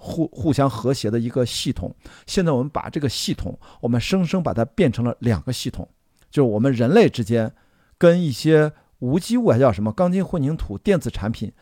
[0.04, 1.94] 互互相和谐的一个系统，
[2.26, 5.88] 现在我们把这个系统，我们生生把它变成了两个系统，
[6.32, 7.54] 就是我们人类之间
[8.00, 11.54] 跟一些无机物还叫什么钢筋混凝土电子产品，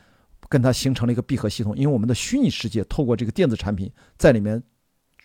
[0.50, 1.78] 跟它形成了一个闭合系统。
[1.78, 4.62] 因为我们的虚拟世界透过这个电子产品在里面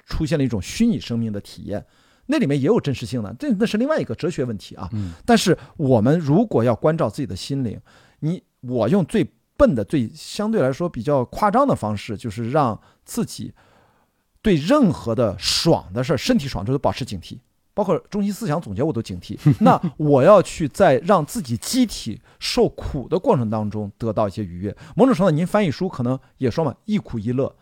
[0.06, 1.84] 出现了一种虚拟生命的体验，
[2.26, 4.88] 那里面也有真实性的，这那是另外一个哲学问题啊。
[4.92, 7.80] 嗯，但是我们如果要关照自己的心灵，
[8.20, 9.26] 你我用最
[9.56, 13.52] 笨的、最相对来说比较夸张的方式，就是让自己
[14.42, 17.38] 对任何的爽的事儿、身体爽，这都保持警惕。
[17.74, 19.36] 包括中心思想总结，我都警惕。
[19.60, 24.74] 那我要去在让自己机体受苦的过程当中得到一些愉悦。
[24.96, 27.54] 某种程度，您翻译书可能也说嘛，一苦一乐。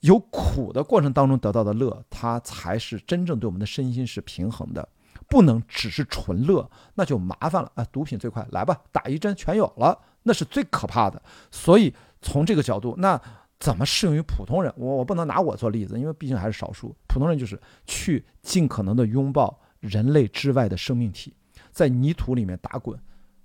[0.00, 4.88] 有苦的过程当中得到的乐，它才是真正对我们的身心是平衡的。
[5.28, 7.84] 不能只是纯乐，那就麻烦了啊！
[7.92, 11.20] 毒品最快，来吧，打一针全有了，那是最可怕的。
[11.50, 11.92] 所以
[12.22, 13.20] 从这个角度，那
[13.58, 14.72] 怎么适用于普通人？
[14.76, 16.94] 我我不能拿我做例子，因为毕竟还是少数。
[17.08, 21.34] 普通人就是去尽可能的拥抱人类之外的生命体，
[21.70, 22.98] 在泥土里面打滚。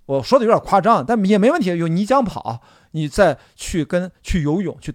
[0.05, 1.75] 我说的有点夸张，但也没问题。
[1.77, 2.61] 有泥浆跑，
[2.91, 4.93] 你再去跟去游泳，去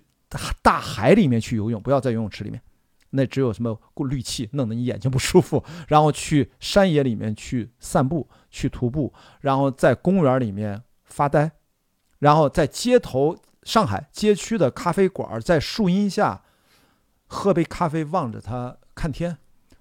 [0.63, 2.61] 大海里面去游泳，不要在游泳池里面。
[3.11, 5.65] 那只有什么氯气，弄得你眼睛不舒服。
[5.89, 11.51] 然后去山野里面去散步，去徒步，然后在公园里面发呆，
[12.19, 13.35] 然后在街头
[13.69, 16.41] 上海街区的咖啡馆，在树荫下
[17.27, 19.37] 喝杯咖啡，望着它看天。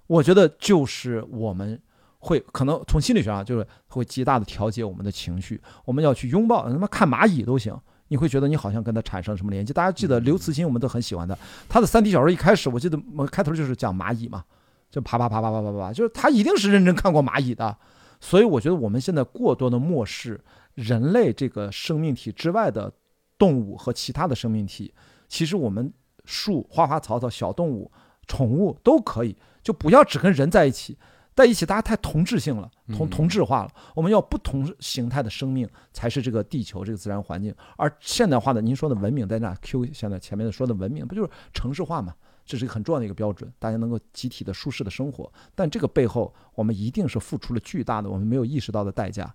[0.08, 1.82] 我觉得就是我们
[2.20, 5.62] 会可能从心理学上就是会极大的调节我们的情绪。
[5.86, 7.74] 我们要去拥抱，他妈看蚂蚁都行。
[8.10, 9.72] 你会觉得你好像跟他产生什么连接？
[9.72, 11.38] 大家记得刘慈欣，我们都很喜欢的。
[11.70, 13.00] 他的三体小说一开始，我记得
[13.32, 14.44] 开头就是讲蚂蚁嘛，
[14.92, 17.78] 就爬爬爬爬爬爬爬，就是他一定是认真看过蚂蚁的。
[18.20, 20.44] 所以我觉得我们现在过多的漠视
[20.74, 22.92] 人类这个生命体之外的
[23.38, 24.94] 动物和其他的生命体，
[25.28, 25.94] 其实我们
[26.26, 27.92] 树、花花草草、小动物、
[28.28, 30.98] 宠物都可以，就不要只跟人在一起。
[31.36, 33.72] 在一起，大家太同质性了，同嗯同质化了。
[33.94, 42.16] 我们要不同形态的生命才是这个地球这个自然环境，而现代化的您说的文明在那 Q 现在前面说的文明，不就是城市化嘛？
[42.44, 45.32] 这是一个很重要的一个标准，大家能够集体的舒适的生活。
[45.54, 49.32] 但这个背后，我们一定是付出了巨大的我们没有意识到的代价。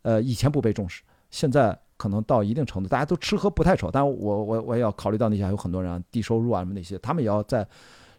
[0.00, 3.90] 呃，以前不被重视，现在可能到一定程度，大家都吃喝不太愁。
[3.90, 7.66] 但我我我也要考虑到那些有很多人啊，低收入啊什么那些，他们也要在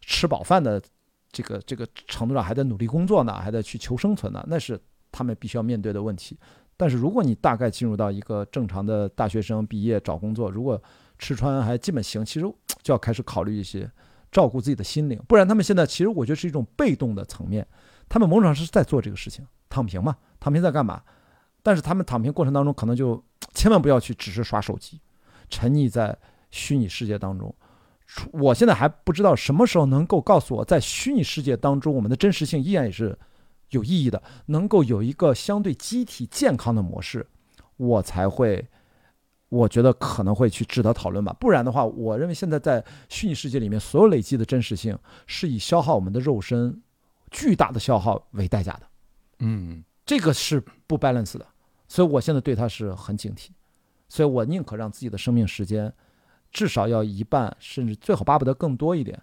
[0.01, 0.81] 吃饱饭的
[1.31, 4.79] 这个这个程度上还在努力工作呢，还在去求生存呢，那是
[5.11, 6.37] 他们必须要面对的问题。
[6.77, 10.81] 但是如果你大概进入到一个正常的大学生毕业找工作，如果
[11.17, 12.45] 吃穿还基本行，其实
[12.81, 13.89] 就要开始考虑一些
[14.31, 17.65] 照顾自己的心灵，不然他们现在其实我觉得是一种被动的层面，
[18.09, 21.01] 他们某种上是在做这个事情，躺平嘛，躺平在干嘛？
[21.65, 23.23] 但是他们躺平过程当中，可能就
[23.55, 25.01] 千万不要去只是刷手机，
[25.49, 26.15] 沉溺在
[26.51, 27.51] 虚拟世界当中。
[28.31, 33.17] 我现在还不知道什么时候能够告诉我，在虚拟世界当中，我们的真实性依然也是
[33.71, 37.25] 有意义的，能够有一个相对机体健康的模式，
[37.77, 38.63] 我才会，
[39.49, 41.35] 我觉得可能会去值得讨论吧。
[41.39, 46.79] 不然的话，我认为现在在虚拟世界里面，所有累积的真实性是以消耗我们的肉身
[47.31, 48.81] 巨大的消耗为代价的，
[49.39, 51.47] 嗯这个是不 balance 的。
[51.87, 53.49] 所以我现在对它是很警惕，
[54.07, 55.93] 所以我宁可让自己的生命时间
[56.51, 59.21] 至少要一半，甚至最好巴不得更多一点，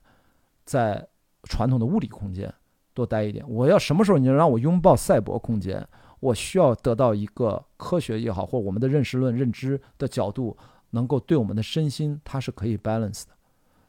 [0.65, 1.09] 在
[1.45, 2.53] 传统的物理空间
[2.95, 3.45] 多待一点。
[3.49, 5.87] 我要什么时候你让我拥抱赛博空间，
[6.21, 10.57] 我需要得到一个科学也好，或我们的认识论、认知的角度，
[10.91, 13.31] 能够对我们的身心它是可以 balance 的，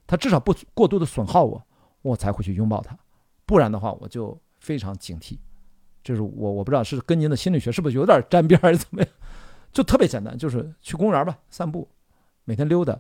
[0.08, 1.64] 它至少不过度的损耗我，
[2.02, 2.98] 我才会去拥抱它。
[3.46, 5.38] 不然的话，我就非常警惕。
[6.04, 9.10] 这是我我不知道是跟您的心理学是不是有点沾边儿还是怎么样，
[9.72, 11.88] 就特别简单，就是去公园吧，散步，
[12.44, 13.00] 每天溜达，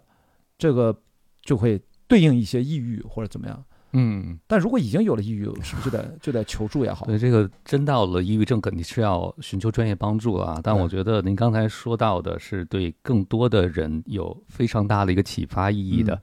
[0.58, 0.96] 这个
[1.42, 3.64] 就会对应一些抑郁或者怎么样。
[3.96, 7.06] 嗯，但如果已经有了抑郁，是不是就得就得求助也好？
[7.06, 10.60] 对这个真到了抑郁症，肯定是要寻求专业帮助了啊。
[10.64, 16.22] 但我觉得您刚才说到的是对更多的人有非常大的一个启发意义的，嗯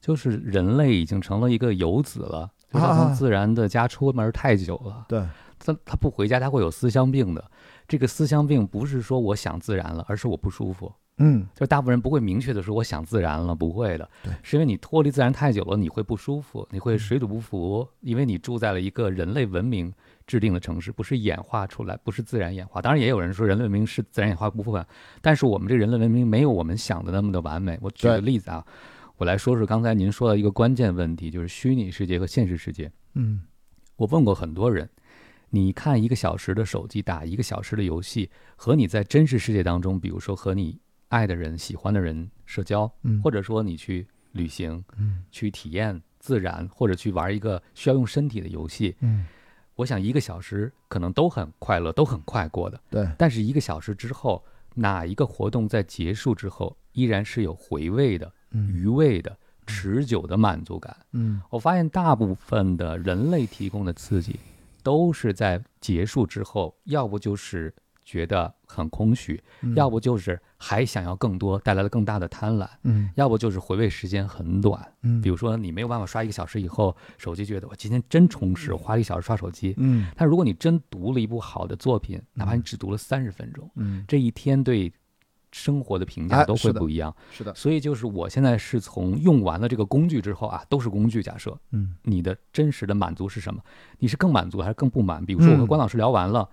[0.00, 5.22] 就是人类已经成了一个游子了，就是从自然的家出门太久了，对，
[5.64, 7.50] 他他不回家，他会有思乡病的。
[7.88, 10.92] 这个思乡病不是说我想自然了，而是我不舒服。
[11.18, 19.94] 嗯，就是大部分人不会明确的说我想自然了，不会的，对是因为你脱离自然太久了，你会不舒服，你会水土不服，因为你住在了一个人类文明
[20.26, 22.82] 制定的城市，不是演化出来，不是自然演化。
[22.82, 24.84] 当然，也有人说人类文明是自然演化部分，
[25.22, 27.78] 但是我们这人类文明没有我们想的那么的完美。
[27.80, 28.66] 我举个例子啊，
[29.16, 32.90] 我来说说刚才您说的一个关键问题，就是虚拟世界和现实世界。
[33.14, 33.40] 嗯，
[33.94, 34.90] 我问过很多人，
[35.54, 49.26] 你看一个小时的手机，打一个小时的游戏，和你在真实世界当中，比如说和你爱的人、喜欢的人社交，嗯或者说你去旅行、嗯去体验自然，或者去玩一个需要用身体的游戏，嗯，
[49.76, 52.80] 我想一个小时可能都很快乐，都很快过的。
[52.90, 54.44] 对，但是一个小时之后，
[54.74, 60.96] 哪一个活动在结束之后依然是有回味的、嗯余味的、持久的满足感？
[61.12, 64.40] 嗯我发现大部分的人类提供的刺激，
[64.84, 67.74] 都是在结束之后，要不就是
[68.04, 69.74] 觉得很空虚，嗯。
[69.74, 73.10] 要不就是还想要更多，带来了更大的贪婪，嗯。
[73.16, 74.92] 要不就是回味时间很短。
[75.02, 79.74] 嗯，比如说，你没有办法刷一个小时以后，手机觉得我今天真充实，我花了一小时刷手机。
[79.78, 80.06] 嗯。
[80.16, 84.92] 但如果你真读了一部好的作品，哪怕你只读了三十分钟，嗯，这一天对
[85.54, 87.14] 生活的评价都会不一样。
[87.30, 91.22] 是的，所以就是我现在是从用完了这个工具之后啊，都是工具。
[91.22, 93.62] 假设嗯你的真实的满足是什么？
[94.00, 95.24] 你是更满足还是更不满？
[95.24, 96.48] 比如说我和嗯关老师聊完了，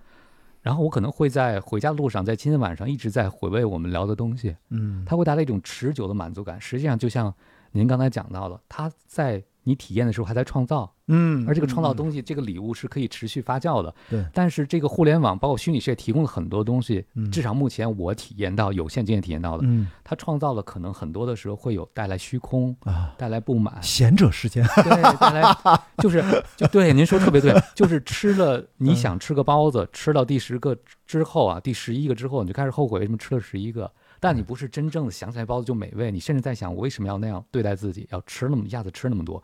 [0.60, 6.60] 然后我可能会在回家的路上，在今天晚上一直在回味我们聊的东西，嗯，它会带来一种持久的满足感。
[6.60, 7.34] 实际上就像
[7.72, 11.96] 您刚才讲到了，它在你体验的时候还在创造，嗯，而这个创造嗯。
[11.96, 13.94] 东西，这个礼物是可以持续发酵的。
[14.10, 14.24] 对。
[14.32, 19.88] 但是这个互联网包括虚拟世界提供了很多东西，嗯至少目前我体验到有限经验体验到的，嗯。
[20.04, 25.54] 它创造了可能很多的时候会有带来虚空，啊，带来不满，贤者时间，对，带来
[25.98, 26.22] 就是
[26.56, 30.76] 就对，您说特别对，就是吃了你想吃个包子，吃到第十个
[31.06, 33.90] 之后啊，第十一个之后，你就开始后悔为什么吃了十一个，
[34.22, 39.42] 但你不是真正的想起来包子就美味，你甚至在想我为什么要那样对待自己，要吃那么一下子吃那么多，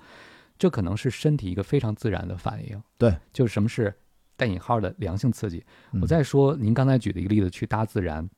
[0.57, 2.81] 这可能是身体一个非常自然的反应。
[2.97, 3.93] 对，就是什么是
[4.37, 5.65] 带引号的良性刺激。
[5.93, 8.31] 嗯我再说您刚才举的一个例子，去大自然。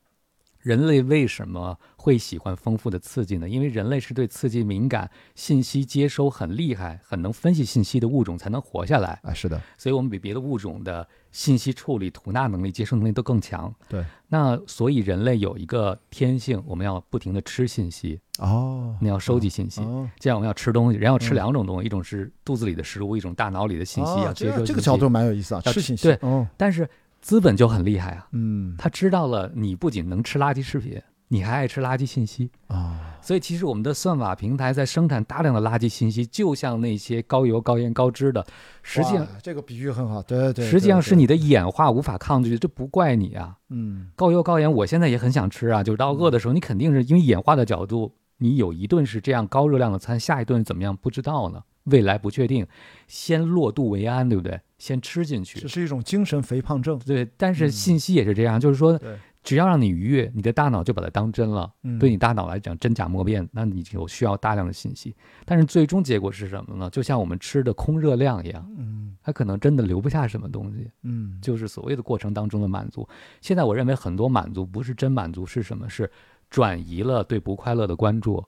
[0.57, 3.49] 人类为什么会喜欢丰富的刺激呢？
[3.49, 9.19] 因为人类是对刺激敏感、信息接收很厉害、很能分析信息的物种，才能活下来。
[9.23, 13.73] 啊，是的，所以我们比别的物种的信息处理、吐纳能力、接收能力都更强。
[13.87, 19.81] 对，那所以人类有一个天性，我们要不停的吃信息，哦，你要收集信息。
[19.81, 24.55] 哦，这样我们要吃东西，人要吃两种东西，一种是肚子里的食物，一种大脑里的信息哦要接收信息。
[24.55, 26.89] 这个这个角度蛮有意思啊，要吃信息，对哦，但是
[27.21, 31.01] 资本就很厉害啊，嗯，他知道了你不仅能吃垃圾食品，
[31.31, 32.51] 你还爱吃垃圾信息。
[32.67, 38.45] 啊，所以其实我们的算法平台在生产大量的垃圾信息，就像那些高油、高盐、高脂的，
[38.83, 43.55] 实际上这个比喻很好，对对，实际上是你的演化无法抗拒，这不怪你啊。
[43.69, 51.63] 嗯高油高盐，我现在也很想吃啊，就是到饿的时候，你肯定是因为演化的角度，你有一顿是这样高热量的餐，下一顿怎么样不知道呢？
[51.85, 52.67] 未来不确定，
[53.07, 54.59] 先落肚为安，对不对？
[54.77, 57.27] 先吃进去这，是一种精神肥胖症，对。
[57.37, 61.71] 但是嗯信息也是这样，就是说，对，只要让你愉悦，你的大脑就把它当真了。
[61.83, 65.15] 嗯对你大脑来讲，真假莫辨，那你就需要大量的信息。
[65.45, 66.89] 但是最终结果是什么呢？
[66.91, 70.89] 就像我们吃的空热量一样，嗯它可能真的留不下什么东西。
[71.03, 73.07] 嗯，就是所谓的过程当中的满足。
[73.41, 75.89] 现在我认为很多满足不是真满足，是什么？
[75.89, 76.09] 是
[76.49, 78.43] 转移了对不快乐的关注，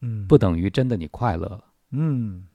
[0.00, 1.64] 嗯不等于真的你快乐了。
[1.90, 2.46] 嗯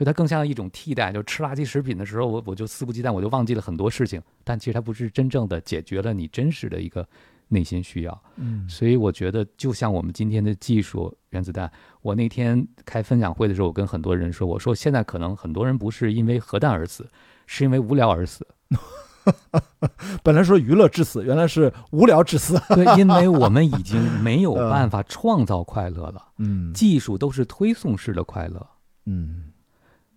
[0.00, 7.06] 就它更像一种替代，就吃垃圾食品的时候，我我就肆无忌惮，我就忘记了很多事情，但其实它不是真正的解决了你真实的一个
[7.48, 8.22] 内心需要。
[8.36, 11.70] 嗯所以我觉得，就像我们今天的技术原子弹，
[12.00, 17.06] 我那天开分享会的时候，我跟很多人说，我说现在可能很多人不是因为核弹而死，
[17.46, 18.46] 是因为无聊而死。
[20.24, 28.66] 本来说娱乐致死，原来是无聊致死，对，因为我们已经 没有办法创造快乐了，嗯技术都是推送式的快乐。
[29.04, 29.49] 嗯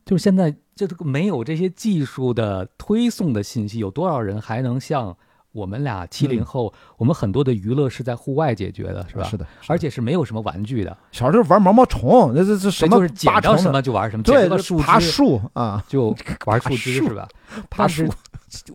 [0.05, 5.15] 就是现在，就这个没有这些技术的推送的信息，有多少人还能像
[5.51, 6.73] 我们俩七零后？
[6.97, 9.23] 我们很多的娱乐是在户外解决的，是吧？
[9.23, 16.15] 是的，而且是没有什么玩具的，小时候玩毛毛虫，那这这什么谁就是捡到什么就玩什么，捡对爬树啊，就
[16.45, 17.27] 玩树枝，是吧？
[17.69, 18.07] 爬树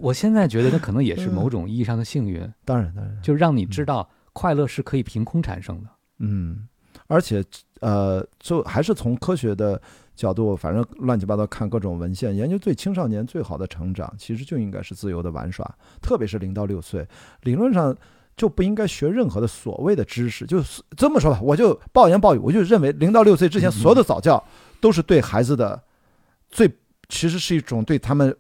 [0.01, 5.89] 我现在觉得那可能也是嗯某种意义上的幸运，当然当然，就让你知道快乐是可以凭空产生的。
[6.21, 6.67] 嗯，
[7.07, 7.45] 而且
[7.81, 9.81] 呃，就还是从科学的
[10.19, 15.65] 角度，反正乱七八糟看各种文献，研究对青少年最好的成长，其实就应该是自由的玩耍，
[16.03, 17.07] 特别是零到六岁，
[17.43, 17.97] 理论上
[18.37, 20.45] 就不应该学任何的所谓的知识。
[20.45, 24.43] 就是这么说吧，我就暴言暴语，我就认为零到六岁之前所有的早教
[24.81, 25.81] 都是对孩子的
[26.51, 26.69] 最，
[27.09, 28.37] 其实是一种对他们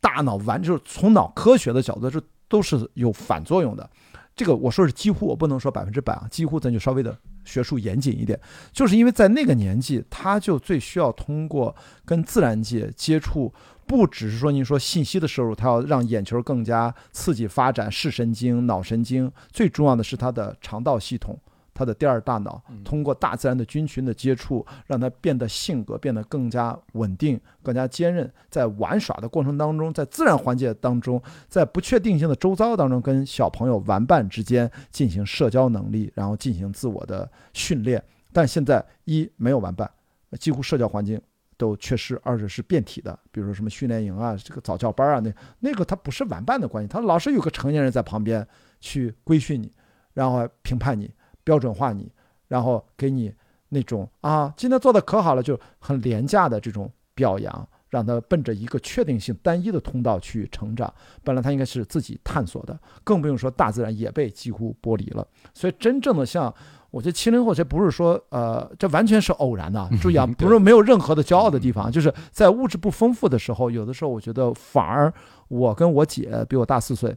[0.00, 3.88] 大脑完，就是从脑科学的角度，这都是有反作用的。
[4.36, 8.38] 这个我说是几乎，我不能说百分之百啊，几乎咱就稍微的学术严谨一点，
[8.72, 13.52] 就是因为在那个年纪，他就最需要通过跟自然界接触，
[13.86, 21.38] 不只是说您说信息的摄入，他要让眼球更加刺激发展视神经、脑神经，最重要的是他的肠道系统。
[21.74, 28.32] 他的第二大脑嗯通过大自然的菌群的接触，让他变得性格变得更加稳定、更加坚韧。
[28.48, 38.02] 在玩耍的过程当中，在自然环境当中，在不确定性的周遭当中，跟小朋友玩伴之间进行社交能力，然后进行自我的训练。
[38.32, 39.90] 但现在一没有玩伴，
[40.38, 41.20] 几乎社交环境
[41.56, 48.46] 都缺失；二者是变体的，比如说什么训练营啊、这个早教班啊，那那个它不是玩伴的关系，他老是有个成年人在旁边
[48.80, 49.72] 去规训你，
[50.12, 51.10] 然后评判你。
[51.44, 52.10] 标准化你，
[52.48, 53.32] 然后给你
[53.68, 60.92] 那种啊，今天做的可好了，就很廉价的这种表扬，让他奔着一个确定性单一的通道去成长。
[61.22, 65.26] 本来他应该是自己探索的，更不用说大自然也被几乎剥离了。
[65.52, 66.52] 所以真正的像，
[66.90, 69.88] 我觉得七零后这不是说呃，这完全是偶然的。
[70.00, 75.12] 注意啊，不是没有任何的骄傲的地方，就是在物质不丰富的时候，有的时候我觉得反而
[75.48, 77.16] 我跟我姐比我大四岁。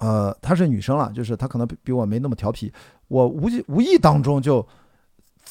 [0.00, 2.70] 呃，她是女生了，就是她可能比比我没那么调皮，
[3.08, 4.66] 我无意无意当中就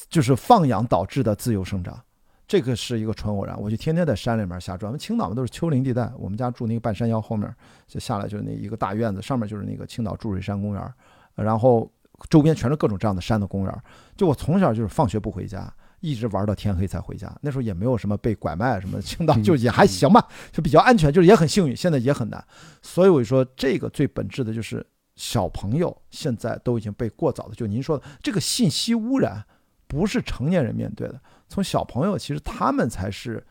[0.09, 1.99] 就是放养导致的自由生长，
[2.47, 3.59] 这个是一个纯偶然。
[3.59, 7.53] 我就天天在山里面瞎转，我们青岛嘛都是丘陵地带，我们家住那个半山腰后面，
[7.87, 10.93] 就下来就是那一个大院子，上面就是那个青岛注水山公园，
[11.35, 11.89] 然后
[12.29, 13.83] 周边全是各种这样的山的公园。
[14.15, 15.73] 就我从小就是放学不回家。
[16.05, 21.73] 一直玩到天黑才回家，那时候也没有什么被拐卖什么，青岛就也还行吧，就比较安全，就是也很幸运。
[21.73, 22.45] 现在也很难，
[22.81, 29.45] 所以我就说这个最本质的就是小朋友现在都已经被过早的，就您说的这个信息污染，
[29.87, 33.45] 不是成年人面对的，从小朋友其实他们才是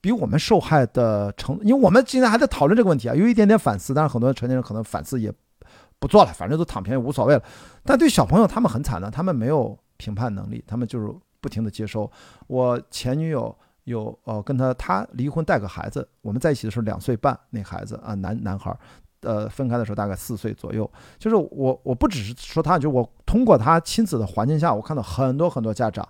[0.00, 5.32] 比我们受害的成，因为我们今天还在讨论这个问题啊，有一点点反思，但是很多成年人可能反思也
[5.98, 7.42] 不做了，反正都躺平也无所谓了。
[7.84, 11.12] 但对小朋友他们很惨的，他们没有评判能力，他们就是。
[11.40, 12.10] 不停的接收，
[12.48, 18.76] 我前女友有呃跟他他离婚带个孩子，我们在一起的时候两岁半，那孩子啊男男孩，
[19.22, 20.90] 呃分开的时候大概四岁左右。
[21.18, 26.06] 就是我我不只是说他，就我通过他亲子的环境下，我看到很多很多家长，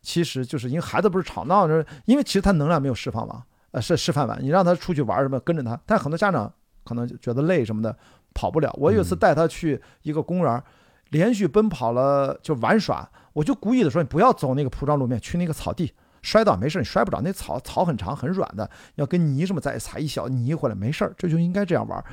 [0.00, 6.52] 其实就是因为孩子不是吵闹，就是因为其实他能量没有释放完，呃是释放完，你让他出去玩什么跟着他，但很多家长
[6.84, 7.96] 可能就觉得累什么的
[8.34, 8.70] 跑不了。
[8.78, 10.62] 我有一次嗯带他去一个公园，
[11.10, 15.92] 连续奔跑了就玩耍，我就故意的说你不要走那个铺装路面，去那个草地。
[16.22, 22.04] 摔倒没事，你摔不着，那草草很长很软的，要跟泥什么在踩一小泥回来没事儿，这就应该这样玩。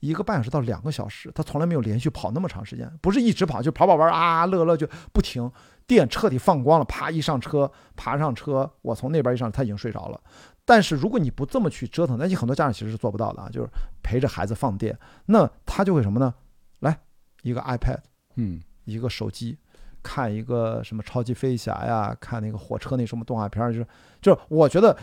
[0.00, 5.50] 一个半小时到两个小时，他从来没有连续跑那么长时间，不是一直跑，就跑跑玩啊乐乐就不停，
[5.86, 10.20] 电彻底放光了，啪一上车，爬上车，我从那边一上，他已经睡着了。
[10.64, 13.68] 但是如果你不这么去折腾，那你很多家长其实是做不到的啊，就是
[14.02, 14.96] 陪着孩子放电，
[15.26, 16.34] 那他就会什么呢？
[16.80, 16.96] 来
[17.42, 17.98] 一个 iPad，
[18.36, 19.58] 嗯一个手机，
[20.02, 23.86] 看一个什么超级飞侠呀，看那个火车那什么动画片儿，就是
[24.20, 24.96] 就是我觉得，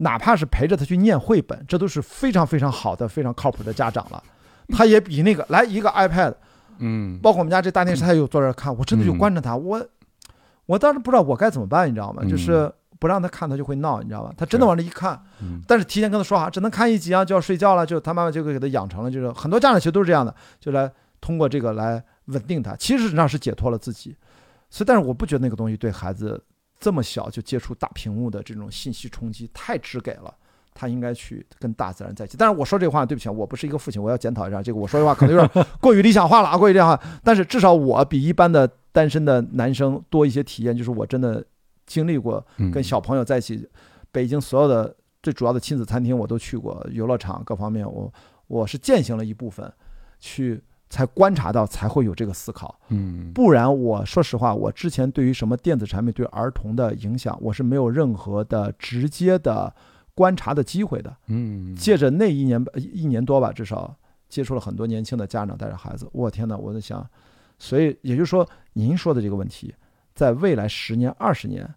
[0.00, 4.22] 哪怕是陪着他去念绘本，这都是非常非常好的、非常靠谱的家长了。
[4.68, 6.34] 他也比那个来一个 iPad，
[6.78, 9.84] 嗯，包括我们家这大电视，他又坐这儿看，我真的就嗯关着他，我
[10.66, 12.22] 我当时不知道我该怎么办，你知道吗？
[12.24, 14.32] 嗯就是不让他看，他就会闹，你知道吧？
[14.36, 20.90] 他真的往这一看，嗯但是提前跟他说好，只能看一集啊，就要睡觉了，就他妈妈就给他养成了，就是很多家长其实都是这样的，就来
[21.20, 24.16] 通过这个来稳定他，其实上是解脱了自己。
[24.70, 26.40] 所以，但是我不觉得那个东西对孩子
[26.80, 30.34] 这么小就接触大屏幕的这种信息冲击太直给了。
[30.72, 32.36] 他应该去跟大自然在一起。
[32.38, 34.78] 但是我说这话，对不起，啊，我不是一个父亲，我要检讨一下这个。
[34.78, 36.98] 我说这话可能有点过于理想化了啊，过于理想化。
[37.22, 41.44] 但是至少我比一般的单身的男生多一些体验，就是我真的
[41.86, 43.68] 经历过嗯跟小朋友在一起，
[44.12, 48.10] 北京所有的最主要的亲子餐厅我都去过，游乐场各方面，我
[48.46, 49.70] 我是践行了一部分，
[50.20, 52.78] 去才观察到，才会有这个思考。
[52.88, 59.72] 嗯不然，我说实话，我之前对于什么电子产品对儿童的影响，我是没有任何的直接的
[60.14, 61.16] 观察的机会的。
[61.28, 63.96] 嗯借着那一年呃一年多吧，至少
[64.28, 67.08] 接触了很多年轻的家长带着孩子，我天呐，我在想，
[67.58, 69.72] 所以也就是说，您说的这个问题，
[70.12, 71.72] 在未来十年、二十年，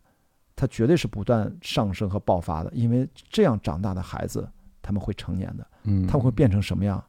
[0.56, 4.50] 它绝对是不断上升和爆发的，因为这样长大的孩子，
[4.82, 7.04] 他们会成年的，嗯他们会变成什么样，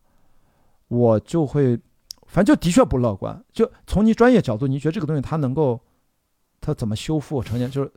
[0.88, 1.78] 我就会，
[2.34, 3.44] 反正就的确不乐观。
[3.52, 5.80] 就从你专业角度，你觉得这个东西它能够，
[6.60, 7.92] 它怎么修复成年，就是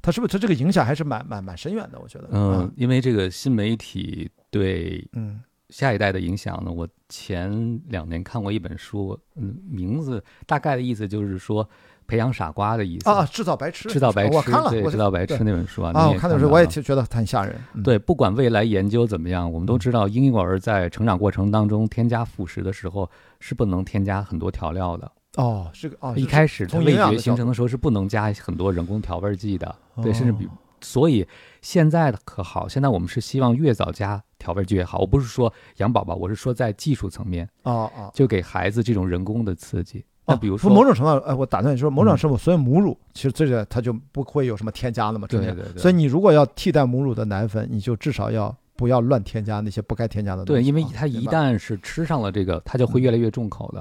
[0.00, 2.00] 它是不是它这个影响还是蛮蛮蛮深远的？
[2.00, 11.68] 我觉得，嗯啊，因为这个新媒体对嗯下一代的影响呢，我前两年看过一本书，嗯，名字大概的意思就是说
[12.06, 17.58] 培养傻瓜的意思啊，制造白痴，制造白痴，我看了，对，制造白痴那本书啊，啊，我看的时候我也觉得很吓人。
[17.74, 23.08] 嗯，对，不管未来研究怎么样，我们都知道婴幼儿在成长过程当中添加辅食的时候
[23.40, 25.10] 是不能添加很多调料的。
[25.36, 30.48] 哦，这个哦，一开始从味觉形成的时候是不能加很多人工调味剂的，对，哦甚至比
[30.82, 31.26] 所以
[31.62, 34.98] 现在的可好，现在我们是希望越早加调味剂越好。
[34.98, 38.10] 我不是说养宝宝，我是说在技术层面，哦哦。
[38.12, 40.04] 就给孩子这种人工的刺激。
[40.24, 50.62] 那哦比如说，某种程度，哎，我打断你说，某种嗯程度，所以母乳其实这个它就不会有什么添加了嘛，对对对，所以你如果要替代母乳的奶粉，你就至少要不要乱添加那些不该添加的东西。
[50.62, 53.80] 对，因为哦它一旦是吃上了这个，它就会越来越重口的。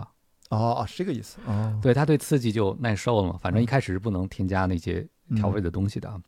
[0.50, 3.38] 哦哦是这个意思哦，对，它对刺激就耐受了嘛。
[3.40, 6.20] 反正一开始是不能添加那些调味的东西的啊。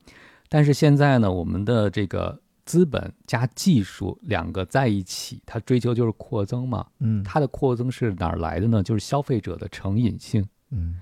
[0.48, 6.86] 但是现在呢，我们的这个资本加技术两个在一起，它追求就是扩增嘛。
[7.00, 8.82] 嗯它的扩增是哪儿来的呢？
[8.82, 10.48] 就是消费者的成瘾性。
[10.72, 11.00] 嗯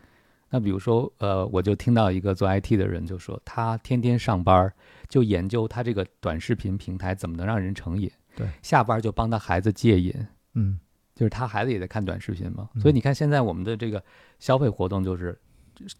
[0.54, 4.74] 那比如说，呃，我就听到一个做 IT 的人就说，他天天上班儿
[5.08, 10.14] 就研究他这个短视频平台怎么能让人成瘾，对，下班就帮他孩子戒瘾，
[10.56, 10.78] 嗯
[11.16, 12.70] 就是他孩子也在看短视频嘛。
[12.76, 14.04] 嗯所以你看，现在我们的这个
[14.40, 15.40] 消费活动就是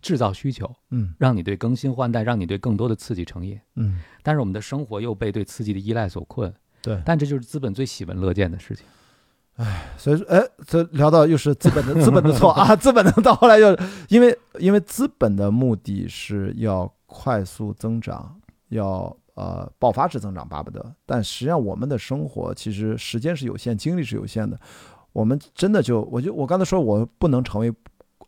[0.02, 3.60] 制造需求，嗯让你对更新换代，让你对更多的刺激成瘾。
[3.76, 7.02] 嗯，但是我们的生活又被对刺激的依赖所困，对。
[7.06, 8.86] 但这就是资本最喜闻乐见的事情。
[9.58, 13.78] 唉所以说，哎，这聊到又是资本的资 本的错啊，资本的到后来又
[14.08, 18.40] 因为因为资本的目的是要快速增长，
[18.70, 20.96] 要呃爆发式增长，巴不得。
[21.06, 24.58] 但实际上我们的生活其实时间是有限，精力是有限的，
[25.12, 27.72] 我们真的就我就我刚才说我不能成为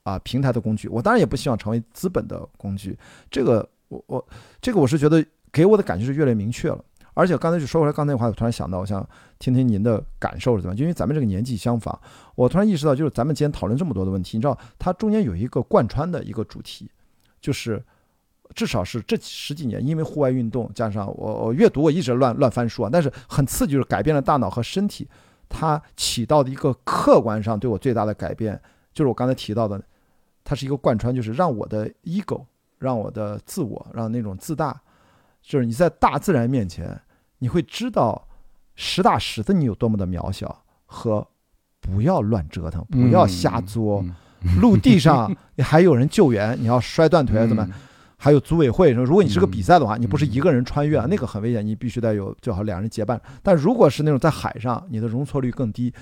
[0.03, 2.97] 啊、平台的工具，我当然也不希望成为资本的工具。
[3.31, 4.27] 这个我我
[4.61, 6.83] 这个我是觉得给我的感觉是越来越明确了。
[7.15, 9.07] 而且刚才就说回来刚才那话，我突然想到，我想
[9.37, 10.81] 听听您的感受是怎么样？
[10.81, 11.97] 因为咱们这个年纪相仿，
[12.33, 16.89] 我突然意识到，就是咱们今天讨论这么多的问题，你知道，它中间有一个贯穿的一个主题，
[17.39, 17.79] 就是
[18.55, 25.07] 至少是这十几年，因为户外运动加上我我阅读，我一直乱乱翻书啊，但是很刺激，就是改变了大脑和身体，
[25.47, 28.59] 它起到的一个客观上对我最大的改变，
[28.91, 29.79] 就是我刚才提到的，
[30.43, 32.43] 它是一个贯穿，就是让我的 ego，
[32.79, 34.81] 让我的自我，让那种自大，
[35.41, 36.99] 就是你在大自然面前，
[37.39, 38.27] 你会知道
[38.75, 41.27] 实打实的你有多么的渺小和
[41.79, 44.01] 不要乱折腾，不要瞎作。
[44.01, 44.15] 嗯
[44.59, 45.33] 陆地上
[45.63, 47.65] 还有人救援，你要摔断腿怎么？
[48.17, 53.21] 还有组委会说，如果你是个比赛的话，你不是一个人穿越啊，那个很危险，你必须得有最好两人结伴。
[53.41, 55.93] 但如果是那种在海上，你的容错率更低。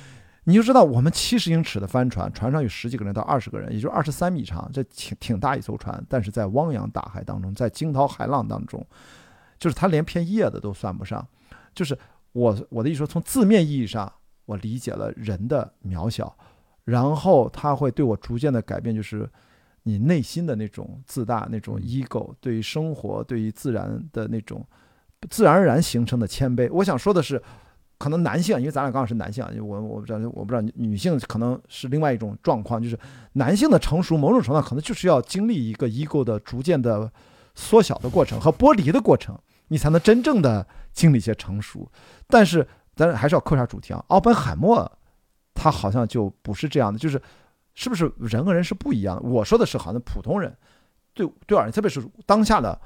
[0.51, 6.03] 你就知道，我们七十英尺的帆船，船上有十几个人到二十个人，也就二十三米长，这挺挺大一艘船。
[6.09, 8.85] 但是在汪洋大海当中，在惊涛骇浪当中，
[9.57, 11.25] 就是它连片叶子都算不上。
[11.73, 11.97] 就是
[12.33, 14.11] 我我的意思说，从字面意义上，
[14.45, 16.35] 我理解了人的渺小。
[16.83, 19.29] 然后他会对我逐渐的改变，就是
[19.83, 24.65] 你内心的那种自大、那种 ego，对于生活、对于自然的那种
[25.29, 26.67] 自然而然形成的谦卑。
[26.73, 27.41] 我想说的是，
[28.01, 32.97] 可能男性，因为咱俩刚好是男性，我我不知道，我不知道女性可能是另外一种状况，就是
[33.33, 37.11] 男性的成熟，某种程度可能就是要经历一个 ego 的逐渐的
[37.53, 39.37] 缩小的过程和剥离的过程，
[39.67, 41.87] 你才能真正的经历一些成熟。
[42.27, 44.91] 但是，咱还是要扣下主题啊，奥本海默。
[45.53, 47.21] 他好像就不是这样的，就是
[47.73, 49.21] 是不是人和人是不一样的？
[49.21, 50.55] 我说的是好像普通人，
[51.13, 52.79] 对对而言，特别是当下的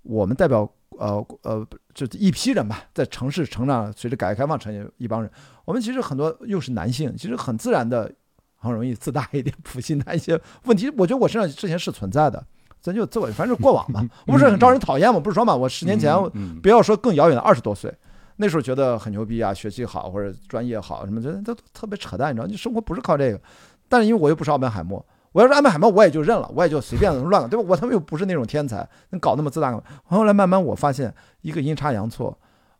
[0.00, 5.30] 我们代表呃呃就一批人吧，在城市成长，随着改革开放成一一帮人，
[5.64, 8.12] 我们其实很多又是男性，其实很自然的
[8.56, 10.90] 很容易自大一点，普信他一些问题。
[10.96, 12.44] 我觉得我身上之前是存在的，
[12.80, 15.20] 咱就自我反正过往嘛， 不是很招人讨厌嘛？
[15.20, 16.14] 不是说嘛，我十年前
[16.62, 17.92] 不要说更遥远的二十多岁。
[18.38, 22.46] 那时候觉得很牛逼啊，学习好或者专业好什么，觉得，都特别扯淡，你知道？
[22.46, 23.40] 就生活不是靠这个。
[23.88, 25.02] 但是因为我又不是奥本海默，
[25.36, 27.66] 我要是安排海默，我也就认了，我也就随便乱了，对吧？
[27.68, 29.78] 我他妈又不是那种天才，能搞那么自大？
[30.04, 32.34] 后来慢慢我发现一个阴差阳错，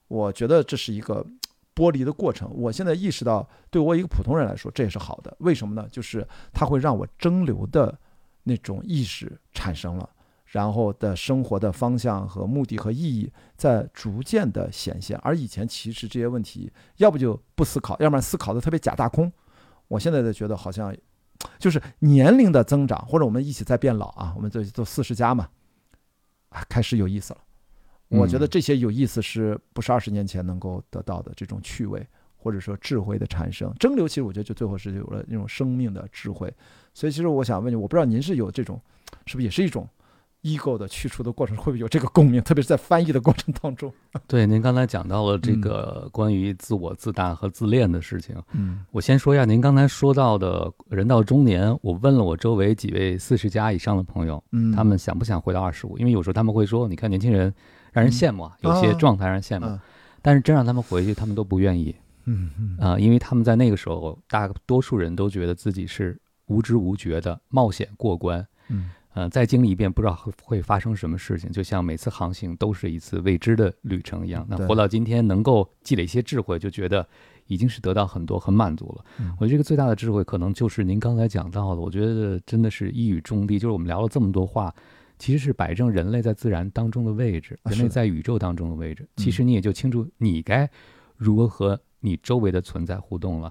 [0.09, 1.23] 我觉得这是一个
[1.75, 2.51] 剥离的过程。
[2.55, 5.37] 我现在意识到，对我一个普通人来说，这也是好的。
[5.41, 5.87] 为什么呢？
[5.93, 7.95] 就是它会让我蒸馏的
[8.45, 10.09] 那种意识产生了。
[10.47, 19.31] 然后的生活的方向和目的和意义在逐渐的显现，而以前其实这些问题要不就不思考，要不然思考的特别假大空。
[19.89, 20.97] 我现在的觉得好像，
[21.59, 25.49] 就是年龄的增长，或者我们一起在变老啊，我们这都四十加嘛，
[26.49, 27.41] 啊，开始有意思了。
[28.09, 32.07] 我觉得这些有意思是不是二十年前能够得到的这种趣味，
[32.37, 36.53] 或者说智慧的产生蒸馏，其实我觉得就最后是有了那种生命的智慧。
[36.95, 38.81] 所以其实我想问你，我不知道您是有这种，
[39.27, 39.89] 是不是也是一种
[40.47, 42.41] ？ego 的去除的过程会不会有这个共鸣？
[42.41, 43.93] 特别是在翻译的过程当中。
[44.29, 48.41] 对，您刚才讲到了这个关于自我自大和自恋的事情。
[48.53, 55.99] 嗯，我先说一下，您刚才说到的人到中年，我问了我周围几位四十加以上的朋友，嗯，他们想不想回到二十五？
[55.99, 57.53] 因为有时候他们会说，你看年轻人
[57.93, 59.67] 让人羡慕啊，有些状态让人羡慕，
[60.23, 61.95] 但是真让他们回去，他们都不愿意。
[62.27, 66.17] 嗯嗯啊，因为他们在那个时候，大多数人都觉得自己是
[66.47, 68.47] 无知无觉的冒险过关。
[68.69, 68.91] 嗯。
[69.17, 71.51] 呃，再经历一遍，不知道会会发生什么事情。
[71.51, 74.47] 就像每次航行都是一次未知的旅程一样。
[74.47, 77.09] 那活到今天，能够积累一些智慧，就觉得
[77.47, 79.05] 已经是得到很多，很满足了。
[79.41, 81.81] 我觉得这个最大的智慧，可能就是您刚才讲到的。
[81.81, 84.75] 我觉得真的是一语中的，就是我们聊了这么多话，
[85.19, 89.09] 其实是摆正人类在自然当中的位置，人类在宇宙当中的位置。
[89.17, 90.69] 其实你也就清楚你该
[91.17, 93.51] 如何和你周围的存在互动了。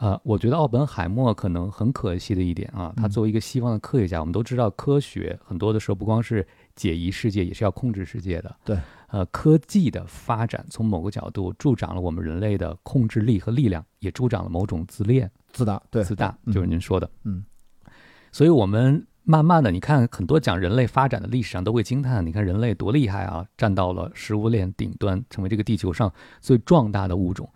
[0.00, 8.56] 呃，我觉得奥本海默可能很可惜的一点啊，他作为一个西方的科学家，我们都知道科学很多的时候不光是解疑世界，也是要控制世界的。
[8.64, 8.78] 对，
[9.08, 15.82] 呃，科技的发展从某个角度助长了我们人类的控制力和力量，也助长了某种自恋、自大。
[15.90, 17.10] 对，自大就是您说的。
[17.24, 17.44] 嗯，
[18.32, 26.10] 所以我们慢慢的，你看很多讲人类发展的历史上都会惊叹，你看人类多厉害啊，站到了食物链顶端，成为这个地球上
[26.40, 27.46] 最壮大的物种。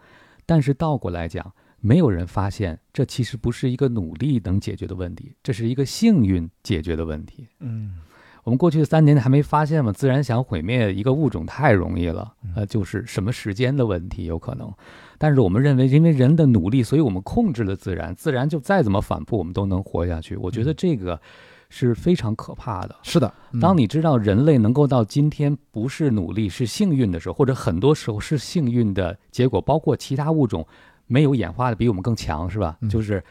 [0.44, 1.50] 但是倒过来讲。
[1.86, 7.46] 没有人发现，这其实不是一个努力能解决的问题，这是一个幸运解决的问题。
[7.60, 7.96] 嗯，
[8.42, 9.92] 我们过去的三年还没发现吗？
[9.92, 14.72] 自然想毁灭一个物种太容易了，呃，就是什么时间的问题有可能。
[15.18, 20.36] 但是我们认为，因为人的努力，所以我们控制了自然，自然就再怎么反扑，我们都能活下去。
[20.36, 21.20] 我觉得这个
[21.68, 22.96] 是非常可怕的。
[23.02, 23.30] 是的，
[23.60, 30.66] 当你知道人类能够到今天不是努力是幸运的时候，或者很多时候是幸运的结果，包括其他物种。
[31.06, 32.78] 没有演化的比我们更强，是吧？
[32.88, 33.22] 就是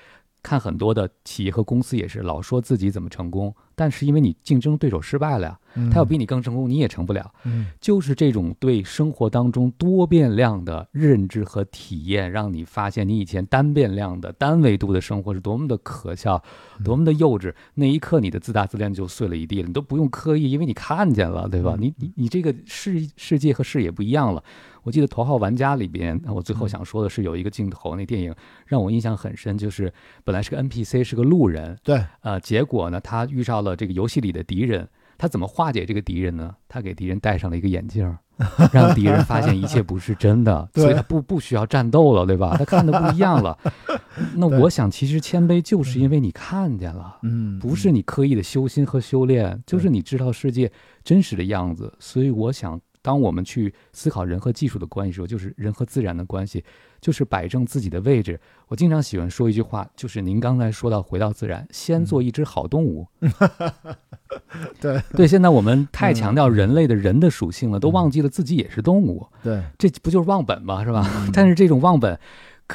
[0.41, 3.55] 看很多的企业和公司也是老说自己怎么成功。
[3.75, 5.59] 但是因为你竞争对手失败了呀，
[5.91, 7.31] 他要比你更成功，你也成不了。
[7.43, 16.41] 嗯，就是这种对生活当中多变量的认知和体验，让你发现你以前单变量的单维度的生活是多么的可笑，
[16.83, 17.53] 多么的幼稚。
[17.73, 19.67] 那一刻，你的自大自恋就碎了一地了。
[19.67, 21.75] 你都不用刻意，因为你看见了，对吧？
[21.79, 24.43] 你你你这个世世界和视野不一样了。
[24.83, 28.35] 我记得《头号玩家》里边，我最后想说的是有一个镜头，那电影
[28.65, 29.91] 让我印象很深，就是
[30.25, 34.87] 本来是个 NPC，是个路人，对，呃，结果呢，他遇上了这个游戏里的敌人，
[35.17, 36.55] 他怎么化解这个敌人呢？
[36.67, 38.15] 他给敌人戴上了一个眼镜，
[38.71, 42.55] 让敌人发现一切不是真的， 所以他不不需要战斗了，对吧？
[42.57, 43.57] 他看的不一样了。
[44.35, 50.71] 那我想，其实谦卑就是因为你看见了，嗯，不是你刻意的修心和修炼，就是你知道世界
[51.03, 51.93] 真实的样子。
[51.99, 56.63] 所以我想，当我们去思考人和技术的关系的时候，就是人和自然的关系，
[56.99, 58.39] 就是摆正自己的位置。
[58.69, 63.05] 我经常喜欢说一句话，就是您刚才说到回到自然，先做一只好动物。
[64.81, 70.83] 对对，现在我们太强调人类的人的属性了，都忘记了自己也是动物，对，这不就是忘本吗？
[70.83, 71.07] 是吧？
[71.13, 72.17] 嗯但是这种忘本。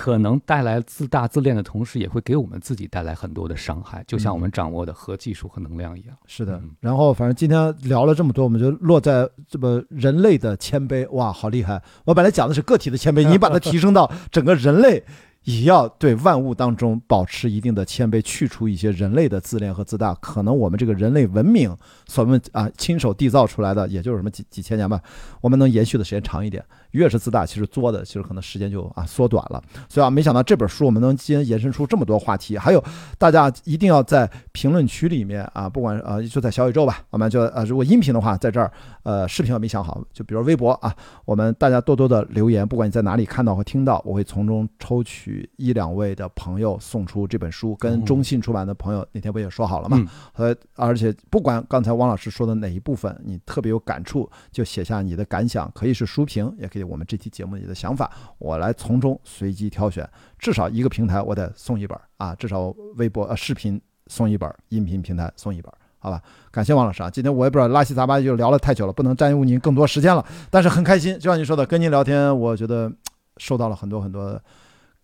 [0.01, 6.17] 可能带来自大自恋的同时，也会给我们自己带来很多的伤害，就像我们掌握的核技术和能量一样。
[6.25, 6.71] 是的嗯。
[6.79, 11.83] 然后反正今天聊了这么多，我们就落在这么人类的谦卑，哇，好厉害！
[12.05, 15.03] 我本来讲的是个体的谦卑， 你把它提升到整个人类。
[15.45, 20.13] 也要对万物当中保持一定的谦卑，去除一些人类的自恋和自大。
[20.17, 21.75] 可能我们这个人类文明
[22.07, 25.01] 所们啊亲手缔造出来的，也就是什么几几千年吧，
[25.41, 26.63] 我们能延续的时间长一点。
[26.93, 29.63] 越是自大，其实作的其实可能时间就啊缩短了。
[29.89, 32.57] 所以啊，没想到这本书我们能今天延伸出这么多话题。
[32.57, 32.83] 还有
[33.19, 38.73] 大家一定要在评论区里面啊，不管啊就在小宇宙吧，我们就啊如果音频的话，在这儿
[39.09, 40.95] 呃视频我没想好，就比如微博啊，
[41.25, 49.97] 我们大家多多的留言，不管你在哪里看到或听到，我会从中抽取一两位的朋友送出这本书，跟哦中信出版的朋友那天不也说好了吗？
[49.99, 60.07] 嗯呃，而且不管刚才汪老师说的哪一部分你特别有感触，就写下你的感想，可以是书评，也可以我们这期节目里的想法，我来从中随机挑选，
[60.39, 65.73] 至少一个平台我得送一本啊，至少微博呃视频送一本，音频平台送一本。
[65.99, 67.11] 好吧，感谢王老师啊！
[67.11, 72.93] 今天我也不知道拉稀杂八就聊了太久了，不能占用您更多时间了，但是很开心，就像您说的，跟您聊天，我觉得
[73.37, 74.41] 受到了很多很多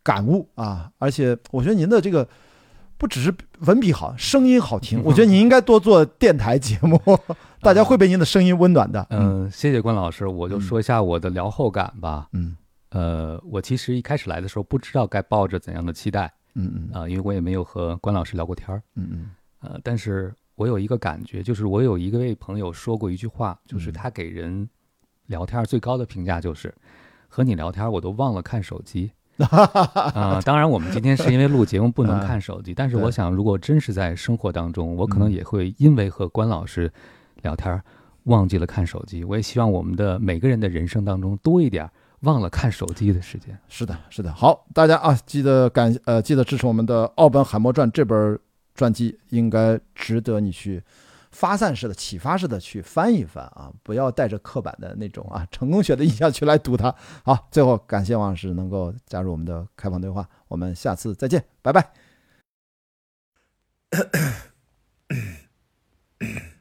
[0.03, 0.91] 感悟啊！
[0.99, 2.27] 而且我觉得您的这个
[2.97, 7.01] 不只是文笔好，声音好听，我觉得您应该多做电台节目，
[7.61, 9.05] 大家会被您的声音温暖的。
[9.11, 12.29] 嗯、谢谢关老师，我就嗯说一下我的聊后感吧。
[12.33, 12.57] 嗯
[12.91, 18.81] 呃，我其实一开始来的时候不知道该抱着怎样的期待嗯嗯啊、因为我也没有和关老师聊过天儿。
[18.95, 19.31] 嗯嗯
[19.61, 24.69] 呃，但是我有一个感觉，就是我有一个位朋友说过一句话，就是嗯他给人
[25.27, 26.75] 聊天最高的评价就是，
[27.29, 29.11] 和你聊天我都忘了看手机。
[29.37, 36.89] 啊、当然，我们今天是因为录节目不能看手机，但是我想，如果真是在生活当中，我可能嗯也会因为和关老师
[37.43, 37.83] 聊天
[38.25, 39.25] 忘记了看手机。
[39.25, 41.91] 我也希望我们的每个人的人生当中多一点
[42.21, 43.59] 忘了看手机的时间。
[43.69, 44.33] 是的，是的。
[44.33, 48.39] 好，大家啊，记得感呃，记得支持我们的《奥本海默传》这本
[48.75, 50.83] 传记应该值得你去
[51.31, 56.95] 发散式的、启发式的去翻一翻啊，不要带着刻板的那种啊 成功学的印象去来读它。
[57.25, 61.93] 好，最后感谢王老师能够加入我们的开放对话，我们下次再见，拜拜。
[63.91, 64.33] 咳咳
[65.09, 65.27] 咳
[66.19, 66.54] 咳